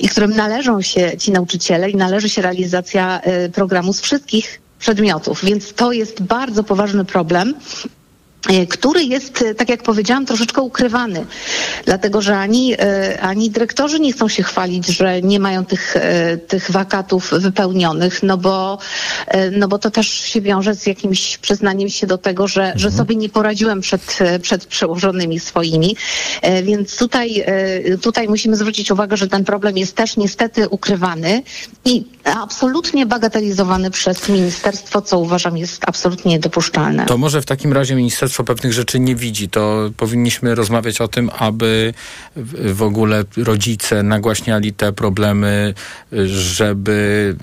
i 0.00 0.08
którym 0.08 0.36
należą 0.36 0.82
się 0.82 1.12
ci 1.18 1.32
nauczyciele 1.32 1.90
i 1.90 1.96
należy 1.96 2.28
się 2.28 2.42
realizacja 2.42 3.20
y, 3.46 3.50
programu 3.50 3.92
z 3.92 4.00
wszystkich 4.00 4.60
przedmiotów. 4.78 5.44
Więc 5.44 5.74
to 5.74 5.92
jest 5.92 6.22
bardzo 6.22 6.64
poważny 6.64 7.04
problem. 7.04 7.54
E, 8.48 8.66
który 8.66 9.04
jest, 9.04 9.42
e, 9.42 9.54
tak 9.54 9.68
jak 9.68 9.82
powiedziałam, 9.82 10.26
troszeczkę 10.26 10.62
ukrywany, 10.62 11.26
dlatego 11.84 12.22
że 12.22 12.38
ani, 12.38 12.74
e, 12.78 13.20
ani 13.20 13.50
dyrektorzy 13.50 14.00
nie 14.00 14.12
chcą 14.12 14.28
się 14.28 14.42
chwalić, 14.42 14.86
że 14.86 15.22
nie 15.22 15.40
mają 15.40 15.64
tych, 15.64 15.94
tych 16.48 16.70
wakatów 16.70 17.30
wypełnionych, 17.30 18.22
no 18.22 18.38
bo, 18.38 18.78
no 19.52 19.68
bo 19.68 19.78
to 19.78 19.90
też 19.90 20.08
się 20.08 20.40
wiąże 20.40 20.74
z 20.74 20.86
jakimś 20.86 21.38
przyznaniem 21.38 21.88
się 21.88 22.06
do 22.06 22.18
tego, 22.18 22.48
że, 22.48 22.72
że 22.76 22.88
Mhm. 22.88 22.92
sobie 22.92 23.16
nie 23.16 23.28
poradziłem 23.28 23.80
przed, 23.80 24.18
przed 24.42 24.66
przełożonymi 24.66 25.40
swoimi, 25.40 25.96
więc 26.62 26.96
tutaj, 26.98 27.44
tutaj 28.02 28.28
musimy 28.28 28.56
zwrócić 28.56 28.90
uwagę, 28.90 29.16
że 29.16 29.28
ten 29.28 29.44
problem 29.44 29.78
jest 29.78 29.96
też 29.96 30.16
niestety 30.16 30.68
ukrywany 30.68 31.42
i 31.84 32.04
absolutnie 32.24 33.06
bagatelizowany 33.06 33.90
przez 33.90 34.28
ministerstwo, 34.28 35.02
co 35.02 35.18
uważam 35.18 35.56
jest 35.56 35.82
absolutnie 35.86 36.32
niedopuszczalne. 36.32 37.06
To 37.06 37.18
może 37.18 37.42
w 37.42 37.46
takim 37.46 37.72
razie 37.72 37.94
ministerstwo 37.94 38.33
pewnych 38.42 38.72
rzeczy 38.72 39.00
nie 39.00 39.16
widzi. 39.16 39.48
To 39.48 39.90
powinniśmy 39.96 40.54
rozmawiać 40.54 41.00
o 41.00 41.08
tym, 41.08 41.30
aby 41.38 41.94
w 42.36 42.74
w 42.74 42.82
ogóle 42.82 43.24
rodzice 43.36 44.02
nagłaśniali 44.02 44.72
te 44.72 44.92
problemy, 44.92 45.74
żeby 46.26 47.36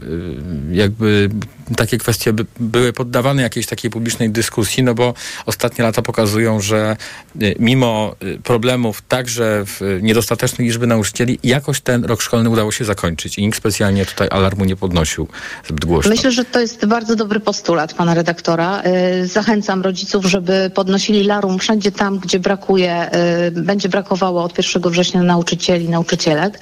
y, 0.72 0.76
jakby 0.76 1.30
takie 1.78 1.97
kwestie 1.97 2.34
by, 2.34 2.45
były 2.59 2.93
poddawane 2.93 3.41
jakiejś 3.41 3.65
takiej 3.65 3.91
publicznej 3.91 4.30
dyskusji, 4.30 4.84
no 4.84 4.93
bo 4.93 5.13
ostatnie 5.45 5.84
lata 5.84 6.01
pokazują, 6.01 6.61
że 6.61 6.97
y, 7.41 7.55
mimo 7.59 8.15
y, 8.24 8.39
problemów 8.43 9.01
także 9.01 9.63
w 9.65 9.99
niedostatecznej 10.01 10.67
liczby 10.67 10.88
nauczycieli, 10.88 11.39
jakoś 11.43 11.82
ten 11.82 12.05
rok 12.05 12.22
szkolny 12.22 12.49
udało 12.49 12.72
się 12.72 12.86
zakończyć 12.86 13.38
i 13.38 13.41
nikt 13.41 13.57
specjalnie 13.57 14.05
tutaj 14.05 14.28
alarmu 14.32 14.65
nie 14.65 14.76
podnosił 14.76 15.28
zbyt 15.67 15.86
głośno. 15.86 16.11
Myślę, 16.11 16.32
że 16.32 16.45
to 16.45 16.59
jest 16.59 16.86
bardzo 16.86 17.15
dobry 17.15 17.39
postulat 17.39 17.93
pana 17.93 18.13
redaktora. 18.13 18.84
Y, 19.24 19.28
Zachęcam 19.28 19.82
rodziców, 19.82 20.26
żeby 20.26 20.72
podnosili 20.74 21.24
larum 21.24 21.59
wszędzie 21.59 21.91
tam, 21.91 22.19
gdzie 22.19 22.39
brakuje, 22.39 23.09
y, 23.47 23.51
będzie 23.51 23.89
brakowało 23.89 24.43
od 24.43 24.57
1 24.57 24.91
września 24.91 25.24
nauczycieli, 25.24 25.89
nauczycielek. 25.89 26.59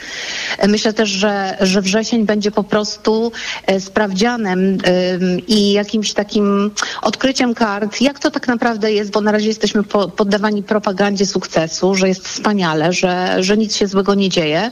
Y, 0.63 0.67
Myślę 0.67 0.93
też, 0.93 1.09
że, 1.09 1.57
że 1.61 1.81
wrzesień 1.81 2.25
będzie 2.25 2.51
po 2.51 2.63
prostu 2.63 3.31
y, 3.71 3.81
sprawdzianem 3.81 4.77
i 5.47 5.71
jakimś 5.71 6.13
takim 6.13 6.71
odkryciem 7.01 7.53
kart, 7.53 8.01
jak 8.01 8.19
to 8.19 8.31
tak 8.31 8.47
naprawdę 8.47 8.91
jest, 8.91 9.11
bo 9.11 9.21
na 9.21 9.31
razie 9.31 9.47
jesteśmy 9.47 9.83
po, 9.83 10.07
poddawani 10.07 10.63
propagandzie 10.63 11.25
sukcesu, 11.25 11.95
że 11.95 12.07
jest 12.07 12.27
wspaniale, 12.27 12.93
że, 12.93 13.43
że 13.43 13.57
nic 13.57 13.75
się 13.75 13.87
złego 13.87 14.15
nie 14.15 14.29
dzieje. 14.29 14.71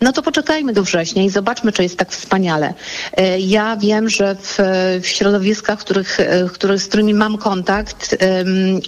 No 0.00 0.12
to 0.12 0.22
poczekajmy 0.22 0.72
do 0.72 0.82
września 0.82 1.22
i 1.22 1.30
zobaczmy, 1.30 1.72
czy 1.72 1.82
jest 1.82 1.96
tak 1.98 2.10
wspaniale. 2.12 2.74
E, 3.16 3.40
Ja 3.40 3.76
wiem, 3.76 4.08
że 4.08 4.34
w, 4.42 4.58
w 5.02 5.06
środowiskach, 5.06 5.78
których, 5.78 6.20
e, 6.20 6.48
których, 6.52 6.82
z 6.82 6.86
którymi 6.88 7.14
mam 7.14 7.38
kontakt, 7.38 8.16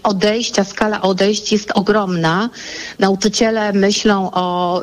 odejścia, 0.03 0.65
skala 0.65 1.03
odejść 1.03 1.53
jest 1.53 1.71
ogromna. 1.75 2.51
Nauczyciele 2.99 3.73
myślą 3.73 4.31
o. 4.33 4.83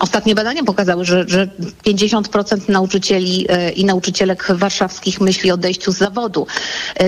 Ostatnie 0.00 0.34
badania 0.34 0.64
pokazały, 0.64 1.04
że, 1.04 1.24
że 1.28 1.48
50% 1.86 2.68
nauczycieli 2.68 3.46
e, 3.48 3.70
i 3.70 3.84
nauczycielek 3.84 4.46
warszawskich 4.50 5.20
myśli 5.20 5.50
o 5.50 5.54
odejściu 5.54 5.92
z 5.92 5.96
zawodu. 5.96 6.46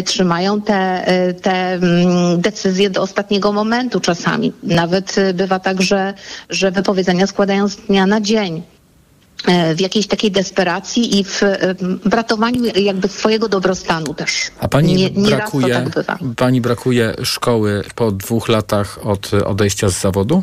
Trzymają 0.04 0.60
te, 0.62 1.04
te 1.42 1.80
decyzje 2.38 2.90
do 2.90 3.02
ostatniego 3.02 3.52
momentu 3.52 4.00
czasami. 4.00 4.52
Nawet 4.62 5.16
bywa 5.34 5.58
tak, 5.58 5.82
że, 5.82 6.14
że 6.50 6.70
wypowiedzenia 6.70 7.26
składają 7.26 7.68
z 7.68 7.76
dnia 7.76 8.06
na 8.06 8.17
dzień 8.20 8.62
e, 9.46 9.74
w 9.74 9.80
jakiejś 9.80 10.06
takiej 10.06 10.30
desperacji 10.30 11.18
i 11.18 11.24
w 11.24 11.42
e, 11.42 11.74
w 12.04 12.14
ratowaniu 12.14 12.62
jakby 12.64 13.08
swojego 13.08 13.48
dobrostanu 13.48 14.14
też. 14.14 14.50
A 14.60 14.68
pani 14.68 14.94
nie, 14.94 15.10
nie 15.10 15.28
brakuje, 15.28 15.90
tak 16.06 16.18
pani 16.36 16.60
brakuje 16.60 17.14
szkoły 17.22 17.84
po 17.94 18.12
dwóch 18.12 18.48
latach 18.48 19.06
od 19.06 19.30
odejścia 19.34 19.88
z 19.88 20.00
zawodu? 20.00 20.42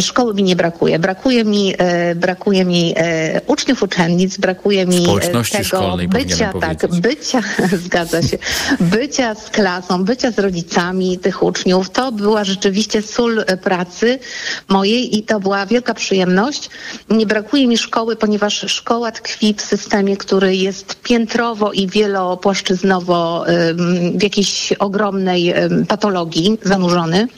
Szkoły 0.00 0.34
mi 0.34 0.42
nie 0.42 0.56
brakuje. 0.56 0.98
Brakuje 0.98 1.44
mi, 1.44 1.74
e, 1.78 2.14
brakuje 2.14 2.64
mi 2.64 2.94
e, 2.96 3.40
uczniów, 3.46 3.82
uczennic, 3.82 4.36
brakuje 4.36 4.86
mi 4.86 5.06
e, 5.22 5.28
tego 5.56 5.96
bycia, 6.08 6.52
tak, 6.60 6.86
bycia, 6.90 7.40
zgadza 7.84 8.22
się, 8.22 8.38
bycia 8.80 9.34
z 9.34 9.50
klasą, 9.50 10.04
bycia 10.04 10.30
z 10.30 10.38
rodzicami 10.38 11.18
tych 11.18 11.42
uczniów. 11.42 11.90
To 11.90 12.12
była 12.12 12.44
rzeczywiście 12.44 13.02
sól 13.02 13.44
pracy 13.62 14.18
mojej 14.68 15.18
i 15.18 15.22
to 15.22 15.40
była 15.40 15.66
wielka 15.66 15.94
przyjemność. 15.94 16.70
Nie 17.10 17.26
brakuje 17.26 17.66
mi 17.66 17.78
szkoły, 17.78 18.16
ponieważ 18.16 18.64
szkoła 18.68 19.12
tkwi 19.12 19.54
w 19.54 19.62
systemie, 19.62 20.16
który 20.16 20.56
jest 20.56 21.02
piętrowo 21.02 21.72
i 21.72 21.86
wielopłaszczyznowo 21.86 23.44
w 24.14 24.22
jakiejś 24.22 24.72
ogromnej 24.72 25.54
patologii 25.88 26.58
zanurzony. 26.62 27.28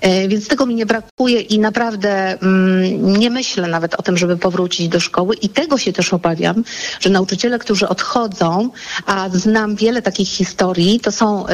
E, 0.00 0.28
Więc 0.28 0.48
tego 0.48 0.66
mi 0.66 0.74
nie 0.74 0.86
brakuje 0.86 1.40
i 1.40 1.58
naprawdę 1.58 2.40
mm, 2.42 3.16
nie 3.18 3.30
myślę 3.30 3.68
nawet 3.68 3.94
o 3.94 4.02
tym, 4.02 4.16
żeby 4.16 4.36
powrócić 4.36 4.88
do 4.88 5.00
szkoły 5.00 5.34
i 5.34 5.48
tego 5.48 5.78
się 5.78 5.92
też 5.92 6.12
obawiam, 6.14 6.64
że 7.00 7.10
nauczyciele, 7.10 7.58
którzy 7.58 7.88
odchodzą, 7.88 8.70
a 9.06 9.28
znam 9.28 9.76
wiele 9.76 10.02
takich 10.02 10.28
historii, 10.28 11.00
to 11.00 11.12
są, 11.12 11.44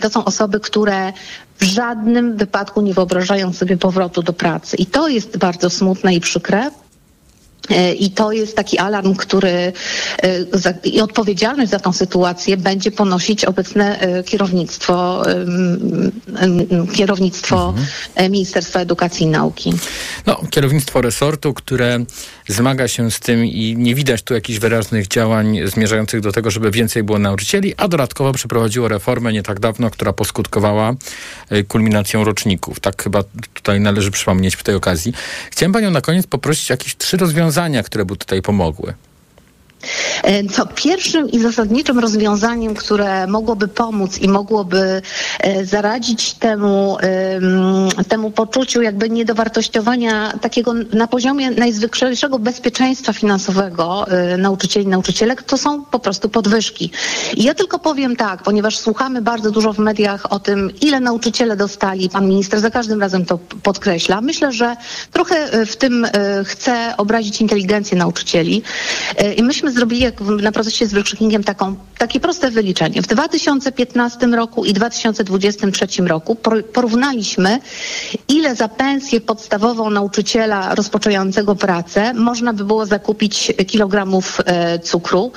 to 0.00 0.10
są 0.10 0.24
osoby, 0.24 0.60
które 0.60 1.12
w 1.58 1.64
żadnym 1.64 2.36
wypadku 2.36 2.80
nie 2.80 2.94
wyobrażają 2.94 3.52
sobie 3.52 3.76
powrotu 3.76 4.22
do 4.22 4.32
pracy. 4.32 4.76
I 4.76 4.86
to 4.86 5.08
jest 5.08 5.36
bardzo 5.36 5.70
smutne 5.70 6.14
i 6.14 6.20
przykre. 6.20 6.70
E, 7.72 7.94
I 7.94 8.10
to 8.10 8.32
jest 8.32 8.56
taki 8.56 8.78
alarm, 8.78 9.14
który 9.14 9.50
e, 9.50 9.72
za, 10.52 10.74
i 10.84 11.00
odpowiedzialność 11.00 11.70
za 11.70 11.78
tą 11.78 11.92
sytuację 11.92 12.56
będzie 12.56 12.90
ponosić 12.90 13.44
obecne 13.44 14.00
e, 14.00 14.22
kierownictwo, 14.22 15.22
kierownictwo 16.92 17.74
e, 18.14 18.28
Ministerstwa 18.28 18.80
Edukacji 18.80 19.26
i 19.26 19.28
Nauki. 19.28 19.72
No, 20.26 20.40
kierownictwo 20.50 21.00
resortu, 21.00 21.54
które 21.54 22.04
zmaga 22.48 22.88
się 22.88 23.10
z 23.10 23.20
tym 23.20 23.44
i 23.44 23.76
nie 23.78 23.94
widać 23.94 24.22
tu 24.22 24.34
jakichś 24.34 24.58
wyraźnych 24.58 25.08
działań 25.08 25.58
zmierzających 25.64 26.20
do 26.20 26.32
tego, 26.32 26.50
żeby 26.50 26.70
więcej 26.70 27.02
było 27.02 27.18
nauczycieli, 27.18 27.74
a 27.76 27.88
dodatkowo 27.88 28.32
przeprowadziło 28.32 28.88
reformę 28.88 29.32
nie 29.32 29.42
tak 29.42 29.60
dawno, 29.60 29.90
która 29.90 30.12
poskutkowała 30.12 30.94
kulminacją 31.68 32.24
roczników. 32.24 32.80
Tak 32.80 33.02
chyba 33.02 33.22
tutaj 33.54 33.80
należy 33.80 34.10
przypomnieć 34.10 34.56
w 34.56 34.62
tej 34.62 34.74
okazji. 34.74 35.12
Chciałem 35.50 35.72
panią 35.72 35.90
na 35.90 36.00
koniec 36.00 36.26
poprosić 36.26 36.70
o 36.70 36.74
jakieś 36.74 36.96
trzy 36.96 37.16
rozwiązania, 37.16 37.61
które 37.82 38.04
by 38.04 38.16
tutaj 38.16 38.42
pomogły. 38.42 38.94
E, 40.22 40.44
To 40.44 40.66
pierwszym 40.66 41.30
i 41.30 41.38
zasadniczym 41.38 41.98
rozwiązaniem, 41.98 42.74
które 42.74 43.26
mogłoby 43.26 43.68
pomóc 43.68 44.18
i 44.18 44.28
mogłoby 44.28 45.02
e, 45.40 45.64
zaradzić 45.64 46.34
temu, 46.34 46.96
em, 47.00 47.88
temu 48.08 48.30
poczuciu 48.30 48.82
jakby 48.82 49.10
niedowartościowania 49.10 50.32
takiego 50.40 50.72
na 50.92 51.06
poziomie 51.06 51.50
najzwyklejszego 51.50 52.38
bezpieczeństwa 52.38 53.12
finansowego 53.12 54.06
e, 54.08 54.36
nauczycieli 54.36 54.86
i 54.86 54.88
nauczycielek, 54.88 55.42
to 55.42 55.58
są 55.58 55.84
po 55.84 55.98
prostu 55.98 56.28
podwyżki. 56.28 56.90
I 57.36 57.42
ja 57.44 57.54
tylko 57.54 57.78
powiem 57.78 58.16
tak, 58.16 58.42
ponieważ 58.42 58.78
słuchamy 58.78 59.22
bardzo 59.22 59.50
dużo 59.50 59.72
w 59.72 59.78
mediach 59.78 60.32
o 60.32 60.38
tym, 60.38 60.70
ile 60.80 61.00
nauczyciele 61.00 61.56
dostali, 61.56 62.08
pan 62.08 62.28
minister 62.28 62.60
za 62.60 62.70
każdym 62.70 63.00
razem 63.00 63.26
to 63.26 63.38
podkreśla. 63.62 64.20
Myślę, 64.20 64.52
że 64.52 64.76
trochę 65.12 65.36
e, 65.36 65.66
w 65.66 65.76
tym 65.76 66.04
e, 66.04 66.10
chce 66.44 66.94
obrazić 66.96 67.40
inteligencję 67.40 67.98
nauczycieli. 67.98 68.62
E, 69.16 69.32
I 69.34 69.42
myśmy 69.42 69.71
zrobili 69.72 70.02
jak 70.02 70.20
na 70.20 70.52
procesie 70.52 70.86
z 70.86 70.92
wykształceniem 70.92 71.44
taką, 71.44 71.76
takie 71.98 72.20
proste 72.20 72.50
wyliczenie. 72.50 73.02
W 73.02 73.06
2015 73.06 74.26
roku 74.26 74.64
i 74.64 74.72
2023 74.72 76.02
roku 76.02 76.34
por- 76.34 76.64
porównaliśmy, 76.64 77.58
ile 78.28 78.54
za 78.54 78.68
pensję 78.68 79.20
podstawową 79.20 79.90
nauczyciela 79.90 80.74
rozpoczynającego 80.74 81.54
pracę 81.54 82.14
można 82.14 82.52
by 82.52 82.64
było 82.64 82.86
zakupić 82.86 83.52
kilogramów 83.66 84.40
e, 84.44 84.78
cukru. 84.78 85.32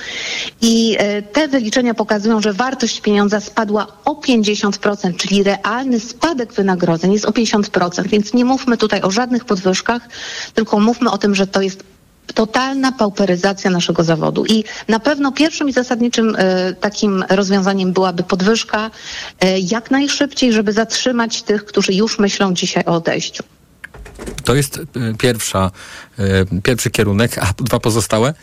I 0.60 0.96
e, 0.98 1.22
te 1.22 1.48
wyliczenia 1.48 1.94
pokazują, 1.94 2.40
że 2.40 2.52
wartość 2.52 3.00
pieniądza 3.00 3.40
spadła 3.40 3.86
o 4.04 4.14
50%, 4.14 5.16
czyli 5.16 5.42
realny 5.42 6.00
spadek 6.00 6.52
wynagrodzeń 6.52 7.12
jest 7.12 7.24
o 7.24 7.30
50%. 7.30 8.06
Więc 8.06 8.34
nie 8.34 8.44
mówmy 8.44 8.76
tutaj 8.76 9.02
o 9.02 9.10
żadnych 9.10 9.44
podwyżkach, 9.44 10.08
tylko 10.54 10.80
mówmy 10.80 11.10
o 11.10 11.18
tym, 11.18 11.34
że 11.34 11.46
to 11.46 11.62
jest 11.62 11.95
totalna 12.36 12.92
pauperyzacja 12.92 13.70
naszego 13.70 14.04
zawodu. 14.04 14.44
I 14.46 14.64
na 14.88 15.00
pewno 15.00 15.32
pierwszym 15.32 15.68
i 15.68 15.72
zasadniczym 15.72 16.36
e, 16.38 16.74
takim 16.74 17.24
rozwiązaniem 17.28 17.92
byłaby 17.92 18.22
podwyżka 18.22 18.90
e, 19.40 19.58
jak 19.60 19.90
najszybciej, 19.90 20.52
żeby 20.52 20.72
zatrzymać 20.72 21.42
tych, 21.42 21.64
którzy 21.64 21.92
już 21.92 22.18
myślą 22.18 22.54
dzisiaj 22.54 22.84
o 22.86 22.92
odejściu. 22.92 23.42
To 24.44 24.54
jest 24.54 24.78
e, 24.78 25.14
pierwsza, 25.18 25.70
pierwszy 26.62 26.90
kierunek, 26.90 27.38
a 27.38 27.52
dwa 27.58 27.80
pozostałe? 27.80 28.34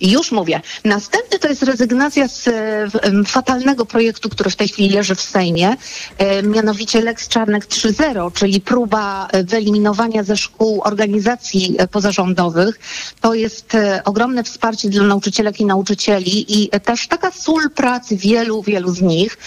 Już 0.00 0.32
mówię. 0.32 0.60
Następny 0.84 1.38
to 1.38 1.48
jest 1.48 1.62
rezygnacja 1.62 2.28
z 2.28 2.48
e, 2.48 2.88
fatalnego 3.26 3.86
projektu, 3.86 4.28
który 4.28 4.50
w 4.50 4.56
tej 4.56 4.68
chwili 4.68 4.90
leży 4.90 5.14
w 5.14 5.20
Sejmie, 5.20 5.76
e, 6.18 6.42
mianowicie 6.42 7.00
Lex 7.00 7.28
Czarnek 7.28 7.66
3.0, 7.66 8.32
czyli 8.32 8.60
próba 8.60 9.28
e, 9.32 9.44
wyeliminowania 9.44 10.22
ze 10.22 10.36
szkół 10.36 10.80
organizacji 10.84 11.76
pozarządowych. 11.90 12.80
To 13.20 13.34
jest 13.34 13.76
ogromne 14.04 14.44
wsparcie 14.44 14.88
dla 14.88 15.04
nauczycielek 15.04 15.60
i 15.60 15.64
nauczycieli 15.66 16.62
i 16.62 16.70
też 16.80 17.08
taka 17.08 17.30
sól 17.30 17.70
pracy 17.70 18.16
wielu, 18.16 18.62
wielu 18.62 18.94
z 18.94 19.00
nich. 19.02 19.38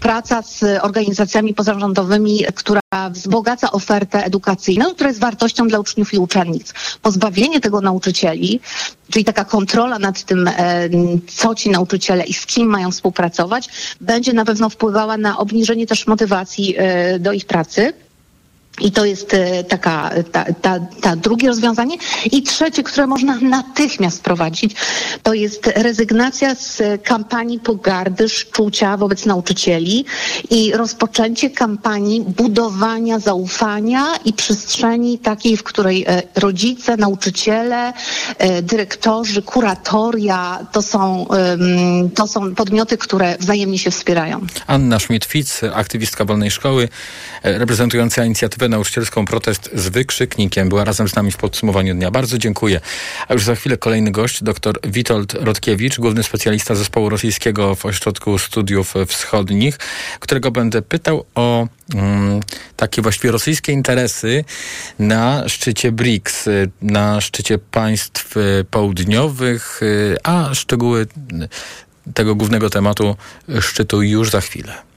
Praca 0.00 0.42
z 0.42 0.64
organizacjami 0.82 1.54
pozarządowymi, 1.54 2.44
która 2.54 2.80
wzbogaca 3.10 3.72
ofertę 3.72 4.24
edukacyjną, 4.24 4.94
która 4.94 5.08
jest 5.08 5.20
wartością 5.20 5.68
dla 5.68 5.78
uczniów 5.78 6.14
i 6.14 6.18
uczennic. 6.18 6.74
Pozbawienie 7.02 7.60
tego 7.60 7.80
nauczycieli, 7.80 8.60
czyli 9.10 9.24
taka 9.24 9.44
kontrola 9.44 9.98
nad 9.98 10.22
tym, 10.24 10.48
e, 10.48 10.88
co 11.36 11.54
ci 11.54 11.70
nauczyciele 11.70 12.24
i 12.24 12.32
z 12.34 12.46
kim 12.46 12.66
mają 12.68 12.90
współpracować, 12.90 13.68
będzie 14.00 14.32
na 14.32 14.44
pewno 14.44 14.70
wpływała 14.70 15.16
na 15.16 15.38
obniżenie 15.38 15.86
też 15.86 16.06
motywacji 16.06 16.74
e, 16.78 17.18
do 17.18 17.32
ich 17.32 17.44
pracy. 17.44 17.92
I 18.80 18.92
to 18.92 19.04
jest 19.04 19.34
e, 19.34 19.64
taka, 19.64 20.10
ta, 20.32 20.44
ta, 20.62 20.80
ta 21.00 21.16
drugie 21.16 21.48
rozwiązanie. 21.48 21.96
I 22.32 22.42
trzecie, 22.42 22.82
które 22.82 23.06
można 23.06 23.38
natychmiast 23.40 24.18
wprowadzić, 24.18 24.76
to 25.22 25.34
jest 25.34 25.66
rezygnacja 25.66 26.54
z 26.54 26.82
kampanii 27.04 27.60
pogardy, 27.60 28.28
szczucia 28.28 28.96
wobec 28.96 29.26
nauczycieli 29.26 30.04
i 30.50 30.72
rozpoczęcie 30.72 31.50
kampanii 31.50 32.20
budowania 32.20 33.18
zaufania 33.18 34.06
i 34.24 34.32
przestrzeni 34.32 35.18
takiej, 35.18 35.56
w 35.56 35.62
której 35.62 36.04
e, 36.08 36.22
rodzice, 36.34 36.96
nauczyciele, 36.96 37.92
e, 38.38 38.62
dyrektorzy, 38.62 39.42
kuratoria 39.42 40.66
to 40.72 40.82
są, 40.82 41.26
to 42.14 42.26
są 42.26 42.54
podmioty, 42.54 42.98
które 42.98 43.36
wzajemnie 43.40 43.78
się 43.78 43.90
wspierają. 43.90 44.40
Anna 44.66 44.98
Schmidt-Fitz, 44.98 45.70
aktywistka 45.74 46.24
Wolnej 46.24 46.50
Szkoły, 46.50 46.88
reprezentująca 47.42 48.24
inicjatywę 48.24 48.61
inicjatywę 48.62 48.68
nauczycielską 48.68 49.24
Protest 49.24 49.70
z 49.74 49.88
wykrzyknikiem. 49.88 50.68
Była 50.68 50.84
razem 50.84 51.08
z 51.08 51.16
nami 51.16 51.30
w 51.30 51.36
podsumowaniu 51.36 51.94
dnia. 51.94 52.10
Bardzo 52.10 52.38
dziękuję. 52.38 52.80
A 53.28 53.34
już 53.34 53.44
za 53.44 53.54
chwilę 53.54 53.76
kolejny 53.76 54.10
gość, 54.10 54.42
dr 54.42 54.78
Witold 54.84 55.34
Rodkiewicz, 55.34 55.98
główny 55.98 56.22
specjalista 56.22 56.74
zespołu 56.74 57.08
rosyjskiego 57.08 57.74
w 57.74 57.86
Ośrodku 57.86 58.38
Studiów 58.38 58.94
Wschodnich, 59.06 59.78
którego 60.20 60.50
będę 60.50 60.82
pytał 60.82 61.24
o 61.34 61.66
um, 61.94 62.40
takie 62.76 63.02
właściwie 63.02 63.32
rosyjskie 63.32 63.72
interesy 63.72 64.44
na 64.98 65.48
szczycie 65.48 65.92
BRICS, 65.92 66.48
na 66.82 67.20
szczycie 67.20 67.58
państw 67.58 68.34
południowych, 68.70 69.80
a 70.22 70.54
szczegóły 70.54 71.06
tego 72.14 72.34
głównego 72.34 72.70
tematu 72.70 73.16
szczytu 73.60 74.02
już 74.02 74.30
za 74.30 74.40
chwilę. 74.40 74.91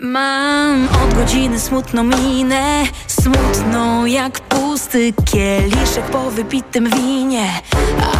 Mam 0.00 0.88
od 0.88 1.14
godziny 1.14 1.60
smutną 1.60 2.04
minę 2.04 2.82
Smutną 3.06 4.04
jak 4.06 4.40
pusty 4.40 5.12
kieliszek 5.24 6.04
po 6.12 6.30
wypitym 6.30 6.90
winie. 6.90 7.48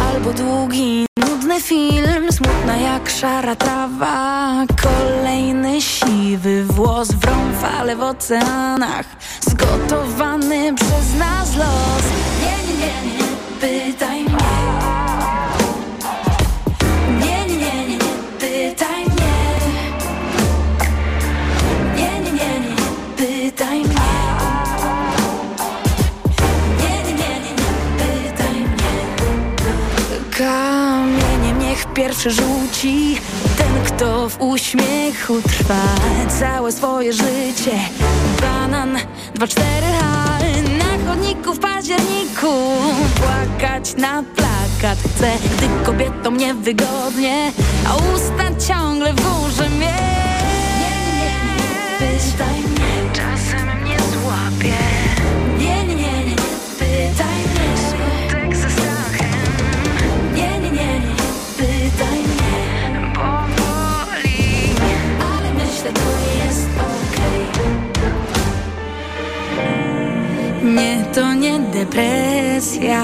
Albo 0.09 0.33
długi, 0.33 1.05
nudny 1.19 1.61
film 1.61 2.31
Smutna 2.31 2.77
jak 2.77 3.09
szara 3.09 3.55
trawa. 3.55 4.65
Kolejny 4.83 5.81
siwy 5.81 6.63
włos 6.63 7.11
Wrą 7.11 7.35
fale 7.61 7.95
w 7.95 8.01
oceanach. 8.01 9.05
Zgotowany 9.41 10.73
przez 10.75 11.19
nas 11.19 11.55
los. 11.55 12.03
Nie, 12.41 12.73
nie, 12.73 12.79
nie, 12.79 13.17
nie, 13.17 13.27
pytaj 13.61 14.23
mnie 14.23 14.46
pierwszy 31.97 32.31
rzuci. 32.31 33.17
Ten, 33.57 33.83
kto 33.85 34.29
w 34.29 34.41
uśmiechu 34.41 35.41
trwa 35.41 35.83
Całe 36.39 36.71
swoje 36.71 37.13
życie. 37.13 37.79
Banan, 38.41 38.97
dwa, 39.35 39.47
cztery 39.47 39.87
H 40.01 40.39
Na 40.77 41.09
chodniku 41.11 41.53
w 41.53 41.59
październiku. 41.59 42.47
Płakać 43.15 43.95
na 43.95 44.23
plakat 44.35 44.99
chcę 44.99 45.31
Gdy 45.57 45.85
kobietom 45.85 46.37
niewygodnie. 46.37 47.51
A 47.87 47.95
usta 47.95 48.67
ciągle 48.67 49.13
wórzy 49.13 49.69
mnie 49.69 49.76
to 71.17 71.33
nie 71.33 71.59
depresja. 71.59 73.03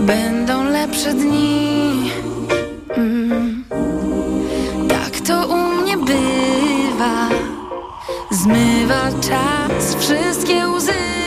Będą 0.00 0.64
lepsze 0.64 1.14
dni. 1.14 2.10
Mm. 2.96 3.64
Tak 4.88 5.20
to 5.20 5.46
u 5.46 5.56
mnie 5.56 5.96
bywa. 5.96 7.28
Zmywa 8.30 9.10
czas 9.20 9.94
wszystkie 9.94 10.68
łzy 10.68 11.19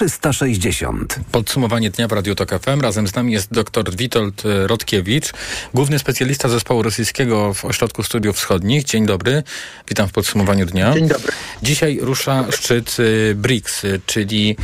360. 0.00 1.20
Podsumowanie 1.32 1.90
dnia 1.90 2.08
w 2.08 2.12
Radio 2.12 2.34
Tok 2.34 2.50
FM. 2.62 2.80
Razem 2.80 3.08
z 3.08 3.14
nami 3.14 3.32
jest 3.32 3.52
dr 3.52 3.96
Witold 3.96 4.42
Rotkiewicz, 4.66 5.32
główny 5.74 5.98
specjalista 5.98 6.48
zespołu 6.48 6.82
rosyjskiego 6.82 7.54
w 7.54 7.64
Ośrodku 7.64 8.02
Studiów 8.02 8.36
Wschodnich. 8.36 8.84
Dzień 8.84 9.06
dobry, 9.06 9.42
witam 9.88 10.08
w 10.08 10.12
podsumowaniu 10.12 10.66
dnia. 10.66 10.94
Dzień 10.94 11.08
dobry. 11.08 11.32
Dzisiaj 11.62 11.98
rusza 12.02 12.44
szczyt 12.52 12.96
y, 13.00 13.34
BRICS, 13.34 13.84
y, 13.84 14.00
czyli 14.06 14.56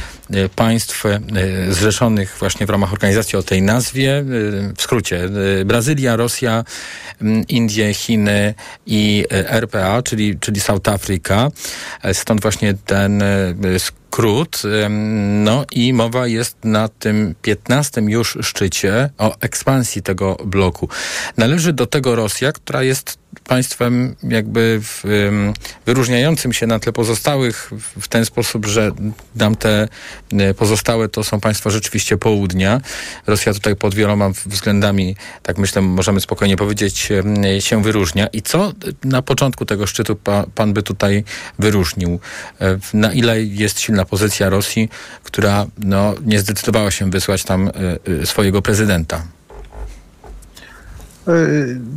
państw 0.56 1.04
zrzeszonych 1.68 2.36
właśnie 2.38 2.66
w 2.66 2.70
ramach 2.70 2.92
organizacji 2.92 3.38
o 3.38 3.42
tej 3.42 3.62
nazwie. 3.62 4.24
W 4.76 4.82
skrócie 4.82 5.28
Brazylia, 5.64 6.16
Rosja, 6.16 6.64
Indie, 7.48 7.94
Chiny 7.94 8.54
i 8.86 9.24
RPA, 9.30 10.02
czyli, 10.02 10.38
czyli 10.38 10.60
South 10.60 10.88
Africa. 10.88 11.50
Stąd 12.12 12.42
właśnie 12.42 12.74
ten 12.74 13.22
skrót. 14.16 14.62
No 15.44 15.64
i 15.72 15.92
mowa 15.92 16.26
jest 16.26 16.56
na 16.64 16.88
tym 16.88 17.34
15 17.42 18.00
już 18.00 18.38
szczycie 18.42 19.10
o 19.18 19.36
ekspansji 19.40 20.02
tego 20.02 20.36
bloku. 20.44 20.88
Należy 21.36 21.72
do 21.72 21.86
tego 21.86 22.16
Rosja, 22.16 22.52
która 22.52 22.82
jest 22.82 23.18
państwem 23.40 24.16
jakby 24.22 24.80
w, 24.82 25.04
wyróżniającym 25.86 26.52
się 26.52 26.66
na 26.66 26.78
tle 26.78 26.92
pozostałych 26.92 27.70
w 28.00 28.08
ten 28.08 28.24
sposób, 28.24 28.66
że 28.66 28.90
tamte 29.38 29.88
e, 30.32 30.54
pozostałe 30.54 31.08
to 31.08 31.24
są 31.24 31.40
państwa 31.40 31.70
rzeczywiście 31.70 32.16
południa. 32.16 32.80
Rosja 33.26 33.52
tutaj 33.52 33.76
pod 33.76 33.94
wieloma 33.94 34.30
względami, 34.46 35.16
tak 35.42 35.58
myślę, 35.58 35.82
możemy 35.82 36.20
spokojnie 36.20 36.56
powiedzieć, 36.56 37.12
się 37.60 37.82
wyróżnia. 37.82 38.26
I 38.26 38.42
co 38.42 38.72
na 39.04 39.22
początku 39.22 39.64
tego 39.64 39.86
szczytu 39.86 40.16
pa, 40.16 40.44
pan 40.54 40.72
by 40.72 40.82
tutaj 40.82 41.24
wyróżnił? 41.58 42.20
E, 42.60 42.78
na 42.94 43.12
ile 43.12 43.42
jest 43.42 43.80
silna 43.80 44.04
pozycja 44.04 44.48
Rosji, 44.48 44.88
która 45.22 45.66
no, 45.78 46.14
nie 46.24 46.40
zdecydowała 46.40 46.90
się 46.90 47.10
wysłać 47.10 47.44
tam 47.44 47.70
e, 48.22 48.26
swojego 48.26 48.62
prezydenta? 48.62 49.35
E, 51.28 51.32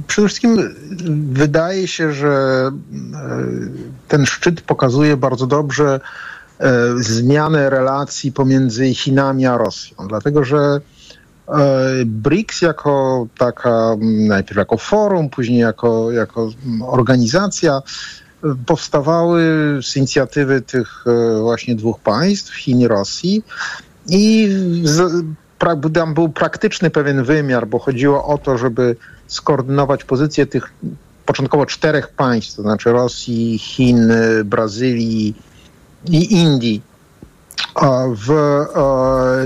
przede 0.07 0.27
wszystkim 0.27 0.75
wydaje 1.31 1.87
się, 1.87 2.13
że 2.13 2.29
e, 2.29 2.71
ten 4.07 4.25
szczyt 4.25 4.61
pokazuje 4.61 5.17
bardzo 5.17 5.47
dobrze 5.47 5.99
e, 6.59 6.71
zmianę 6.97 7.69
relacji 7.69 8.31
pomiędzy 8.31 8.93
Chinami 8.93 9.45
a 9.45 9.57
Rosją, 9.57 10.07
dlatego 10.07 10.43
że 10.43 10.81
BRICS 12.05 12.61
jako 12.61 13.27
taka, 13.37 13.95
najpierw 14.01 14.57
jako 14.57 14.77
forum, 14.77 15.29
później 15.29 15.59
jako, 15.59 16.11
jako 16.11 16.49
organizacja, 16.81 17.81
powstawały 18.65 19.43
z 19.81 19.95
inicjatywy 19.97 20.61
tych 20.61 21.05
właśnie 21.41 21.75
dwóch 21.75 21.99
państw, 21.99 22.55
Chin 22.55 22.79
i 22.79 22.87
Rosji. 22.87 23.43
I 24.07 24.49
tam 25.93 26.13
był 26.13 26.29
praktyczny 26.29 26.89
pewien 26.89 27.23
wymiar, 27.23 27.67
bo 27.67 27.79
chodziło 27.79 28.25
o 28.25 28.37
to, 28.37 28.57
żeby 28.57 28.95
skoordynować 29.29 30.03
pozycje 30.03 30.45
tych 30.45 30.73
początkowo 31.25 31.65
czterech 31.65 32.07
państw, 32.07 32.55
to 32.55 32.61
znaczy 32.61 32.91
Rosji, 32.91 33.57
Chin, 33.57 34.11
Brazylii 34.45 35.35
i 36.05 36.33
Indii. 36.33 36.81
W 38.15 38.29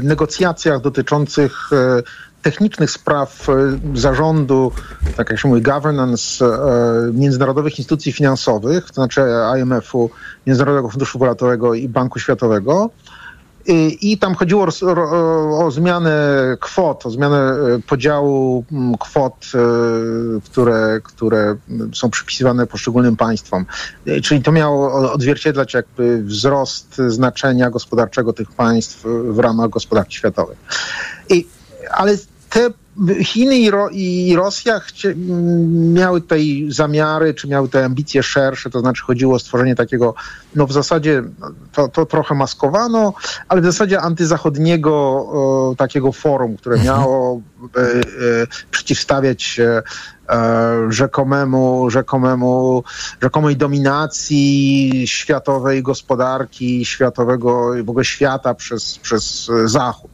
negocjacjach 0.04 0.82
dotyczących 0.82 1.74
e, 1.74 2.04
technicznych 2.42 2.92
spraw 2.92 3.50
e, 3.50 3.54
zarządu, 3.94 4.72
tak 5.18 5.30
jak 5.30 5.40
się 5.40 5.48
mówi, 5.48 5.62
governance 5.62 6.46
e, 6.46 6.50
międzynarodowych 7.14 7.80
instytucji 7.80 8.12
finansowych, 8.12 8.88
to 8.88 8.94
znaczy 8.94 9.22
IMF-u, 9.60 10.10
Międzynarodowego 10.48 10.90
Funduszu 10.90 11.20
Walutowego 11.20 11.74
i 11.74 11.90
Banku 11.90 12.20
Światowego, 12.20 12.90
i 14.02 14.18
tam 14.18 14.36
chodziło 14.36 14.68
o, 15.60 15.72
zmianę 15.72 16.14
kwot, 16.60 17.06
o 17.06 17.10
zmianę 17.10 17.38
e, 17.38 17.80
podziału 17.88 18.66
mm, 18.72 18.98
kwot, 18.98 19.46
e, 19.56 20.42
które, 20.42 21.00
które 21.04 21.56
są 21.94 22.10
przypisywane 22.10 22.68
poszczególnym 22.68 23.16
państwom. 23.16 23.66
E, 24.08 24.22
czyli 24.22 24.42
to 24.42 24.52
miało 24.52 25.12
odzwierciedlać 25.12 25.74
jakby 25.74 26.24
wzrost 26.24 27.02
znaczenia 27.08 27.70
gospodarczego 27.70 28.34
tych 28.34 28.52
państw 28.52 29.04
w 29.24 29.40
ramach 29.40 29.70
gospodarki 29.70 30.16
światowej. 30.16 30.58
I, 31.30 31.48
ale 31.92 32.18
te 32.50 32.70
Chiny 33.24 33.58
i, 33.58 33.72
Ro 33.72 33.90
i 33.92 34.36
Rosja 34.36 34.82
miały 35.94 36.22
tutaj 36.22 36.66
zamiary, 36.70 37.34
czy 37.34 37.48
miały 37.48 37.70
te 37.70 37.86
ambicje 37.86 38.24
szersze, 38.24 38.70
to 38.70 38.80
znaczy 38.80 39.04
chodziło 39.04 39.36
o 39.36 39.40
stworzenie 39.40 39.76
takiego, 39.76 40.16
no 40.56 40.68
w 40.68 40.72
zasadzie 40.72 41.24
to, 41.72 41.88
to 41.88 42.06
trochę 42.06 42.36
maskowano, 42.36 43.14
ale 43.48 43.62
w 43.62 43.66
zasadzie 43.66 44.02
antyzachodniego 44.02 44.94
o, 44.94 45.76
takiego 45.78 46.12
forum, 46.12 46.58
które 46.58 46.76
mhm. 46.76 46.98
miało 46.98 47.42
e, 47.78 47.82
e, 47.82 48.02
przeciwstawiać 48.72 49.44
się 49.44 49.82
e, 50.30 50.88
rzekomemu, 50.90 51.90
rzekomemu, 51.90 52.84
rzekomej 53.22 53.58
dominacji 53.58 55.04
światowej 55.06 55.84
gospodarki, 55.84 56.86
światowego 56.86 57.72
w 57.84 57.90
ogóle 57.90 58.06
świata 58.06 58.54
przez, 58.54 58.98
przez 58.98 59.52
Zachód. 59.66 60.12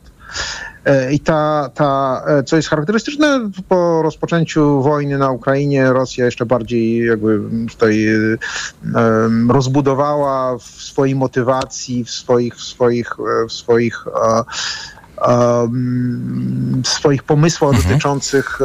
E, 0.89 1.13
I 1.13 1.19
ta, 1.19 1.69
ta, 1.73 2.23
e, 2.27 2.43
co 2.43 2.55
jest 2.55 2.69
charakterystyczne, 2.69 3.49
po 3.67 4.01
rozpoczęciu 4.01 4.81
wojny 4.81 5.17
na 5.17 5.31
Ukrainie 5.31 5.93
Rosja 5.93 6.25
jeszcze 6.25 6.45
bardziej 6.45 7.05
jakby 7.05 7.39
tutaj 7.69 8.07
um, 8.95 9.51
rozbudowała 9.51 10.57
w 10.57 10.63
swojej 10.63 11.15
motywacji, 11.15 12.03
w 12.03 12.09
swoich, 12.09 12.55
w 12.55 12.61
swoich, 12.61 13.15
w 13.49 13.53
swoich 13.53 14.05
swoich 16.83 17.23
pomysłach 17.23 17.75
mhm. 17.75 17.89
dotyczących 17.89 18.59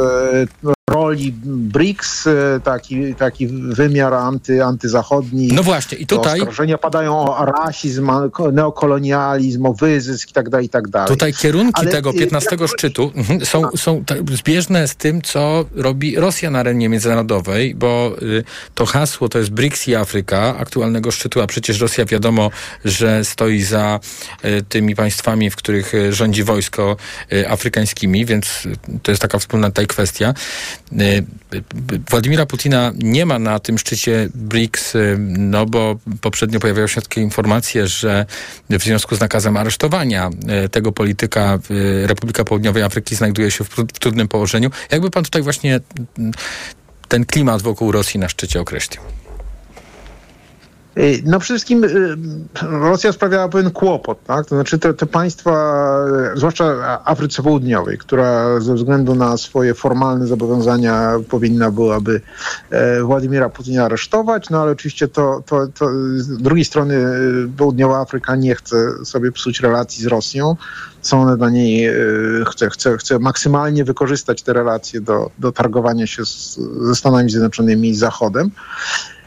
roli 0.89 1.33
BRICS, 1.45 2.27
e, 2.27 2.59
taki, 2.63 3.15
taki 3.15 3.47
wymiar 3.47 4.13
anty, 4.13 4.63
antyzachodni. 4.63 5.47
No 5.47 5.63
właśnie, 5.63 5.97
i 5.97 6.07
tutaj... 6.07 6.39
Oskarżenia 6.39 6.77
padają 6.77 7.19
o 7.19 7.45
rasizm, 7.45 8.11
neokolonializm, 8.53 9.65
o 9.65 9.73
wyzysk 9.73 10.29
i 10.29 10.33
tak 10.33 10.49
dalej, 10.49 10.65
i 10.65 10.69
tak 10.69 10.87
dalej. 10.87 11.07
Tutaj 11.07 11.33
kierunki 11.33 11.81
Ale, 11.81 11.91
tego 11.91 12.13
15 12.13 12.49
jak... 12.59 12.69
szczytu 12.69 13.11
mhm, 13.15 13.45
są, 13.45 13.63
są 13.77 14.03
zbieżne 14.31 14.87
z 14.87 14.95
tym, 14.95 15.21
co 15.21 15.65
robi 15.75 16.15
Rosja 16.15 16.51
na 16.51 16.59
arenie 16.59 16.89
międzynarodowej, 16.89 17.75
bo 17.75 18.15
y, 18.21 18.43
to 18.75 18.85
hasło 18.85 19.29
to 19.29 19.39
jest 19.39 19.51
BRICS 19.51 19.87
i 19.87 19.95
Afryka 19.95 20.57
aktualnego 20.57 21.11
szczytu, 21.11 21.41
a 21.41 21.47
przecież 21.47 21.79
Rosja 21.79 22.05
wiadomo, 22.05 22.51
że 22.85 23.25
stoi 23.25 23.61
za 23.61 23.99
y, 24.45 24.63
tymi 24.69 24.95
państwami, 24.95 25.49
w 25.49 25.55
których 25.55 25.93
rządzi 26.09 26.43
wojsko 26.43 26.97
afrykańskimi, 27.49 28.25
więc 28.25 28.67
to 29.03 29.11
jest 29.11 29.21
taka 29.21 29.39
wspólna 29.39 29.67
tutaj 29.67 29.87
kwestia. 29.87 30.33
Y, 30.93 31.25
Władimira 32.09 32.45
Putina 32.45 32.91
nie 32.95 33.25
ma 33.25 33.39
na 33.39 33.59
tym 33.59 33.77
szczycie 33.77 34.29
BRICS, 34.35 34.95
y, 34.95 35.17
no 35.19 35.65
bo 35.65 35.95
poprzednio 36.21 36.59
pojawiały 36.59 36.89
się 36.89 37.01
takie 37.01 37.21
informacje, 37.21 37.87
że 37.87 38.25
w 38.69 38.83
związku 38.83 39.15
z 39.15 39.19
nakazem 39.19 39.57
aresztowania 39.57 40.29
y, 40.65 40.69
tego 40.69 40.91
polityka 40.91 41.59
Republika 42.05 42.43
Południowej 42.43 42.83
Afryki 42.83 43.15
znajduje 43.15 43.51
się 43.51 43.63
w 43.63 43.69
trudnym 43.99 44.27
położeniu. 44.27 44.69
Jakby 44.91 45.09
pan 45.09 45.23
tutaj 45.23 45.41
właśnie 45.41 45.79
ten 47.07 47.25
klimat 47.25 47.61
wokół 47.61 47.91
Rosji 47.91 48.19
na 48.19 48.29
szczycie 48.29 48.61
określił? 48.61 49.01
No 51.25 51.39
przede 51.39 51.57
wszystkim 51.57 51.83
y, 51.83 52.17
Rosja 52.61 53.11
sprawiała 53.11 53.49
pewien 53.49 53.71
kłopot, 53.71 54.23
tak? 54.23 54.45
To 54.45 54.55
znaczy 54.55 54.79
te, 54.79 54.93
te 54.93 55.05
państwa, 55.05 55.85
zwłaszcza 56.35 56.65
Afryce 57.05 57.43
Południowej, 57.43 57.97
która 57.97 58.59
ze 58.59 58.73
względu 58.73 59.15
na 59.15 59.37
swoje 59.37 59.73
formalne 59.73 60.27
zobowiązania 60.27 61.11
powinna 61.29 61.71
byłaby 61.71 62.21
e, 62.69 63.03
Władimira 63.03 63.49
Putina 63.49 63.85
aresztować, 63.85 64.49
no 64.49 64.61
ale 64.61 64.71
oczywiście 64.71 65.07
to, 65.07 65.43
to, 65.45 65.67
to 65.67 65.89
z 66.15 66.37
drugiej 66.37 66.65
strony 66.65 66.95
y, 66.95 67.57
Południowa 67.57 67.99
Afryka 67.99 68.35
nie 68.35 68.55
chce 68.55 69.05
sobie 69.05 69.31
psuć 69.31 69.59
relacji 69.59 70.03
z 70.03 70.07
Rosją, 70.07 70.55
są 71.01 71.21
one 71.21 71.37
dla 71.37 71.49
niej, 71.49 71.89
chce, 72.47 72.69
chce, 72.69 72.97
chce 72.97 73.19
maksymalnie 73.19 73.83
wykorzystać 73.83 74.41
te 74.41 74.53
relacje 74.53 75.01
do, 75.01 75.31
do 75.39 75.51
targowania 75.51 76.07
się 76.07 76.25
z, 76.25 76.59
ze 76.81 76.95
Stanami 76.95 77.29
Zjednoczonymi 77.29 77.89
i 77.89 77.95
Zachodem. 77.95 78.51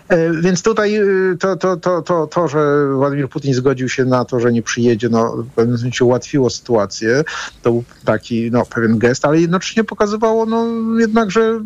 E, 0.08 0.32
więc 0.40 0.62
tutaj 0.62 0.96
y, 0.96 1.36
to, 1.40 1.56
to, 1.56 1.76
to, 1.76 2.02
to, 2.02 2.26
to, 2.26 2.48
że 2.48 2.88
Władimir 2.94 3.28
Putin 3.28 3.54
zgodził 3.54 3.88
się 3.88 4.04
na 4.04 4.24
to, 4.24 4.40
że 4.40 4.52
nie 4.52 4.62
przyjedzie, 4.62 5.08
no, 5.08 5.36
w 5.36 5.50
pewnym 5.50 5.78
sensie 5.78 6.04
ułatwiło 6.04 6.50
sytuację. 6.50 7.24
To 7.62 7.70
był 7.70 7.84
taki 8.04 8.50
no, 8.50 8.66
pewien 8.66 8.98
gest, 8.98 9.24
ale 9.24 9.40
jednocześnie 9.40 9.84
pokazywało 9.84 10.46
no, 10.46 10.66
jednak, 10.98 11.30
że 11.30 11.60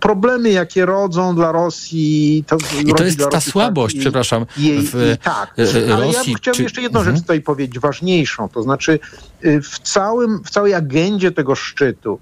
problemy, 0.00 0.50
jakie 0.50 0.86
rodzą 0.86 1.34
dla 1.34 1.52
Rosji. 1.52 2.44
To 2.46 2.56
I 2.84 2.94
to 2.94 3.04
jest 3.04 3.18
ta 3.18 3.30
Rosji, 3.30 3.52
słabość, 3.52 3.94
tak, 3.94 4.00
przepraszam, 4.00 4.46
i, 4.56 4.78
w 4.82 4.94
i, 4.94 5.18
tak. 5.22 5.54
E, 5.58 5.94
ale 5.94 6.06
Rosji. 6.06 6.32
Ja 6.32 6.38
chciałem 6.38 6.56
czy... 6.56 6.62
jeszcze 6.62 6.82
jedną 6.82 7.00
mhm. 7.00 7.16
rzecz 7.16 7.24
tutaj 7.24 7.40
powiedzieć, 7.40 7.78
ważniejszą. 7.78 8.48
To 8.48 8.62
znaczy, 8.62 8.98
y, 9.44 9.62
w, 9.62 9.78
całym, 9.78 10.44
w 10.44 10.50
całej 10.50 10.74
agendzie 10.74 11.32
tego 11.32 11.54
szczytu 11.54 12.18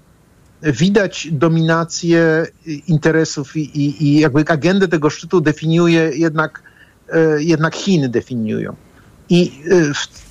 widać 0.65 1.27
dominację 1.31 2.47
interesów 2.87 3.57
i, 3.57 3.59
i, 3.59 4.03
i 4.03 4.19
jakby 4.19 4.45
agendę 4.47 4.87
tego 4.87 5.09
szczytu 5.09 5.41
definiuje 5.41 6.11
jednak, 6.13 6.63
e, 7.09 7.43
jednak 7.43 7.75
Chiny 7.75 8.09
definiują. 8.09 8.75
I 9.29 9.61
e, 9.71 9.93
w 9.93 10.24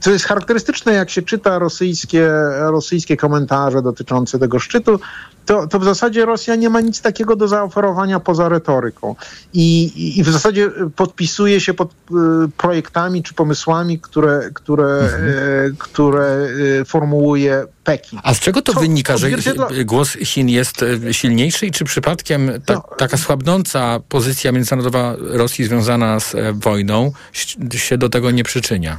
to 0.00 0.10
jest 0.10 0.24
charakterystyczne, 0.24 0.92
jak 0.92 1.10
się 1.10 1.22
czyta 1.22 1.58
rosyjskie, 1.58 2.30
rosyjskie 2.58 3.16
komentarze 3.16 3.82
dotyczące 3.82 4.38
tego 4.38 4.58
szczytu, 4.58 5.00
to, 5.46 5.66
to 5.66 5.78
w 5.78 5.84
zasadzie 5.84 6.26
Rosja 6.26 6.54
nie 6.54 6.70
ma 6.70 6.80
nic 6.80 7.00
takiego 7.00 7.36
do 7.36 7.48
zaoferowania 7.48 8.20
poza 8.20 8.48
retoryką. 8.48 9.16
I, 9.52 9.92
i 10.18 10.22
w 10.22 10.28
zasadzie 10.28 10.70
podpisuje 10.96 11.60
się 11.60 11.74
pod 11.74 11.90
y, 11.90 12.14
projektami 12.56 13.22
czy 13.22 13.34
pomysłami, 13.34 13.98
które, 14.00 14.50
które, 14.54 14.98
mhm. 15.00 15.28
y, 15.28 15.74
które 15.78 16.46
y, 16.80 16.84
formułuje 16.84 17.66
Pekin. 17.84 18.18
A 18.22 18.34
z 18.34 18.40
czego 18.40 18.62
to 18.62 18.72
Co 18.72 18.80
wynika, 18.80 19.16
że 19.16 19.30
głos 19.84 20.10
Chin 20.10 20.48
jest 20.48 20.84
silniejszy 21.12 21.66
i 21.66 21.70
czy 21.70 21.84
przypadkiem 21.84 22.50
ta, 22.66 22.74
no. 22.74 22.82
taka 22.98 23.16
słabnąca 23.16 24.00
pozycja 24.08 24.52
międzynarodowa 24.52 25.14
Rosji 25.18 25.64
związana 25.64 26.20
z 26.20 26.34
e, 26.34 26.52
wojną 26.52 27.12
się 27.74 27.98
do 27.98 28.08
tego 28.08 28.30
nie 28.30 28.44
przyczynia? 28.44 28.98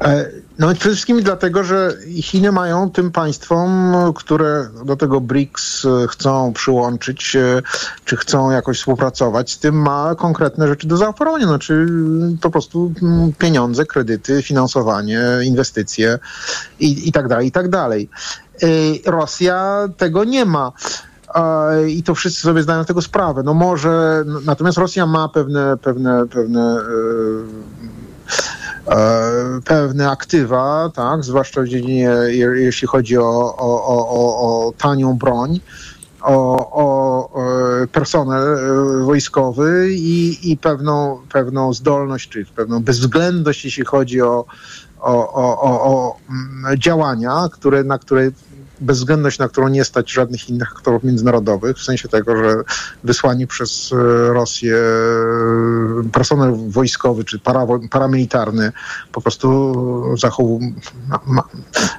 E, 0.00 0.30
no 0.58 0.66
przede 0.66 0.94
wszystkim 0.94 1.22
dlatego, 1.22 1.64
że 1.64 1.96
Chiny 2.22 2.52
mają 2.52 2.90
tym 2.90 3.10
państwom, 3.10 3.94
które 4.14 4.68
do 4.84 4.96
tego 4.96 5.20
BRICS 5.20 5.86
chcą 6.08 6.52
przyłączyć, 6.52 7.36
czy 8.04 8.16
chcą 8.16 8.50
jakoś 8.50 8.78
współpracować, 8.78 9.52
z 9.52 9.58
tym 9.58 9.74
ma 9.74 10.14
konkretne 10.14 10.68
rzeczy 10.68 10.86
do 10.86 10.96
zaoferowania, 10.96 11.46
znaczy 11.46 11.86
po 12.40 12.50
prostu 12.50 12.92
mm, 13.02 13.32
pieniądze, 13.32 13.86
kredyty, 13.86 14.42
finansowanie, 14.42 15.20
inwestycje 15.44 16.18
i, 16.80 17.08
i 17.08 17.12
tak 17.12 17.28
dalej, 17.28 17.46
i 17.46 17.52
tak 17.52 17.68
dalej. 17.68 18.08
E, 18.62 19.10
Rosja 19.10 19.88
tego 19.96 20.24
nie 20.24 20.44
ma 20.44 20.72
i 21.88 22.02
to 22.02 22.14
wszyscy 22.14 22.40
sobie 22.40 22.62
zdają 22.62 22.84
tego 22.84 23.02
sprawę. 23.02 23.42
No 23.42 23.54
może, 23.54 24.24
natomiast 24.44 24.78
Rosja 24.78 25.06
ma 25.06 25.28
pewne, 25.28 25.76
pewne, 25.76 26.28
pewne 26.28 26.78
E, 28.63 28.63
pewne 29.64 30.10
aktywa, 30.10 30.90
tak, 30.94 31.24
zwłaszcza 31.24 31.62
w 31.62 31.68
dziedzinie, 31.68 32.10
jeśli 32.54 32.88
chodzi 32.88 33.18
o, 33.18 33.56
o, 33.56 33.86
o, 33.86 34.66
o 34.66 34.72
tanią 34.72 35.14
broń, 35.14 35.60
o, 36.22 36.70
o 36.72 37.86
personel 37.92 38.42
e, 38.42 39.04
wojskowy 39.04 39.88
i, 39.90 40.50
i 40.52 40.56
pewną, 40.56 41.18
pewną 41.32 41.74
zdolność, 41.74 42.28
czy 42.28 42.44
pewną 42.44 42.82
bezwzględność, 42.82 43.64
jeśli 43.64 43.84
chodzi 43.84 44.22
o, 44.22 44.44
o, 45.00 45.32
o, 45.32 45.60
o, 45.62 46.16
mm, 46.30 46.78
działania, 46.78 47.48
które, 47.52 47.84
na 47.84 47.98
które 47.98 48.30
bezwzględność, 48.80 49.38
na 49.38 49.48
którą 49.48 49.68
nie 49.68 49.84
stać 49.84 50.12
żadnych 50.12 50.48
innych 50.48 50.72
aktorów 50.72 51.04
międzynarodowych, 51.04 51.76
w 51.76 51.84
sensie 51.84 52.08
tego, 52.08 52.36
że 52.36 52.54
wysłani 53.04 53.46
przez 53.46 53.92
e, 53.92 53.96
Rosję 54.32 54.76
e, 54.76 56.08
personel 56.12 56.54
wojskowy 56.68 57.24
czy 57.24 57.38
para, 57.38 57.66
paramilitarny 57.90 58.72
po 59.12 59.20
prostu 59.20 59.74
zachowuje, 60.18 60.72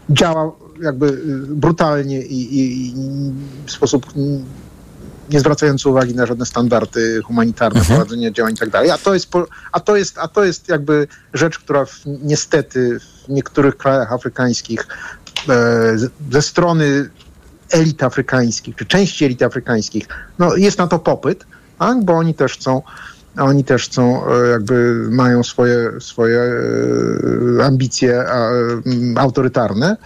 działa 0.09 0.51
jakby 0.81 1.21
brutalnie 1.47 2.21
i, 2.21 2.59
i, 2.59 2.87
i 2.87 2.93
w 3.65 3.71
sposób 3.71 4.05
nie 5.29 5.39
zwracając 5.39 5.85
uwagi 5.85 6.15
na 6.15 6.25
żadne 6.25 6.45
standardy 6.45 7.21
humanitarne, 7.21 7.79
mhm. 7.79 7.99
prowadzenie 7.99 8.31
działań 8.31 8.53
i 8.53 8.57
tak 8.57 8.69
dalej. 8.69 8.91
A 8.91 8.97
to 8.97 9.13
jest, 9.13 9.29
a 9.71 9.79
to 9.79 9.95
jest, 9.95 10.17
a 10.17 10.27
to 10.27 10.43
jest 10.43 10.69
jakby 10.69 11.07
rzecz, 11.33 11.59
która 11.59 11.85
w, 11.85 12.01
niestety 12.05 12.99
w 12.99 13.29
niektórych 13.29 13.77
krajach 13.77 14.13
afrykańskich 14.13 14.87
E, 15.24 15.24
ze 16.31 16.41
strony 16.41 17.09
elit 17.71 18.03
afrykańskich, 18.03 18.75
czy 18.75 18.85
części 18.85 19.25
elit 19.25 19.43
afrykańskich, 19.43 20.07
no 20.39 20.55
jest 20.55 20.77
na 20.77 20.87
to 20.87 20.99
popyt, 20.99 21.45
tak? 21.79 22.03
bo 22.03 22.13
oni 22.13 22.33
też 22.33 22.53
chcą 22.53 22.81
oni 23.37 23.63
też 23.63 23.85
chcą, 23.85 24.27
e, 24.27 24.47
jakby 24.47 25.07
mają 25.09 25.43
swoje, 25.43 25.91
swoje 25.99 26.39
e, 27.59 27.65
ambicje 27.65 28.25
autorytarne. 29.15 29.97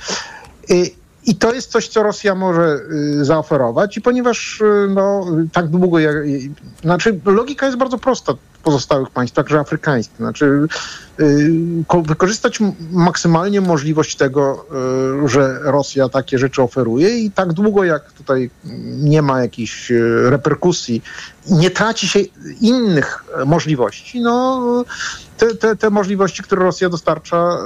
I, 0.70 0.96
i 1.26 1.36
to 1.36 1.54
jest 1.54 1.72
coś, 1.72 1.88
co 1.88 2.04
Rosja 2.04 2.36
może 2.36 2.80
zaoferować 3.22 3.98
i 3.98 4.02
ponieważ 4.02 4.64
no, 4.90 5.26
tak 5.54 5.68
długo, 5.68 6.00
jak, 6.00 6.16
znaczy 6.82 7.20
logika 7.26 7.66
jest 7.66 7.78
bardzo 7.78 7.98
prosta 7.98 8.34
pozostałych 8.64 9.10
państw, 9.10 9.36
także 9.36 9.60
afrykańskich. 9.60 10.18
Znaczy, 10.18 10.68
y, 11.20 11.51
wykorzystać 12.03 12.60
maksymalnie 12.91 13.62
możliwość 13.62 14.16
tego, 14.16 14.66
y, 15.26 15.28
że 15.28 15.60
Rosja 15.62 16.10
takie 16.10 16.38
rzeczy 16.38 16.62
oferuje 16.62 17.20
i 17.20 17.32
tak 17.32 17.53
długo 17.53 17.84
jak 17.84 18.12
tutaj 18.12 18.49
nie 18.84 19.22
ma 19.22 19.41
jakichś 19.41 19.91
y, 19.91 20.30
reperkusji, 20.30 21.01
nie 21.52 21.72
traci 21.72 22.08
się 22.08 22.20
innych 22.62 23.24
możliwości, 23.45 24.22
no 24.22 24.62
te, 25.38 25.56
te, 25.56 25.76
te 25.76 25.89
możliwości, 25.89 26.43
które 26.43 26.64
Rosja 26.64 26.89
dostarcza, 26.89 27.58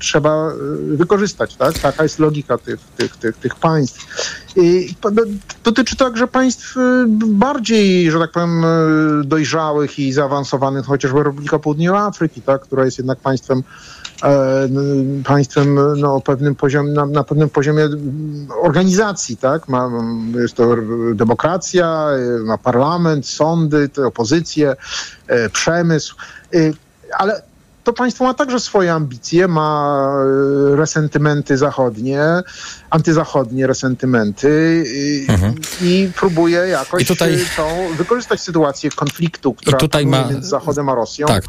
trzeba 0.00 0.52
wykorzystać. 0.96 1.56
Tak? 1.56 1.78
Taka 1.78 2.02
jest 2.02 2.18
logika 2.18 2.58
tych, 2.58 2.80
tych, 2.96 3.16
tych, 3.16 3.36
tych 3.36 3.54
państw. 3.54 4.06
I 4.56 4.94
dotyczy 5.64 5.96
to 5.96 6.04
także 6.04 6.28
państw 6.28 6.74
bardziej, 7.18 8.10
że 8.10 8.18
tak 8.18 8.32
powiem, 8.32 8.64
dojrzałych 9.24 9.98
i 9.98 10.12
zaawansowanych, 10.12 10.86
chociażby 10.86 11.22
Republika 11.22 11.58
Południowa 11.58 12.06
Afryki, 12.06 12.42
tak, 12.42 12.62
która 12.62 12.84
jest 12.84 12.98
jednak 12.98 13.18
państwem 13.18 13.58
e, 13.58 13.62
państwem 15.24 15.78
no, 16.00 16.20
pewnym 16.20 16.56
na, 16.94 17.06
na, 17.06 17.24
pewnym 17.24 17.48
poziomie 17.48 17.88
organizacji, 18.62 19.36
tak? 19.36 19.68
Ma, 19.68 19.90
jest 20.34 20.54
to 20.54 20.76
demokracja, 21.14 22.06
ma 22.44 22.58
parlament, 22.58 23.26
sądy, 23.26 23.90
opozycję, 24.06 24.76
e, 25.26 25.48
przemysł, 25.48 26.16
e, 26.54 26.58
ale 27.18 27.42
to 27.84 27.92
państwo 27.92 28.24
ma 28.24 28.34
także 28.34 28.60
swoje 28.60 28.92
ambicje, 28.92 29.48
ma 29.48 30.08
e, 30.72 30.76
resentymenty 30.76 31.56
zachodnie, 31.58 32.22
antyzachodnie 32.90 33.66
resentymenty 33.66 34.84
i, 34.94 35.26
mhm. 35.28 35.54
i 35.82 36.10
próbuje 36.16 36.58
jakoś 36.58 37.02
I 37.02 37.06
tutaj, 37.06 37.38
tą, 37.56 37.94
wykorzystać 37.96 38.40
sytuację 38.40 38.90
konfliktu, 38.90 39.54
która 39.54 39.78
tutaj 39.78 40.06
ma, 40.06 40.28
między 40.28 40.48
Zachodem 40.48 40.88
a 40.88 40.94
Rosją. 40.94 41.26
Tak, 41.26 41.44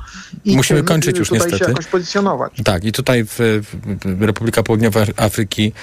i 0.45 0.57
musimy 0.57 0.79
tym, 0.79 0.87
kończyć 0.87 1.17
już 1.17 1.29
tutaj 1.29 1.39
niestety. 1.39 1.65
się 1.65 1.71
jakoś 1.71 1.85
pozycjonować. 1.85 2.53
Tak, 2.63 2.83
i 2.83 2.91
tutaj 2.91 3.25
w, 3.25 3.39
w 4.05 4.21
Republika 4.21 4.63
Południowa 4.63 5.01
Afryki 5.17 5.73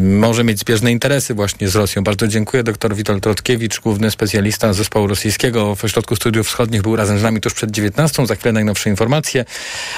może 0.00 0.44
mieć 0.44 0.58
zbieżne 0.58 0.92
interesy 0.92 1.34
właśnie 1.34 1.68
z 1.68 1.76
Rosją. 1.76 2.04
Bardzo 2.04 2.28
dziękuję. 2.28 2.62
Doktor 2.62 2.94
Witold 2.94 3.22
Trotkiewicz, 3.22 3.80
główny 3.80 4.10
specjalista 4.10 4.72
zespołu 4.72 5.06
rosyjskiego 5.06 5.74
w 5.74 5.84
Ośrodku 5.84 6.16
Studiów 6.16 6.46
Wschodnich, 6.46 6.82
był 6.82 6.96
razem 6.96 7.18
z 7.18 7.22
nami 7.22 7.40
tuż 7.40 7.54
przed 7.54 7.70
19. 7.70 8.26
Za 8.26 8.34
chwilę 8.34 8.52
najnowsze 8.52 8.90
informacje. 8.90 9.44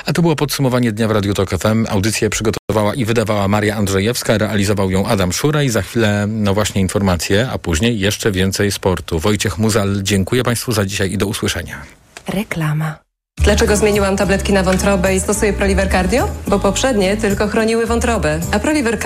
A 0.07 0.13
to 0.13 0.23
było 0.23 0.37
podsumowanie 0.37 0.93
dnia 0.93 1.09
w 1.09 1.11
Radiu 1.11 1.35
Tok 1.35 1.51
FM. 1.51 1.87
Audycję 1.89 2.31
przygotowała 2.31 2.95
i 2.95 3.05
wydawała 3.05 3.49
Maria 3.49 3.77
Andrzejewska, 3.77 4.39
realizował 4.39 4.91
ją 4.91 5.07
Adam 5.07 5.33
Szura 5.33 5.63
i 5.63 5.69
za 5.69 5.83
chwilę 5.83 6.27
no 6.29 6.55
właśnie 6.55 6.81
informacje, 6.81 7.49
a 7.51 7.59
później 7.59 8.01
jeszcze 8.01 8.33
więcej 8.33 8.73
sportu. 8.73 9.19
Wojciech 9.19 9.59
Muzal, 9.59 10.01
dziękuję 10.03 10.43
Państwu 10.43 10.73
za 10.73 10.87
dzisiaj 10.87 11.13
i 11.13 11.19
do 11.19 11.27
usłyszenia. 11.27 11.83
Reklama. 12.29 13.10
Dlaczego 13.39 13.77
zmieniłam 13.77 14.17
tabletki 14.17 14.53
na 14.53 14.63
wątrobę 14.63 15.15
i 15.15 15.21
stosuję 15.21 15.53
Proliver 15.53 15.91
Cardio? 15.91 16.29
Bo 16.49 16.59
poprzednie 16.59 17.17
tylko 17.17 17.49
chroniły 17.49 17.87
wątrobę, 17.87 18.41
a 18.53 18.59
Proliver 18.59 18.99